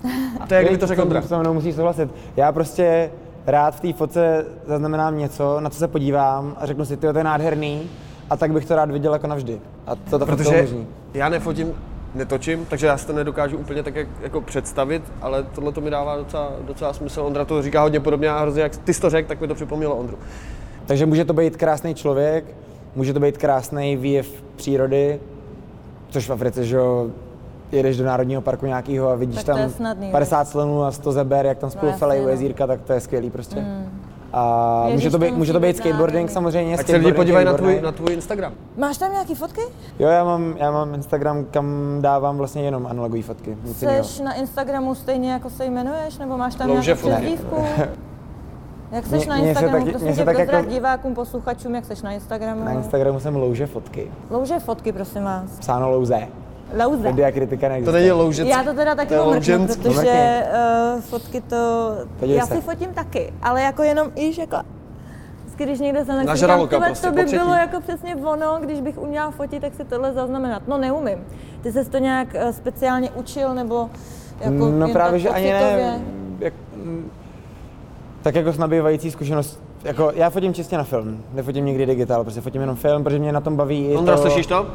[0.47, 1.21] To je, kdyby to řekl Ondra.
[1.21, 2.09] Se mnou musíš souhlasit.
[2.37, 3.11] Já prostě
[3.47, 7.17] rád v té fotce zaznamenám něco, na co se podívám a řeknu si, ty to
[7.17, 7.89] je nádherný
[8.29, 9.59] a tak bych to rád viděl jako navždy.
[9.87, 10.87] A to to Protože možný.
[11.13, 11.73] já nefotím,
[12.15, 15.89] netočím, takže já si to nedokážu úplně tak jak, jako představit, ale tohle to mi
[15.89, 17.21] dává docela, docela smysl.
[17.21, 19.55] Ondra to říká hodně podobně a hrozně, jak ty jsi to řekl, tak mi to
[19.55, 20.17] připomnělo Ondru.
[20.85, 22.45] Takže může to být krásný člověk,
[22.95, 25.19] může to být krásný výjev přírody,
[26.09, 27.07] což v Africe, že jo,
[27.73, 31.45] jedeš do Národního parku nějakého a vidíš Tak tam snadný, 50 slonů a 100 zeber,
[31.45, 32.29] jak tam spolu jasně, felejí u no.
[32.29, 33.65] jezírka, tak to je skvělý prostě.
[34.35, 36.33] A Ježíš, může to být, může to být skateboarding nádherný.
[36.33, 36.77] samozřejmě.
[36.77, 38.53] Ať se lidi podívají na tvůj, na tvůj Instagram.
[38.77, 39.61] Máš tam nějaký fotky?
[39.99, 43.57] Jo, já mám, já mám Instagram, kam dávám vlastně jenom analogové fotky.
[43.63, 43.83] Nic.
[44.01, 47.15] Jsi na Instagramu stejně jako se jmenuješ, nebo máš tam Louže nějakou fotky.
[47.21, 47.55] přezdívku?
[48.91, 49.85] Jak seš Mně- na se Instagramu?
[49.85, 52.63] prosím mně se tě, tak prozrať jako- divákům, posluchačům, jak seš na Instagramu.
[52.65, 54.11] Na Instagramu jsem louže fotky.
[54.29, 55.51] Louže fotky, prosím vás.
[55.59, 56.27] Psáno louze.
[56.85, 57.13] Louze.
[57.13, 58.01] Diakritika To neexistuje.
[58.01, 58.47] není loužec.
[58.47, 59.81] Já to teda taky to je omrknu, louženský.
[59.81, 60.43] protože
[60.95, 61.91] uh, fotky to...
[62.19, 62.55] Podívej já se.
[62.55, 64.57] si fotím taky, ale jako jenom iž jako...
[65.41, 67.43] Vždycky, když někde se Na žraloka tohle prostě, to by třetí.
[67.43, 70.61] bylo jako přesně ono, když bych uměla fotit, tak si tohle zaznamenat.
[70.67, 71.17] No neumím.
[71.61, 73.89] Ty ses to nějak eh, speciálně učil, nebo
[74.41, 76.01] jako no právě, tak že ani ne.
[76.39, 76.53] Jak,
[78.21, 82.41] tak jako s nabývající zkušenost, jako já fotím čistě na film, nefotím nikdy digitál, prostě
[82.41, 84.67] fotím jenom film, protože mě na tom baví i Ondra, to, slyšíš to?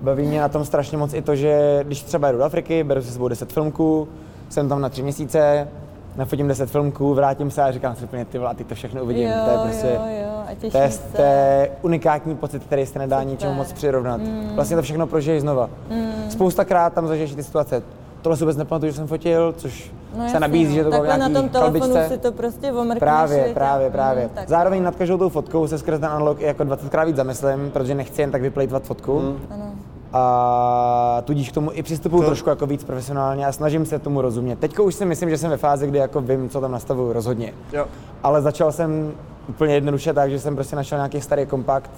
[0.00, 3.02] Baví mě na tom strašně moc i to, že když třeba jdu do Afriky, beru
[3.02, 4.08] si sebou 10 filmků,
[4.48, 5.68] jsem tam na tři měsíce,
[6.16, 9.28] nafotím 10 filmků, vrátím se a říkám si úplně ty vole, ty to všechno uvidím,
[9.28, 11.00] Jo, to je prostě, jo, jo, to je, se.
[11.16, 13.30] to je unikátní pocit, který se nedá Super.
[13.32, 14.20] ničemu moc přirovnat.
[14.20, 14.50] Mm.
[14.54, 15.70] Vlastně to všechno prožiješ znova.
[15.90, 16.30] Mm.
[16.30, 17.82] Spoustakrát tam zažiješ ty situace.
[18.22, 20.74] Tohle si vůbec nepamatuju, že jsem fotil, což No se nabízí, no.
[20.76, 22.14] že to bylo Takhle na nějaký tom telefonu kalbičce.
[22.14, 22.98] si to prostě omrkneš.
[22.98, 24.22] Právě, právě, právě.
[24.24, 24.48] Mm, tak.
[24.48, 27.94] Zároveň nad každou tou fotkou se skrz ten analog i jako 20krát víc zamyslím, protože
[27.94, 29.20] nechci jen tak vyplejtvat fotku.
[29.20, 29.38] Mm.
[29.50, 29.67] Ano.
[30.12, 34.20] A tudíž k tomu i přistupuju To- trošku jako víc profesionálně a snažím se tomu
[34.22, 34.58] rozumět.
[34.58, 37.52] Teďko už si myslím, že jsem ve fázi, kdy jako vím, co tam nastavuju rozhodně.
[37.72, 37.86] Jo.
[38.22, 39.12] Ale začal jsem
[39.48, 41.90] úplně jednoduše tak, že jsem prostě našel nějaký starý kompakt,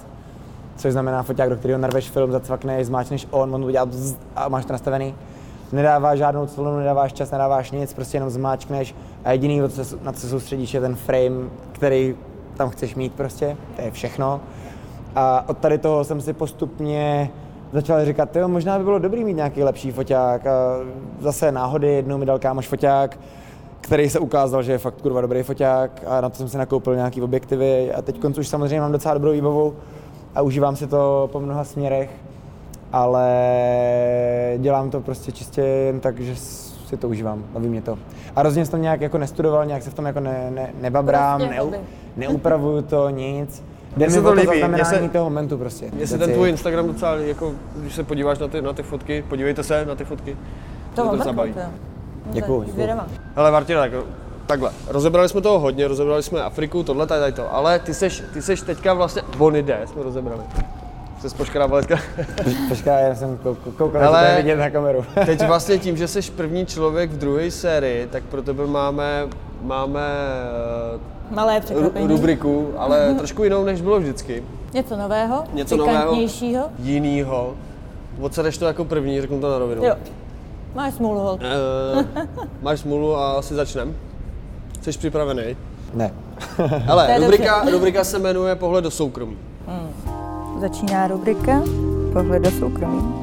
[0.77, 4.65] což znamená foťák, do kterého narveš film, zacvakneš, zmáčneš on, on udělá bzz a máš
[4.65, 5.15] to nastavený.
[5.71, 8.95] Nedáváš žádnou clonu, nedáváš čas, nedáváš nic, prostě jenom zmáčkneš
[9.25, 12.15] a jediný, co se- na co se soustředíš, je ten frame, který
[12.57, 14.39] tam chceš mít prostě, to je všechno.
[15.15, 17.29] A od tady toho jsem si postupně
[17.71, 20.47] začal říkat, jo, možná by bylo dobrý mít nějaký lepší foťák.
[20.47, 20.77] A
[21.19, 23.17] zase náhody, jednou mi dal kámoš foťák,
[23.81, 26.95] který se ukázal, že je fakt kurva dobrý foťák a na to jsem si nakoupil
[26.95, 29.75] nějaký objektivy a teď už samozřejmě mám docela dobrou výbavu
[30.35, 32.09] a užívám si to po mnoha směrech,
[32.93, 33.27] ale
[34.57, 37.97] dělám to prostě čistě jen tak, že si to užívám, baví mě to.
[38.35, 41.39] A rozhodně jsem to nějak jako nestudoval, nějak se v tom jako ne, ne, nebabrám,
[41.39, 41.71] Prostě neu,
[42.17, 43.63] neupravuju to, nic.
[43.97, 45.89] Jde Mně se mi to to líbí, mně se- toho momentu prostě.
[45.93, 49.23] Mně se ten tvůj Instagram docela, jako, když se podíváš na ty, na ty fotky,
[49.29, 50.37] podívejte se na ty fotky.
[50.95, 51.53] To Mě mám docela baví.
[52.25, 52.65] Děkuju.
[53.35, 53.91] Hele Martina, tak
[54.45, 58.23] takhle, rozebrali jsme toho hodně, rozebrali jsme Afriku, tohle, tady, tady to, ale ty seš,
[58.33, 60.41] ty seš teďka vlastně, Bonide jsme rozebrali.
[61.21, 61.95] Se spoškrával teďka.
[62.69, 65.05] Počkej, já jsem kou- kou- koukal, Ale- to vidět na kameru.
[65.25, 69.27] Teď vlastně tím, že jsi první člověk v druhé sérii, tak pro tebe máme,
[69.61, 70.01] máme
[71.31, 72.07] Malé eh, překvapení.
[72.07, 74.43] rubriku, ale trošku jinou, než bylo vždycky.
[74.73, 76.15] Něco nového, Něco nového.
[76.79, 77.53] Jinýho.
[78.21, 79.83] Odsedeš to jako první, řeknu to na rovinu.
[79.85, 79.95] Jo.
[80.75, 81.41] Máš smůlu, hold.
[81.95, 82.05] Uh,
[82.61, 83.95] máš smůlu a asi začnem.
[84.81, 85.57] Jsi připravený?
[85.93, 86.13] Ne.
[87.07, 89.37] Je rubrika, rubrika se jmenuje Pohled do soukromí.
[90.59, 91.61] Začíná rubrika
[92.13, 93.13] Pohled do soukromí.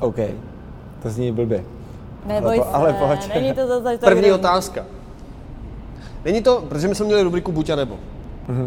[0.00, 0.16] OK.
[1.02, 1.64] To zní blbě.
[2.26, 3.34] Neboj po- se, ale pojď.
[3.34, 4.32] není to zase tak První hrozný.
[4.32, 4.84] otázka.
[6.24, 7.96] Není to, protože my jsme měli rubriku buď a nebo.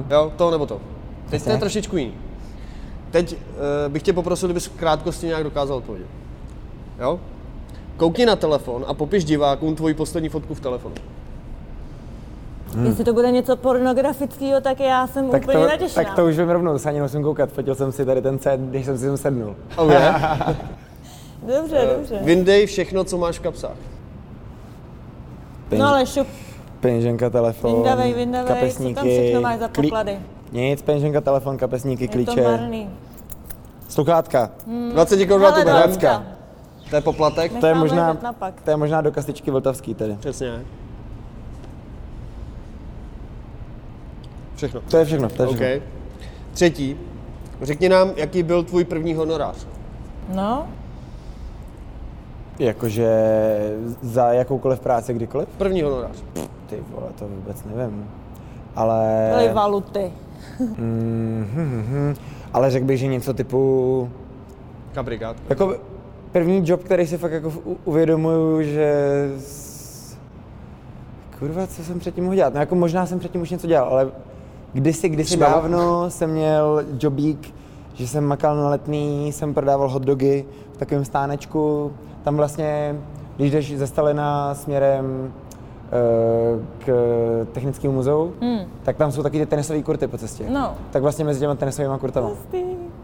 [0.10, 0.82] Jo, to nebo to.
[1.30, 2.14] Teď to je trošičku jiný.
[3.12, 6.08] Teď uh, bych tě poprosil, kdybys v krátkosti nějak dokázal odpovědět.
[7.00, 7.20] Jo?
[7.98, 10.96] Koukni na telefon a popiš divákům tvoji poslední fotku v telefonu.
[12.84, 16.04] Jestli to bude něco pornografického, tak já jsem Tak úplně to, natěšená.
[16.06, 17.50] tak to už vím rovnou, se ani nemusím koukat.
[17.52, 19.56] Fotil jsem si tady ten set, když jsem si sem sednul.
[19.78, 20.50] Oh, yeah.
[21.58, 22.20] Dobře, dobře.
[22.22, 23.76] Vyndej všechno, co máš v kapsách.
[25.70, 26.28] Peněž, No ale šup,
[26.86, 29.22] peněženka, telefon, Vyndavej, vyndavej, co tam kapesníky.
[29.22, 30.20] všechno máš za poklady?
[30.52, 32.90] Nic, peněženka, telefon, kapesníky, je to klíče, marný.
[33.90, 34.52] sluchátka.
[34.94, 35.52] 20 korun na
[35.88, 36.00] tu.
[36.90, 37.52] To je poplatek.
[37.52, 38.18] To je Necháme možná,
[38.64, 40.16] to je možná do kastičky Vltavský tedy.
[40.20, 40.62] Přesně.
[44.56, 44.82] Všechno.
[44.82, 45.68] To je všechno, to je všechno.
[45.78, 45.82] OK.
[46.54, 46.98] Třetí.
[47.62, 49.68] Řekni nám, jaký byl tvůj první honorář.
[50.34, 50.68] No,
[52.60, 53.10] Jakože
[54.02, 55.48] za jakoukoliv práci kdykoliv?
[55.58, 56.24] První honorář.
[56.68, 58.10] Ty vole, to vůbec nevím.
[58.76, 59.32] Ale...
[59.38, 60.12] byly valuty.
[60.60, 62.16] Mhm,
[62.54, 64.10] ale řekl bych, že něco typu...
[64.94, 65.36] Kabrigát.
[65.50, 65.76] Jako
[66.32, 67.54] první job, který si fakt jako
[67.86, 68.96] uvědomuju, že...
[71.40, 72.54] Kurva, co jsem předtím mohl dělat?
[72.54, 74.12] No jako možná jsem předtím už něco dělal, ale
[74.74, 75.50] kdysi, kdysi Třeba?
[75.50, 77.54] dávno jsem měl jobík,
[77.94, 81.94] že jsem makal na letný, jsem prodával hot dogy v takovém stánečku.
[82.24, 82.96] Tam vlastně,
[83.38, 85.34] když jdeš ze Stalina směrem
[86.86, 86.94] k
[87.52, 88.60] technickému muzeu, Hmm.
[88.84, 90.44] tak tam jsou taky ty tenisové kurty po cestě.
[90.50, 90.74] No.
[90.92, 92.30] Tak vlastně mezi těma tenisovými kurtama.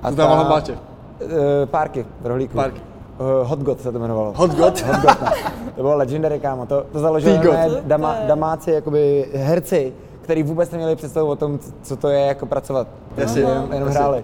[0.04, 0.74] A To dával bátě.
[1.22, 2.54] eh, párky v rohlíku.
[2.56, 2.82] Párky.
[2.82, 4.34] Eh, Hot God se to jmenovalo.
[4.36, 4.82] Hot God.
[4.82, 5.28] Hot God, no.
[5.76, 6.66] To bylo legendary, kámo.
[6.66, 7.40] To, to založili
[7.84, 12.88] dama, damáci, jakoby herci, který vůbec neměli představu o tom, co to je jako pracovat.
[13.18, 14.24] Jasně, jenom, jenom jasně.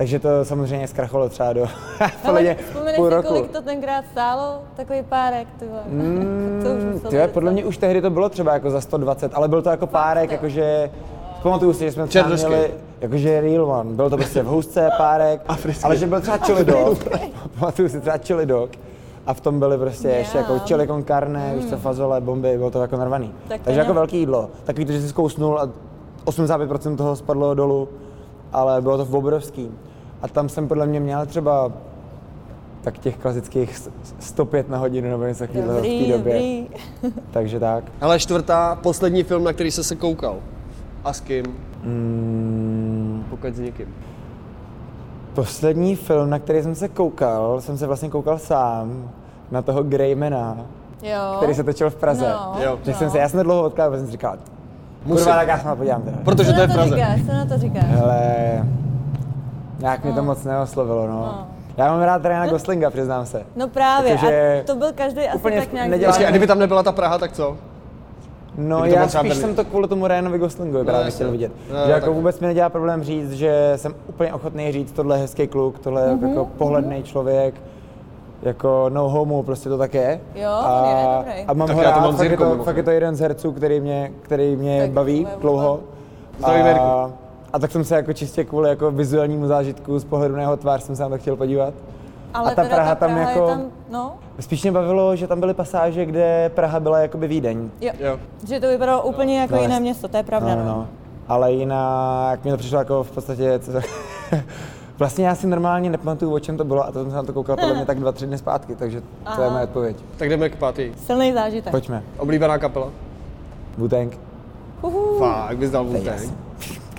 [0.00, 1.66] Takže to samozřejmě zkrachovalo třeba do
[2.24, 2.56] Ale
[2.96, 3.28] půl si, roku.
[3.28, 4.62] kolik to tenkrát stálo?
[4.76, 5.82] Takový párek, ty vole.
[6.62, 9.48] to už Mm, tyhle, podle mě už tehdy to bylo třeba jako za 120, ale
[9.48, 10.90] byl to jako párek, jakože
[11.42, 15.40] Pamatuju si, že jsme třeba měli, jakože real one, byl to prostě v housce, párek,
[15.48, 15.84] Africký.
[15.84, 16.98] ale že byl třeba chili dog,
[17.58, 18.70] pamatuju si třeba chili dog,
[19.26, 22.70] a v tom byly prostě ještě jako chili con carne, víš co, fazole, bomby, bylo
[22.70, 23.34] to jako narvaný.
[23.48, 23.96] Tak Takže jako mňam.
[23.96, 24.50] velký jídlo.
[24.64, 25.68] Takový to, že si zkousnul a
[26.24, 27.88] 85% toho spadlo dolů,
[28.52, 29.70] ale bylo to v obrovský.
[30.22, 31.72] A tam jsem podle mě měl třeba
[32.82, 36.16] tak těch klasických s- 105 na hodinu nebo něco takového v té době.
[36.16, 36.66] dobrý.
[37.30, 37.84] Takže tak.
[38.00, 40.36] Ale čtvrtá, poslední film, na který jsi se koukal.
[41.04, 41.44] A s kým?
[41.84, 43.86] Mm, Pokud s někým.
[45.34, 49.10] poslední film, na který jsem se koukal, jsem se vlastně koukal sám
[49.50, 50.56] na toho Greymana,
[51.02, 51.34] Jo.
[51.36, 52.28] který se točil v Praze.
[52.28, 52.78] No, Jo.
[52.84, 54.36] Tak jsem se, já jsem to dlouho odkládal, protože jsem si říkal,
[55.04, 55.24] Musím.
[55.24, 56.18] kurva, tak já se na to podívám teda.
[56.24, 56.94] Protože to je v Praze.
[56.96, 57.84] říkáš, co na to říkáš?
[57.86, 58.22] Hele,
[59.80, 61.12] nějak mě to moc neoslovilo, no.
[61.12, 61.46] No.
[61.76, 63.42] Já mám rád Ryana Goslinga, přiznám se.
[63.56, 65.88] No právě, Protože a to byl každý asi úplně tak nějak...
[65.90, 67.56] nedělá- Počkej, a kdyby tam nebyla ta Praha, tak co?
[68.58, 71.14] No já spíš jsem to kvůli tomu Ryanovi Goslingovi právě jasně.
[71.14, 71.52] chtěl vidět.
[71.72, 72.14] No, že jako tak.
[72.14, 76.02] vůbec mi nedělá problém říct, že jsem úplně ochotný říct, tohle je hezký kluk, tohle
[76.02, 77.54] je jako pohledný člověk,
[78.42, 80.20] jako no homo, prostě to tak je.
[80.34, 81.44] Jo, a, je dobrý.
[81.46, 83.52] a mám Tak ho rád, mám fakt, je to, fakt je to jeden z herců,
[83.52, 85.80] který mě, který mě Tak baví to je dlouho.
[86.38, 87.12] Zdravím, Jirku.
[87.52, 90.82] A, tak jsem se jako čistě kvůli jako vizuálnímu zážitku z pohledu na jeho tvář
[90.82, 91.74] jsem se na to chtěl podívat.
[92.34, 95.16] Ale a ta teda Praha ta tam Praha jako- je tam, no, Spíš mě bavilo,
[95.16, 97.70] že tam byly pasáže, kde Praha byla jakoby Vídeň.
[97.80, 97.92] jo.
[97.98, 98.18] Jo.
[98.48, 99.82] Že to vypadalo úplně jako No, jiné jasně.
[99.82, 100.88] město, to je pravda, No, no, no.
[101.28, 103.58] Ale jinak mi to přišlo jako v podstatě...
[103.58, 103.72] Co,
[104.98, 107.32] vlastně já si normálně nepamatuju, o čem to bylo a to jsem se na to
[107.32, 109.06] koukal podle mě tak dva, tři dny zpátky, takže to
[109.40, 109.50] je Aha.
[109.50, 109.96] moje odpověď.
[110.16, 110.92] Tak jdeme k pátý.
[111.06, 111.70] Silný zážitek.
[111.70, 112.02] Pojďme.
[112.18, 112.88] Oblíbená kapela?
[113.78, 114.10] Wu-Tang.
[115.18, 116.30] Fakt, bys dal Wu-Tang.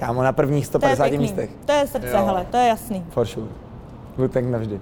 [0.01, 1.17] Kámo, na prvních to je 150 pěkný.
[1.17, 1.49] místech.
[1.65, 2.25] To je srdce, Jo.
[2.25, 3.05] hele, to je jasný.
[3.09, 3.45] For sure.
[4.17, 4.79] Wu-Tang navždy.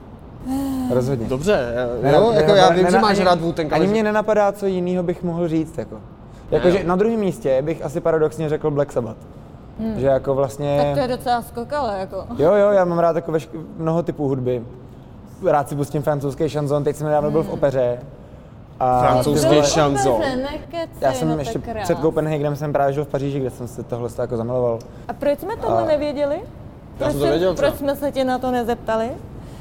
[0.93, 1.27] Rozhodně.
[1.27, 4.03] Dobře, Ne- jo, ne- jako já vím, že máš ani- rád Wu-Tang, ale Ani mě
[4.03, 5.77] nenapadá, co jiného bych mohl říct.
[5.77, 5.95] Jako.
[6.51, 6.83] Jakože jo.
[6.87, 9.17] na druhém místě bych asi paradoxně řekl Black Sabbath.
[9.97, 10.77] Že jako vlastně...
[10.83, 12.15] Tak to je docela skokale, jako.
[12.37, 14.63] Jo, jo, já mám rád jako vešk- mnoho typů hudby.
[15.45, 17.99] Rád si pustím francouzský šanzon, teď jsem nedávno byl v opeře.
[18.79, 20.21] A Francouzský šanzon.
[20.21, 22.01] Nekecej, Já jsem no ještě tak před krás.
[22.01, 24.79] Copenhagem jsem právě žil v Paříži, kde jsem si tohle jako zamiloval.
[25.07, 26.39] A proč jsme tohle A- nevěděli?
[26.97, 29.09] Proč, jsem to se- věděl proč jsme se tě na to nezeptali?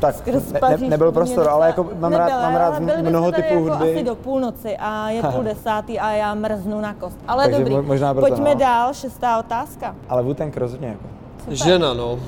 [0.00, 0.40] Tak ne,
[0.70, 3.92] ne, nebyl prostor, ale jako mám rád, mám rád mnoho typů jako hudby.
[3.94, 7.18] asi do půlnoci a je půl desátý a já mrznu na kost.
[7.28, 8.60] Ale Takže dobrý, mo- možná proto, pojďme no.
[8.60, 9.94] dál, šestá otázka.
[10.08, 11.02] Ale Wu-Tang rozhodně jako.
[11.48, 12.18] Žena, no.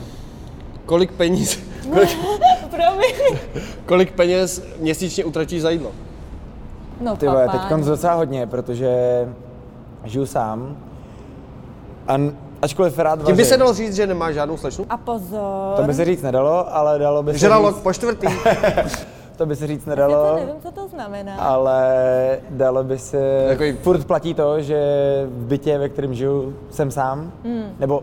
[0.87, 1.59] Kolik peněz,
[1.95, 2.19] Kolik,
[3.87, 5.91] kolik peněz měsíčně utratíš za jídlo?
[7.01, 8.99] No, Ty vole, teď docela hodně, protože
[10.05, 10.77] žiju sám.
[12.09, 12.17] A
[12.63, 14.85] ačkoliv rád Tím by vařím, se dalo říct, že nemáš žádnou slečnu?
[14.91, 15.77] A pozor.
[15.77, 18.27] To by se říct nedalo, ale dalo by se Žralok říct, po čtvrtý.
[19.37, 21.37] to by se říct nedalo, nevím, co to znamená.
[21.37, 21.93] ale
[22.51, 24.79] dalo by se, Takový- furt platí to, že
[25.31, 27.63] v bytě, ve kterém žiju, jsem sám, Hmm.
[27.79, 28.03] nebo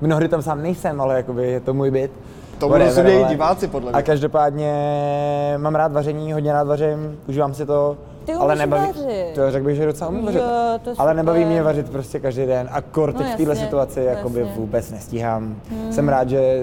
[0.00, 2.12] mnohdy tam sám nejsem, ale jakoby je to můj byt.
[2.58, 4.02] To rozumějí ale- diváci, podle A mě.
[4.02, 4.74] každopádně
[5.56, 7.96] mám rád vaření, hodně rád vařím, užívám si to,
[8.28, 9.34] Ty ale nebaví, vařit.
[9.34, 12.68] to řekl bych, že docela umím vařit, Jo, ale nebaví mě vařit prostě každý den
[12.72, 15.56] a kor teď No v této jasně, situaci jakoby vůbec nestíhám.
[15.90, 16.62] Jsem rád, že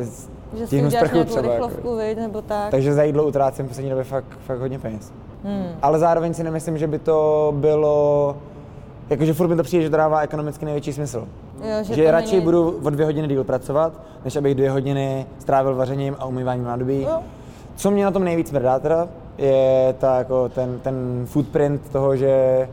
[0.53, 1.41] Že si stihnu uděláš sprchu třeba.
[1.53, 1.67] Jako.
[1.67, 2.71] rychlovku, viď, nebo tak.
[2.71, 5.11] Takže za jídlo utrácím v poslední době fakt, fakt hodně peněz.
[5.43, 5.65] Hmm.
[5.81, 8.37] Ale zároveň si nemyslím, že by to bylo,
[9.09, 11.27] jakože furt mi to přijde, že to dává ekonomicky největší smysl.
[11.63, 13.93] Jo, že že radši není- budu o dvě hodiny díl pracovat,
[14.25, 17.01] než abych dvě hodiny strávil vařením a umýváním nádobí.
[17.01, 17.19] Jo.
[17.75, 22.67] Co mě na tom nejvíc mrdá teda, je ta, jako ten, ten footprint toho, že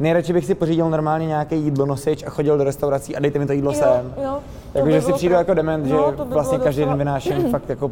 [0.00, 3.46] nejradši bych si pořídil normálně nějaký jídlo nosič a chodil do restaurací a dejte mi
[3.46, 4.14] to jídlo Jo, sem.
[4.24, 4.38] jo,
[4.72, 6.98] to Jakože by si přijdu pra- jako dement, že No, to by vlastně každý den
[6.98, 7.90] vynáším fakt jako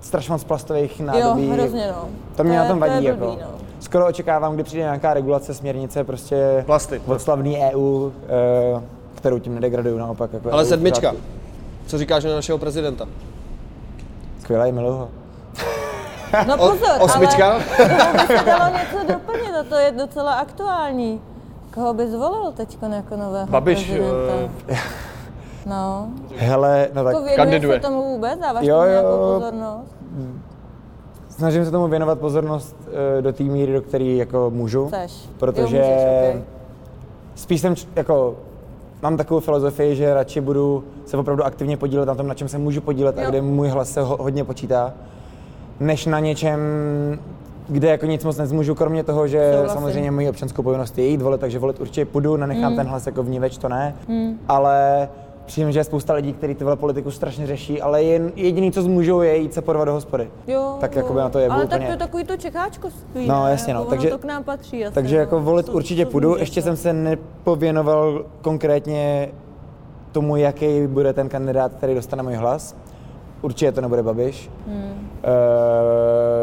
[0.00, 1.46] strašně moc plastových nádobí.
[1.48, 2.04] Jo, hrozně no.
[2.36, 3.06] To mě je- na tom to je vadí.
[3.06, 3.40] blbý, jako.
[3.42, 3.48] no.
[3.80, 7.00] Skoro očekávám, kdy přijde nějaká regulace, směrnice, prostě Plasty.
[7.06, 8.82] od slavný EU, eh,
[9.14, 10.32] kterou tím nedegraduju naopak.
[10.32, 11.12] Jako Ale EU sedmička.
[11.86, 13.06] Co říkáš na našeho prezidenta?
[14.40, 15.08] Skvělý, miluju ho.
[16.48, 17.46] No O- pozor, osmička?
[17.52, 17.58] ale
[18.12, 21.20] by se dalo něco doplnit a to je docela aktuální.
[21.74, 24.32] Koho by zvolil teď jako nového Babiš, prezidenta?
[24.68, 24.76] eh,
[25.66, 26.06] No,
[26.36, 27.74] Hele, no tak jako kandiduje.
[27.80, 28.38] se tomu vůbec?
[28.40, 28.90] Dáváš Jo, tomu jo.
[28.92, 29.94] nějakou pozornost?
[31.30, 32.76] snažím se tomu věnovat pozornost
[33.18, 34.86] eh, do té míry, do které jako můžu.
[34.88, 35.12] Chceš.
[35.38, 36.42] Protože Jo, můžeš,
[37.34, 38.36] spíš jsem č- jako
[39.02, 42.58] mám takovou filozofii, že radši budu se opravdu aktivně podílet na tom, na čem se
[42.58, 43.30] můžu podílet a Jo.
[43.30, 44.92] kde můj hlas se ho, hodně počítá,
[45.80, 46.60] než na něčem,
[47.68, 49.74] kde jako nic moc nezmůžu, kromě toho, že Souhlasím.
[49.74, 52.76] samozřejmě mojí občanskou povinnost je jít volit, takže volit určitě půjdu, nenechám Mm.
[52.76, 53.94] ten hlas jako vníveč, to ne,
[54.48, 55.08] ale
[55.46, 59.20] přijím, že je spousta lidí, kteří tyhle politiku strašně řeší, ale jen, jediný, co zmůžou,
[59.20, 60.30] je jít se porvat do hospody.
[60.46, 60.98] Jo, tak jo.
[61.02, 61.78] jakoby na to je Ale úplně.
[61.78, 63.50] tak to je takový to čekáčkovství, No, ne?
[63.50, 65.20] jasně, no, Jako takže- to k nám patří asi, Takže no.
[65.20, 66.64] jako volit Co- určitě co půjdu, zmůžeš, ještě no.
[66.64, 69.28] jsem se nepověnoval konkrétně
[70.12, 72.76] tomu, jaký bude ten kandidát, který dostane můj hlas.
[73.42, 74.50] Určitě to nebude Babiš.
[74.68, 75.08] Hmm.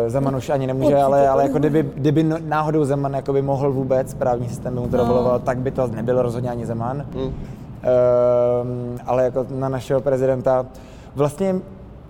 [0.05, 3.41] E, Zeman už ani nemůže, Určitě ale, ale jako kdyby, kdyby no- náhodou Zeman jakoby
[3.41, 5.03] mohl vůbec, právní systém by mu to No.
[5.03, 7.05] dovoloval, tak by to nebyl rozhodně ani Zeman.
[7.13, 7.33] Hmm.
[7.83, 10.65] Ehm, ale jako na našeho prezidenta
[11.15, 11.55] vlastně,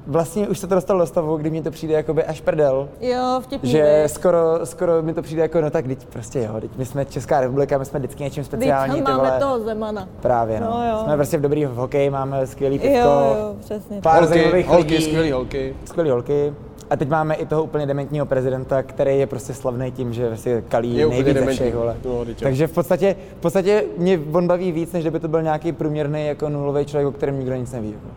[0.09, 3.39] vlastně už se to dostalo do stavu, kdy mi to přijde jakoby až prdel, Jo,
[3.43, 4.11] vtipný, že viď?
[4.11, 7.41] skoro, skoro mi to přijde jako, no tak teď prostě jo, teď my jsme Česká
[7.41, 9.39] republika, my jsme vždycky něčím speciální, Vždyť ty máme vole.
[9.39, 10.07] toho Zemana.
[10.21, 10.67] Právě, no.
[10.71, 10.99] No jo.
[11.03, 14.01] Jsme prostě v dobrý v hokeji, máme skvělý pivko, Jo, jo, přesně.
[14.01, 15.75] pár Holky, zajímavých holky, lidí, skvělý holky.
[15.85, 16.53] skvělý holky.
[16.89, 20.63] A teď máme i toho úplně dementního prezidenta, který je prostě slavný tím, že si
[20.69, 21.55] kalí Je nejvíc ze dementní.
[21.55, 21.95] všech, vole.
[22.05, 22.41] No, teď.
[22.43, 26.25] Takže v podstatě, v podstatě mě on baví víc, než kdyby to byl nějaký průměrný
[26.27, 27.87] jako nulový člověk, o kterém nikdo nic neví.
[27.91, 28.07] Jako.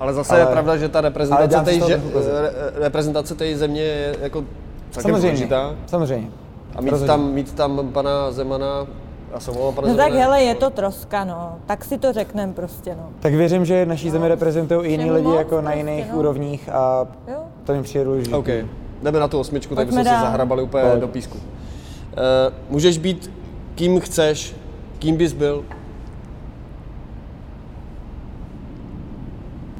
[0.00, 2.00] Ale zase Ale- je pravda, že ta reprezentace té že,
[2.40, 4.44] re, reprezentace té země je jako
[4.90, 5.74] Samozřejmě, důležitá.
[5.86, 6.28] samozřejmě.
[6.76, 8.86] A mít tam, mít tam pana Zemana,
[9.34, 11.56] já jsem volal pana No tak Zemana, hele, je to troska, no.
[11.66, 13.08] Tak si to řekneme prostě, no.
[13.20, 16.18] Tak věřím, že naší zemi reprezentují i jiní lidi moc jako na prostě, jiných no.
[16.18, 17.38] úrovních a Jo.
[17.64, 18.36] to mi přijde důležité.
[18.36, 18.48] OK,
[19.02, 21.00] jdeme na tu osmičku, tak bychom se zahrabali úplně Pojď.
[21.00, 21.38] do písku.
[21.38, 21.42] Uh,
[22.70, 23.30] můžeš být
[23.74, 24.56] kým chceš,
[24.98, 25.64] kým bys byl,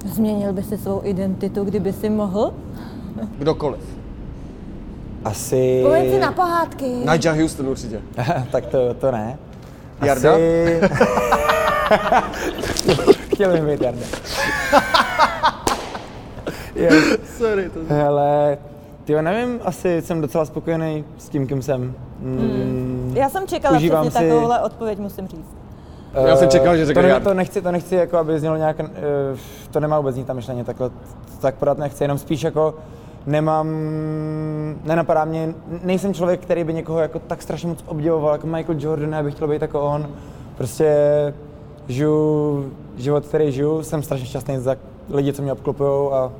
[0.06, 2.54] Změnil by si svou identitu, kdyby si mohl?
[3.38, 3.80] kdokoliv.
[5.24, 5.82] Asi...
[5.88, 6.84] Pojď si na pohádky.
[7.12, 8.00] Nigel Houston určitě.
[8.50, 9.38] tak to, to ne.
[10.02, 10.32] Jarda?
[10.32, 10.80] Asi...
[13.32, 14.06] Chtěl bych být Jarda.
[17.38, 17.80] Sorry, to...
[17.88, 18.58] hele,
[19.04, 21.94] tyjo, nevím, asi jsem docela spokojený s tím, kým jsem.
[22.20, 25.56] Mm, Já jsem čekala Užívám přesně si- takovouhle odpověď, musím říct.
[26.24, 27.30] Já jsem čekal, že to, řekne ne, Jarda.
[27.30, 28.86] to nechci, to nechci jako, aby znělo nějak, uh,
[29.70, 30.90] to nemá vůbec znít ta myšlení, takhle,
[31.40, 32.74] tak podat nechci, jenom spíš jako
[33.26, 33.68] nemám,
[34.84, 39.12] nenapadá mě, nejsem člověk, který by někoho jako tak strašně moc obdivoval, jako Michael Jordan,
[39.12, 40.08] já bych chtěl být jako on.
[40.56, 40.94] Prostě
[41.88, 44.76] žiju život, který žiju, jsem strašně šťastný za
[45.10, 46.32] lidi, co mě obklopují a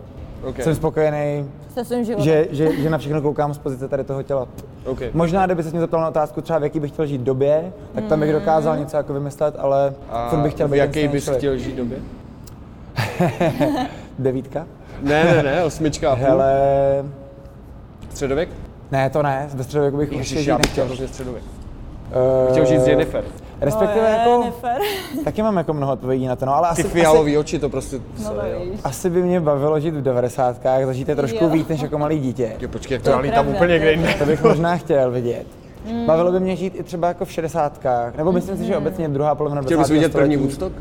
[0.45, 0.61] OK.
[0.63, 2.25] jsem spokojený, Se svým životem.
[2.25, 4.49] že, že, že na všechno koukám z pozice tady toho těla.
[4.87, 4.99] OK.
[5.13, 8.05] Možná, kdyby se mě zeptal na otázku třeba, v jaký bych chtěl žít době, tak
[8.05, 11.39] tam bych dokázal něco jako vymyslet, ale A furt bych chtěl být jaký bys člověk.
[11.41, 11.99] chtěl žít době?
[14.19, 14.67] Devítka?
[15.03, 16.15] Ne, ne, ne, osmička.
[16.15, 16.55] Hele,
[18.11, 18.49] Středověk?
[18.93, 21.45] ne, to ne, ve středověku bych určitě Ježiš, žít já bych chtěl hrozně středověk.
[22.49, 23.25] Eh, Chtěl žít s Jennifer.
[23.61, 24.81] Respektive No je, jako, nefér.
[25.25, 28.01] taky mám jako mnoho odpovědí na to, no, ale Ty asi, fialový oči, to prostě...
[28.19, 28.59] No sorry, jo.
[28.75, 30.57] asi, asi by mě bavilo žít v 90.
[30.85, 31.51] zažít je trošku Jo.
[31.51, 32.57] víc než jako malý dítě.
[32.61, 34.15] Jo, počkej, To to tam úplně to někde je jinde.
[34.19, 35.47] To bych možná chtěl vidět.
[36.07, 37.81] Bavilo by mě žít i třeba jako v 60.
[38.17, 39.67] Nebo myslím si, že obecně druhá polovina 20.
[39.75, 40.37] Chtěl bys vidět první.
[40.37, 40.77] Woodstock?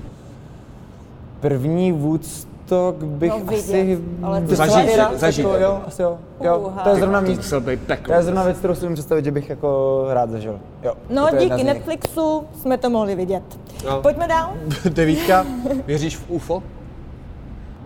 [1.42, 2.55] První Woodstock
[3.02, 5.46] bych No, vidět, asi ale Zažít, zažít.
[5.46, 6.18] Jako, jo, asi jo.
[6.42, 6.58] jo.
[6.60, 6.84] Uha.
[6.84, 7.54] To je zrovna míst,
[7.86, 8.06] peklo.
[8.08, 10.60] to je zrovna věc, kterou si můžu představit, že bych jako rád zažil.
[10.84, 11.64] Jo, No díky.
[11.64, 13.44] Netflixu jsme to mohli vidět.
[13.86, 14.02] No.
[14.02, 14.54] Pojďme dál.
[14.90, 15.46] Devítka,
[15.86, 16.64] věříš v UFO?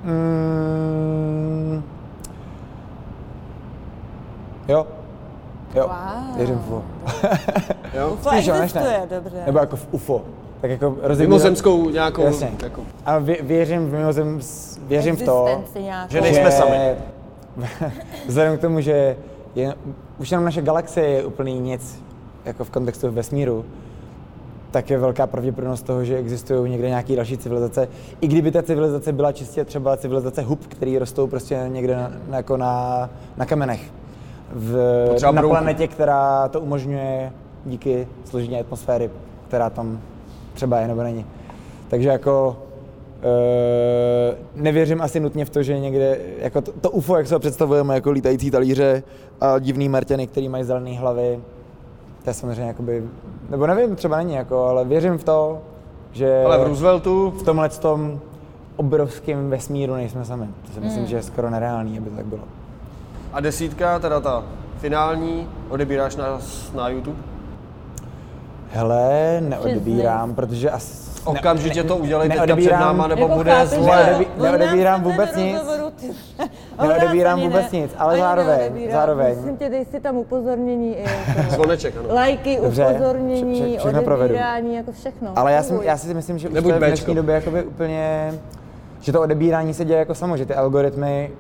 [0.04, 1.84] Mm,
[4.68, 4.88] jo.
[5.76, 6.38] Jo, Wow.
[6.38, 6.84] věřím v UFO.
[7.94, 8.10] Jo?
[8.14, 8.54] UFO než ne.
[8.64, 9.44] existuje, dobře.
[9.46, 10.22] Nebo jako v UFO.
[10.62, 12.22] Tak jako rozebírat- Mimozemskou nějakou...
[12.24, 12.52] Jasně.
[12.64, 14.40] Jako, A vě, věřím v mimozem,
[14.88, 15.46] věřím v to,
[15.80, 16.12] nějakou.
[16.12, 16.96] Že nejsme sami.
[18.28, 19.18] vzhledem k tomu, že
[19.56, 19.76] je,
[20.20, 22.02] už jenom naše galaxie je úplný nic,
[22.46, 23.66] jako v kontextu vesmíru,
[24.72, 27.88] tak je velká pravděpodobnost toho, že existují někde nějaké další civilizace.
[28.22, 32.58] I kdyby ta civilizace byla čistě třeba civilizace hub, který rostou prostě někde na, jako
[32.58, 33.82] na, na kamenech.
[34.52, 37.32] V, Potřeba na planetě, která to umožňuje
[37.66, 39.10] díky složení atmosféry,
[39.48, 40.00] která tam
[40.60, 41.26] třeba je nebo není.
[41.88, 42.58] Takže jako
[43.24, 47.40] e, nevěřím asi nutně v to, že někde, jako to, to UFO, jak se ho
[47.40, 49.04] představujeme, jako lítající talíře
[49.42, 51.40] a divný Marťany, který mají zelené hlavy,
[52.24, 53.04] to je samozřejmě jakoby,
[53.50, 55.60] nebo nevím, třeba není, jako, ale věřím v to,
[56.12, 58.20] že ale v Rooseveltu v tomhle tom
[58.76, 60.48] obrovském vesmíru nejsme sami.
[60.66, 62.44] To si myslím, že je skoro nereálný, aby to tak bylo.
[63.34, 64.44] a desítka, teda ta
[64.78, 67.18] finální, odebíráš nás na YouTube?
[68.72, 71.10] Hele, neodebírám, protože asi...
[71.26, 73.86] Okamžitě to udělej teďka před neodebírám- náma, nebo Jako bude chápeš, zle.
[74.06, 75.58] Neodebí- nám neodebírám vůbec nic.
[76.82, 79.34] Neodebírám vůbec nic, ale ani zároveň- zároveň.
[79.36, 82.16] Prosím tě, dej si tam upozornění i jako Zvoneček, ano.
[82.16, 84.34] lajky, Dobře, vše- upozornění, vše- všechno provedu.
[84.34, 85.32] odebírání, jako všechno.
[85.36, 85.86] Ale já, jsem, Funguj.
[85.88, 88.34] já si myslím, že už to je v dnešní době jakoby úplně,
[89.02, 91.32] že to odebírání se děje jako samo, že ty algoritmy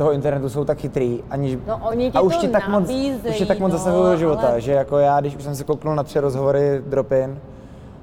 [0.00, 2.80] toho internetu jsou tak chytrý, aniž, No, oni ti a už to ti tak moc,
[2.88, 5.42] nabízejí, už ti tak moc no, zasahují do života, ale- že jako já, když už
[5.42, 7.38] jsem se kouknul na tři rozhovory Dropin,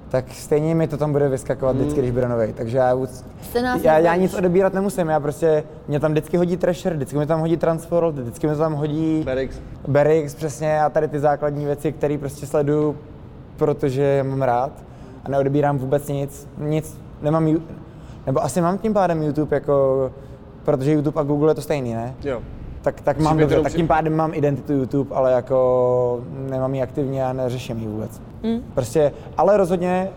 [0.09, 1.81] tak stejně mi to tam bude vyskakovat Hmm.
[1.81, 2.53] vždycky, když bude nový.
[2.53, 2.97] Takže já,
[3.83, 7.39] já, já nic odebírat nemusím, já prostě, mě tam vždycky hodí Thrasher, vždycky mi tam
[7.39, 9.59] hodí Transworld, vždycky mi tam hodí Berix.
[9.87, 12.97] Berix, přesně, a tady ty základní věci, které prostě sleduju,
[13.57, 14.71] protože je mám rád
[15.25, 17.57] a neodebírám vůbec nic, nic, nemám,
[18.25, 20.11] nebo asi mám tím pádem YouTube jako,
[20.67, 22.15] protože YouTube a Google je to stejný, ne?
[22.23, 22.41] Jo.
[22.81, 27.25] Tak, tak mám dobře, tak tím pádem mám identitu YouTube, ale jako nemám ji aktivně
[27.25, 28.21] a neřeším ji vůbec.
[28.43, 28.61] Hmm.
[28.73, 30.09] Prostě, ale rozhodně,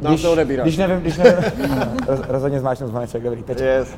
[0.00, 0.64] Nám když, to odebíráš.
[0.64, 1.34] když nevím, když nevím,
[2.06, 3.60] roz, rozhodně zmáčknu zvoneček, dobrý, teď.
[3.60, 3.88] Yes.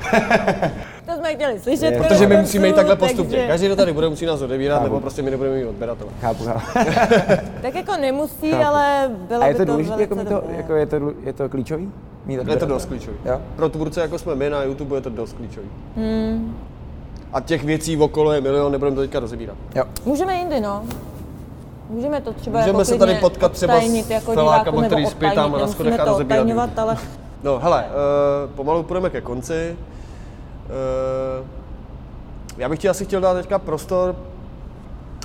[1.07, 1.85] To jsme chtěli slyšet.
[1.93, 1.99] Je.
[2.03, 3.25] Protože my musíme jít takhle postupně.
[3.25, 4.85] takže- Každý, kdo tady bude, musí nás odebírat, Chápu.
[4.85, 6.11] nebo prostě my nebudeme mít odběratele.
[6.21, 6.61] Chápu, chápu.
[7.63, 8.65] Tak jako nemusí, Chápu.
[8.67, 11.49] ale bylo A je by to to důležité, jako, to, jako je, to, je to
[11.49, 11.93] klíčový?
[12.27, 13.17] Mít Je to dost klíčový.
[13.25, 13.41] Jo?
[13.57, 15.67] Pro tvůrce, jako jsme my na YouTube, je to dost klíčový.
[15.97, 16.57] Hmm.
[17.33, 19.57] A těch věcí okolo je milion, nebudeme to teďka rozebírat.
[19.75, 19.85] Jo.
[20.05, 20.83] Můžeme jindy, no.
[21.89, 25.53] Můžeme to třeba Můžeme jako se tady potkat třeba s jako felákama, který spí tam
[25.53, 26.97] na schodech a rozebírat ale
[27.43, 27.85] No, hele,
[28.45, 29.77] uh, pomalu půjdeme ke konci.
[31.41, 31.47] Uh,
[32.59, 34.17] já bych ti asi chtěl dát teďka prostor,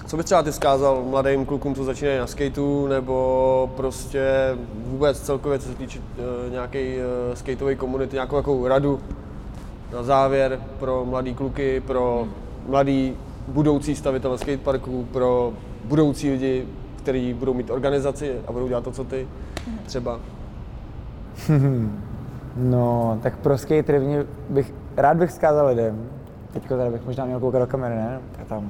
[0.08, 5.60] co bys třeba ty zkázal mladým klukům, co začínají na skateu, nebo prostě vůbec celkově,
[5.60, 9.00] co se týče uh, nějaké uh, skateové komunity, nějakou jakou radu
[9.94, 12.28] na závěr pro mladý kluky, pro
[12.68, 13.18] mladý
[13.48, 15.54] budoucí stavitele skateparků, pro
[15.84, 19.28] budoucí lidi, kteří budou mít organizaci a budou dělat to, co ty
[19.86, 20.20] třeba.
[22.58, 26.10] No, tak pro skatery mě bych, rád bych vzkázal lidem,
[26.54, 28.20] teďko tady bych možná měl koukat do kamery, ne?
[28.32, 28.70] Tak tam.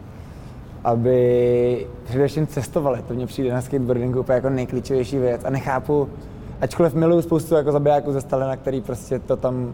[0.84, 6.10] Aby především cestovali, to mně přijde na skateboardingu úplně jako nejklíčovější věc a nechápu,
[6.62, 9.74] ačkoliv miluju spoustu jako zabijáků ze Stalina, který prostě to tam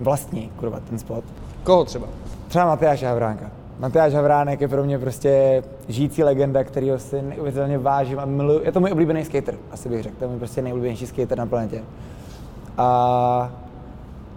[0.00, 1.24] vlastní, kurva, ten spot.
[1.64, 2.06] Koho třeba?
[2.48, 3.50] Třeba Matyáš Havránka.
[3.78, 8.60] Matyáš Havránek je pro mě prostě žijící legenda, kterýho si neuvěřitelně vážím a miluju.
[8.64, 10.16] Je to můj oblíbený skater, asi bych řekl.
[10.18, 11.82] To je můj prostě nejoblíbenější skater na planetě.
[12.78, 13.52] A,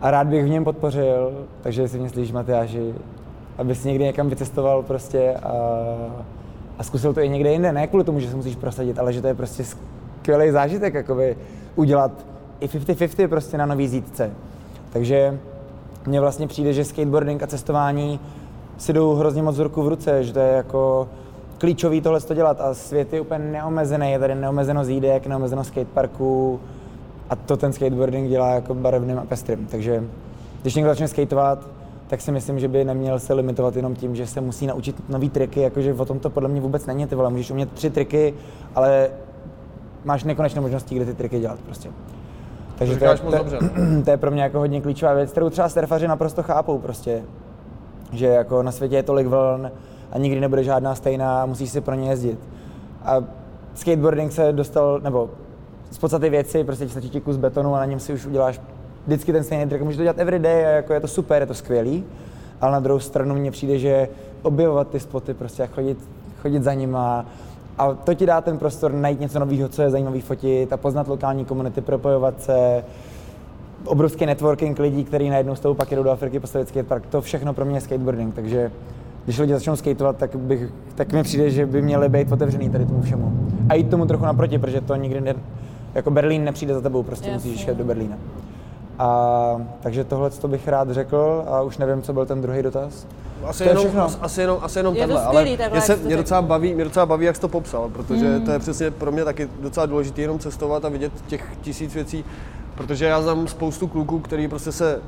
[0.01, 2.35] a rád bych v něm podpořil, takže jestli mě slyšíš
[3.57, 5.51] aby si někdy někam vycestoval prostě a,
[6.79, 7.71] a zkusil to i někde jinde.
[7.71, 11.37] Ne kvůli tomu, že se musíš prosadit, ale že to je prostě skvělý zážitek, jakoby
[11.75, 12.11] udělat
[12.59, 14.31] i 50-50 prostě na nový zítce.
[14.89, 15.39] Takže
[16.05, 18.19] mně vlastně přijde, že skateboarding a cestování
[18.77, 21.07] si jdou hrozně moc ruku v ruce, že to je jako
[21.57, 26.59] klíčový tohle to dělat a svět je úplně neomezený, je tady neomezenost jídek, neomezenost skateparků
[27.29, 29.67] a to ten skateboarding dělá jako barevným a pestrým.
[29.71, 30.03] Takže
[30.61, 31.59] když někdo začne skateovat,
[32.07, 35.29] tak si myslím, že by neměl se limitovat jenom tím, že se musí naučit nový
[35.29, 38.33] triky, jakože o tom to podle mě vůbec není, ty vole, můžeš umět tři triky,
[38.75, 39.09] ale
[40.05, 41.89] máš nekonečné možnosti, kde ty triky dělat prostě.
[42.77, 43.59] Takže To to, je, to, dobře,
[44.05, 47.23] to je pro mě jako hodně klíčová věc, kterou třeba surfaři naprosto chápou prostě.
[48.11, 49.71] Že jako na světě je tolik vln
[50.11, 52.39] a nikdy nebude žádná stejná, musíš si pro ně jezdit.
[53.03, 53.23] A
[53.75, 55.29] skateboarding se dostal, nebo
[55.91, 58.61] z podstaty věci, prostě stačí kus betonu a na něm si už uděláš
[59.05, 59.81] vždycky ten stejný trik.
[59.81, 62.03] Můžeš to dělat everyday a jako je to super, je to skvělý.
[62.61, 64.09] Ale na druhou stranu mně přijde, že
[64.41, 65.97] objevovat ty spoty, prostě a chodit,
[66.41, 67.25] chodit za nima
[67.77, 71.07] a to ti dá ten prostor najít něco nového, co je zajímavý fotit a poznat
[71.07, 72.83] lokální komunity, propojovat se,
[73.85, 77.05] obrovský networking lidí, kteří najednou s tou pak jedou do Afriky postavit skatepark.
[77.05, 78.71] To všechno pro mě je skateboarding, takže
[79.25, 80.61] když lidi začnou skateovat, tak, bych,
[80.95, 83.33] tak mi přijde, že by měli být otevřený tady tomu všemu.
[83.69, 85.35] A jít tomu trochu naproti, protože to nikdy ne,
[85.95, 87.49] jako Berlín nepřijde za tebou, prostě Jasně.
[87.49, 88.17] musíš jít do Berlína.
[88.99, 93.07] A, takže tohle to bych rád řekl a už nevím, co byl ten druhý dotaz.
[93.45, 94.05] Asi To je jenom, všechno.
[94.05, 96.41] as- asi jenom, asi jenom Je to tenhle, skvělý ale takhle, mě, se, mě, docela
[96.41, 98.41] baví, mě docela baví, jak jsi to popsal, protože mm.
[98.41, 102.25] to je přesně pro mě taky docela důležité jenom cestovat a vidět těch tisíc věcí,
[102.77, 104.99] protože já znám spoustu kluků, který prostě se,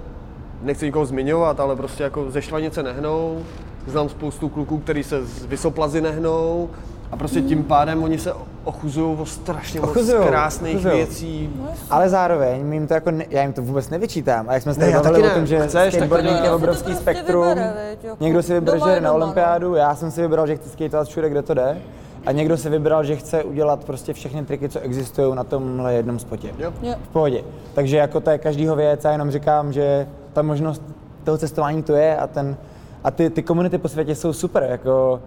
[0.62, 3.40] nechci nikoho zmiňovat, ale prostě jako ze štvanice nehnou,
[3.88, 6.70] znám spoustu kluků, který se z vysoplazy nehnou
[7.12, 8.34] a prostě tím pádem oni se
[8.64, 10.96] ochuzují o strašně moc Ochuzujou, krásných ochuzujou.
[10.98, 11.50] věcí.
[11.90, 14.50] Ale zároveň my jim to jako ne, já jim to vůbec nevyčítám.
[14.50, 16.52] A jak jsme se tady já bavili taky o tom, že Chceš, skateboarding to je
[16.52, 17.48] obrovský prostě spektrum.
[17.48, 19.16] vybere, veď, jako někdo si vybral, že na doma, no.
[19.16, 21.78] olympiádu, já jsem si vybral, že chci skateovat všude, kde to jde.
[22.26, 26.20] A někdo si vybral, že chce udělat prostě všechny triky, co existují na tomhle jednom
[26.20, 26.50] spotě.
[26.60, 26.74] Jo.
[26.82, 26.96] Jo.
[27.04, 27.44] V pohodě.
[27.74, 30.84] Takže jako to je každýho věc, já jenom říkám, že ta možnost
[31.24, 32.58] toho cestování tu je a ten
[33.04, 35.22] a ty, ty komunity po světě jsou super, jako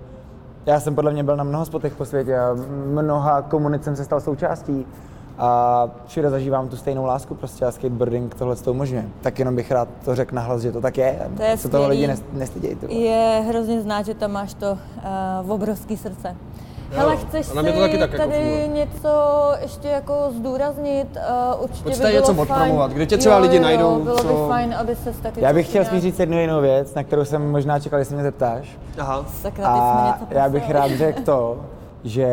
[0.67, 2.57] já jsem podle mě byl na mnoha spotech po světě a
[2.87, 4.87] mnoha komunit jsem se stal součástí
[5.39, 9.05] a všude zažívám tu stejnou lásku prostě a skateboarding tohle to umožňuje.
[9.21, 11.31] Tak jenom bych rád to řekl nahlas, že to tak je.
[11.37, 12.77] To je se toho lidi nestydějí.
[12.89, 14.79] Je hrozně znát, že tam máš to
[15.43, 16.37] uh, obrovský srdce.
[16.95, 18.69] Hele, chceš si taky tak jako tady funguje.
[18.69, 19.09] něco
[19.63, 21.07] ještě jako zdůraznit?
[21.55, 22.41] Uh, určitě Pojď by něco fajn.
[22.41, 25.41] odpromovat, kde tě třeba jo, lidi jo, najdou, Bylo co- by fajn, aby se taky
[25.41, 28.25] Já bych chtěl spíš říct jednu jinou věc, na kterou jsem možná čekal, jestli mě
[28.25, 28.79] zeptáš.
[28.99, 29.25] Aha.
[29.43, 31.57] Sakra, A něco já bych rád řekl to,
[32.05, 32.29] že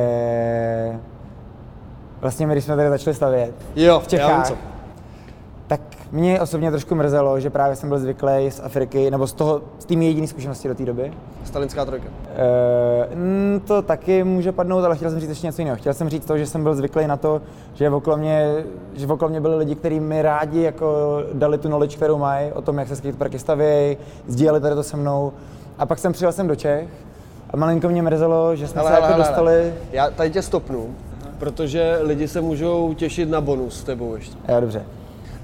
[2.22, 4.56] vlastně my, když jsme tady začali stavět Jo, v já vím Čechách, co.
[5.70, 5.82] tak
[6.12, 9.86] mě osobně trošku mrzelo, že právě jsem byl zvyklý z Afriky, nebo z toho, z
[9.86, 11.14] té mé jediné zkušenosti do té doby.
[11.44, 12.08] Stalinská trojka.
[12.36, 15.78] E, to taky může padnout, ale chtěl jsem říct ještě něco jiného.
[15.78, 17.42] Chtěl jsem říct to, že jsem byl zvyklý na to,
[17.74, 18.64] že okolo mě,
[18.94, 22.62] že okolo mě byli lidi, kteří mi rádi jako dali tu knowledge, kterou mají o
[22.62, 23.98] tom, jak se skateparky stavějí,
[24.28, 25.34] sdíleli tady to se mnou.
[25.78, 26.90] A pak jsem přijel sem do Čech
[27.50, 29.74] a malinko mě mrzelo, že jsme se jako dostali...
[29.92, 30.96] Já tady tě stopnu,
[31.40, 34.36] protože lidi se můžou těšit na bonus s tebou ještě.
[34.48, 34.86] Jo, dobře,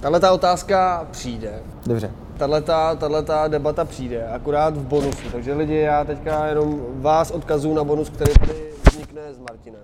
[0.06, 1.54] Tahle ta otázka přijde,
[1.86, 2.12] dobře.
[2.38, 5.30] tahle ta debata přijde, akorát v bonusu.
[5.32, 8.54] Takže lidi, já teďka jenom vás odkazuju na bonus, který tady
[8.92, 9.82] vznikne s Martinem.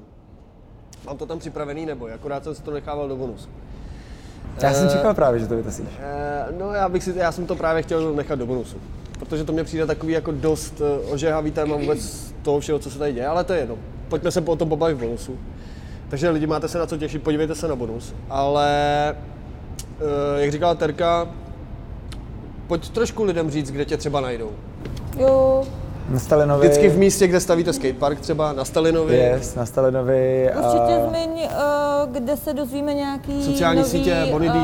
[1.06, 2.07] Mám to tam připravený nebo?
[2.15, 3.49] Akorát jsem si to nechával do bonusu.
[4.61, 5.88] Já jsem Eh, čekal právě, že to vytasíš.
[5.99, 8.77] Eh, No já, bych si, já jsem to právě chtěl nechat do bonusu.
[9.19, 12.99] Protože to mně přijde takový jako dost eh, ožehavý téma vůbec toho všeho, co se
[12.99, 13.76] tady děje, ale to je jedno.
[14.10, 15.38] Pojďme se o tom pobavit v bonusu.
[16.10, 18.14] Takže lidi máte se na co těšit, podívejte se na bonus.
[18.30, 19.15] Ale
[20.38, 21.28] jak říkala Terka,
[22.68, 24.49] pojď trošku lidem říct, kde tě třeba najdou.
[25.18, 25.64] Jo,
[26.10, 26.68] Na Stalinovi.
[26.68, 29.15] Vždycky v místě, kde stavíte skatepark, třeba na Stalinovi.
[29.18, 30.49] Yes, na Stalinovi.
[30.57, 34.60] určitě zmiň, uh, kde se dozvíme nějaký Sociální nový, sítě, Bonidy.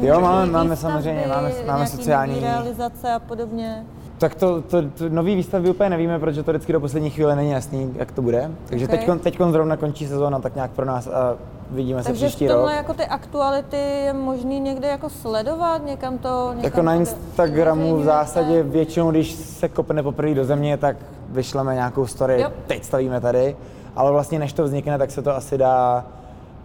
[0.00, 3.86] eh, Jo, máme- máme samozřejmě, máme- máme sociální- realizace a podobně.
[4.18, 7.50] Tak to, to, to nový výstavby úplně nevíme, protože to vždycky do poslední chvíle není
[7.50, 8.50] jasný, jak to bude.
[8.66, 8.98] Takže Okay.
[9.04, 9.18] okay.
[9.18, 11.36] teď zrovna končí sezóna, tak nějak pro nás a
[11.72, 12.70] vidíme se Takže v příští rok.
[12.76, 16.48] jako ty aktuality je možný někde jako sledovat, někam to...
[16.48, 20.96] Někam Jako na Instagramu v zásadě většinou, když se kopne poprvé do země, tak
[21.28, 22.50] vyšleme nějakou story, Jo.
[22.66, 23.56] teď stavíme tady.
[23.96, 26.04] Ale vlastně než to vznikne, tak se to asi dá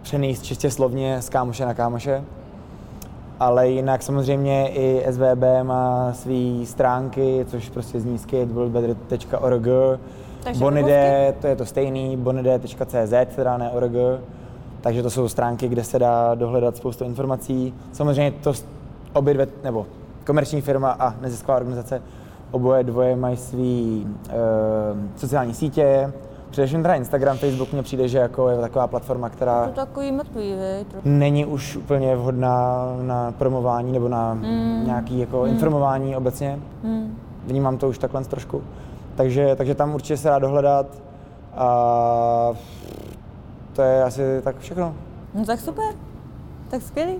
[0.02, 2.24] přenést čistě slovně z kámoše na kámoše.
[3.40, 9.62] Ale jinak samozřejmě i SVB má své stránky, což prostě zní skateboardbetter.org.
[10.44, 13.92] Takže Bonide, to je to stejný, bonide.cz, teda ne org.
[14.80, 17.74] Takže to jsou stránky, kde se dá dohledat spoustu informací.
[17.92, 18.52] Samozřejmě to
[19.12, 19.86] obě dvě, nebo
[20.26, 22.02] komerční firma a nezisková organizace,
[22.50, 24.34] oboje dvoje mají svý e,
[25.16, 26.12] sociální sítě.
[26.50, 30.54] Především teda Instagram, Facebook mně přijde, že jako je taková platforma, která To takový mrtvý,
[31.04, 34.82] není už úplně vhodná na promování nebo na mm.
[34.86, 35.48] nějaký jako mm.
[35.48, 36.58] informování obecně.
[36.82, 37.18] Hmm.
[37.46, 38.62] Vnímám to už takhle trošku.
[39.16, 40.86] Takže, takže tam určitě se dá dohledat.
[41.56, 42.52] A
[43.78, 44.94] to je asi tak všechno.
[45.34, 45.94] No tak super,
[46.70, 47.14] tak skvělý.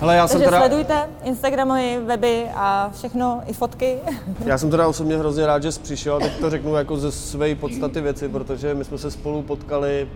[0.00, 3.98] Hele, já jsem, Takže teda, sledujte Instagramy, weby a všechno, i fotky.
[4.44, 7.54] já jsem teda osobně hrozně rád, že jsi přišel, teď to řeknu jako ze své
[7.54, 10.08] podstaty věci, protože my jsme se spolu potkali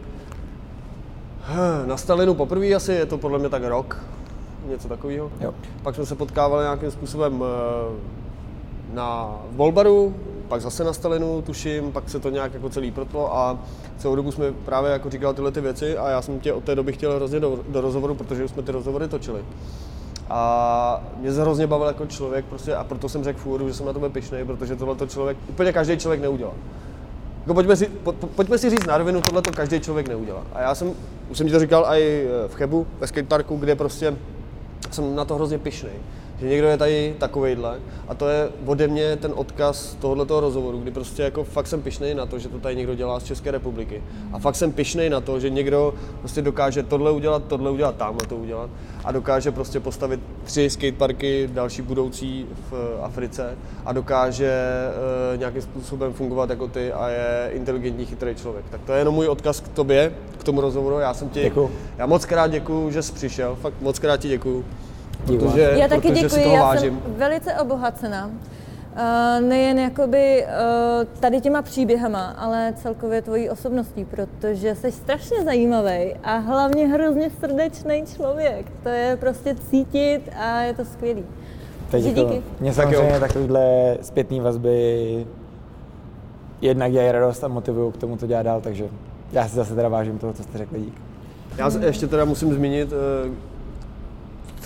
[1.49, 4.05] Hm, Na Stalinu poprvé asi je to podle mě tak rok,
[4.69, 5.31] něco takového.
[5.41, 5.55] Jo.
[5.83, 10.15] Pak jsme se potkávali nějakým způsobem eh, na Volbaru,
[10.49, 13.59] pak zase na Stalinu, tuším, pak se to nějak jako celý protlo a
[13.99, 16.75] celou dobu jsme právě jako říkal tyhle ty věci a já jsem tě od té
[16.75, 19.45] doby chtěl hrozně do, do rozhovoru, protože už jsme ty rozhovory točili.
[20.31, 23.87] A mě se hrozně bavil jako člověk prostě a proto jsem řekl úvodu, že jsem
[23.87, 26.53] na tebe pišnej, protože tohle to člověk, úplně každý člověk neudělá.
[27.41, 30.43] Jako pojďme, si, po, po, pojďme si říct na rovinu, tohle to každý člověk neudělá.
[30.53, 30.93] A já jsem,
[31.31, 34.17] už jsem ti to říkal i v Chebu, ve skateparku, kde prostě
[34.91, 35.93] jsem na to hrozně pišnej.
[36.41, 40.91] Že někdo je tady takovejhle a to je ode mě ten odkaz tohoto rozhovoru, kdy
[40.91, 44.03] prostě jako fakt jsem pišnej na to, že to tady někdo dělá z České republiky.
[44.33, 48.27] A fakt jsem pišnej na to, že někdo prostě dokáže tohle udělat, tohle udělat, tamhle
[48.29, 48.71] to udělat
[49.05, 54.53] a dokáže prostě postavit tři skateparky další budoucí v Africe a dokáže
[55.33, 58.65] uh, nějakým způsobem fungovat jako ty a je inteligentní, chytrý člověk.
[58.71, 60.99] Tak to je jenom můj odkaz k tobě, k tomu rozhovoru.
[60.99, 61.71] Já jsem ti, Děkuju.
[61.99, 64.65] já moc krát děkuju, že jsi přišel, fakt moc krát ti děkuju.
[65.27, 67.01] Protože, Já taky protože si děkuji, toho já vážím.
[67.03, 68.31] jsem velice obohacena.
[68.31, 76.15] Uh, nejen jakoby uh, tady těma příběhama, ale celkově tvojí osobností, protože jsi strašně zajímavý
[76.25, 78.67] a hlavně hrozně srdečný člověk.
[78.83, 81.23] To je prostě cítit a je to skvělý.
[81.23, 82.43] Tak Takže díky.
[82.61, 82.75] Mě jo.
[82.75, 85.27] samozřejmě takovýhle zpětný vazby
[86.61, 88.85] jednak dělají radost a motivují k tomu to dělat dál, takže
[89.33, 91.01] já si zase teda vážím toho, co jste řekli, dík.
[91.59, 93.31] Já ještě teda musím zmínit, eh,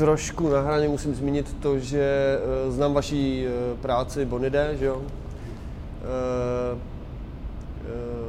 [0.05, 5.03] trošku na hraně musím zmínit to, že eh, znám vaší eh, práci Bonide, že jo?
[6.03, 6.79] Eh,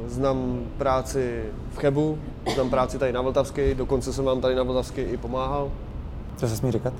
[0.08, 1.42] Znám práci
[1.74, 2.18] v Chebu,
[2.54, 5.70] znám práci tady na Vltavské, dokonce jsem vám tady na Vltavské i pomáhal.
[6.36, 6.92] Co se smí říkat?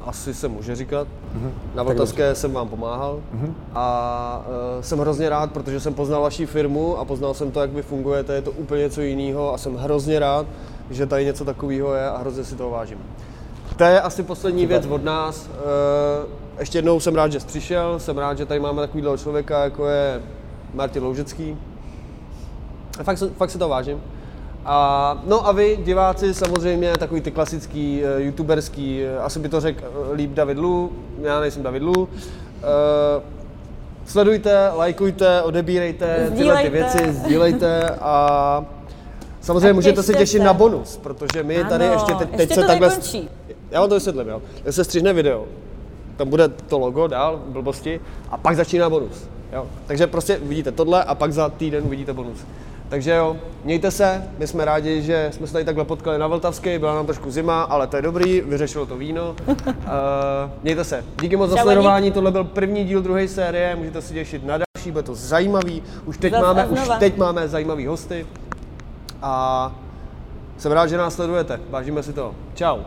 [0.00, 1.08] Asi se může říkat.
[1.34, 1.52] Mhm.
[1.74, 3.20] Na Vltavské jsem vám pomáhal
[3.74, 4.44] a
[4.76, 7.82] uh, jsem hrozně rád, protože jsem poznal vaši firmu a poznal jsem to, jak vy
[7.82, 10.46] fungujete, je to úplně něco jiného a jsem hrozně rád,
[10.90, 12.98] že tady něco takového je a hrozně si toho vážím.
[13.80, 14.78] To je asi poslední Super.
[14.78, 15.48] věc od nás.
[15.48, 19.64] Uh, ještě jednou jsem rád, že jsi přišel, jsem rád, že tady máme takovýhle člověka,
[19.64, 20.20] jako je
[20.74, 21.56] Martin Loužecký.
[23.00, 24.02] A fakt, se- fakt si to vážím.
[24.64, 29.60] A, no a vy, diváci, samozřejmě takový ty klasický uh, youtuberský, uh, asi by to
[29.60, 30.92] řekl uh, líp David Lu,
[31.22, 31.92] já nejsem David Lu.
[32.02, 32.08] Uh,
[34.06, 38.64] sledujte, lajkujte, odebírejte tyhle ty věci, sdílejte a
[39.40, 40.44] samozřejmě A můžete se těšit se.
[40.46, 42.88] na bonus, protože my tady Ano, ještě, teď, teď ještě se to takhle...
[42.88, 43.28] nekončí.
[43.70, 44.42] Já vám to vysvětlím, jo.
[44.62, 45.46] Teď se střihne video,
[46.16, 49.28] tam bude to logo dál, blbosti, a pak začíná bonus.
[49.52, 49.66] Jo.
[49.86, 52.38] Takže prostě vidíte tohle a pak za týden uvidíte bonus.
[52.88, 56.78] Takže jo, mějte se, my jsme rádi, že jsme se tady takhle potkali na Vltavské,
[56.78, 59.36] byla nám trošku zima, ale to je dobrý, vyřešilo to víno.
[59.46, 59.56] Uh,
[60.62, 61.04] mějte se.
[61.20, 64.90] Díky moc za sledování, tohle byl první díl druhé série, můžete si těšit na další,
[64.90, 65.82] bude to zajímavý.
[66.04, 68.26] Už teď, Zas máme, už teď máme zajímavý hosty
[69.22, 69.72] a
[70.58, 72.34] jsem rád, že nás sledujete, vážíme si to.
[72.54, 72.78] Čau.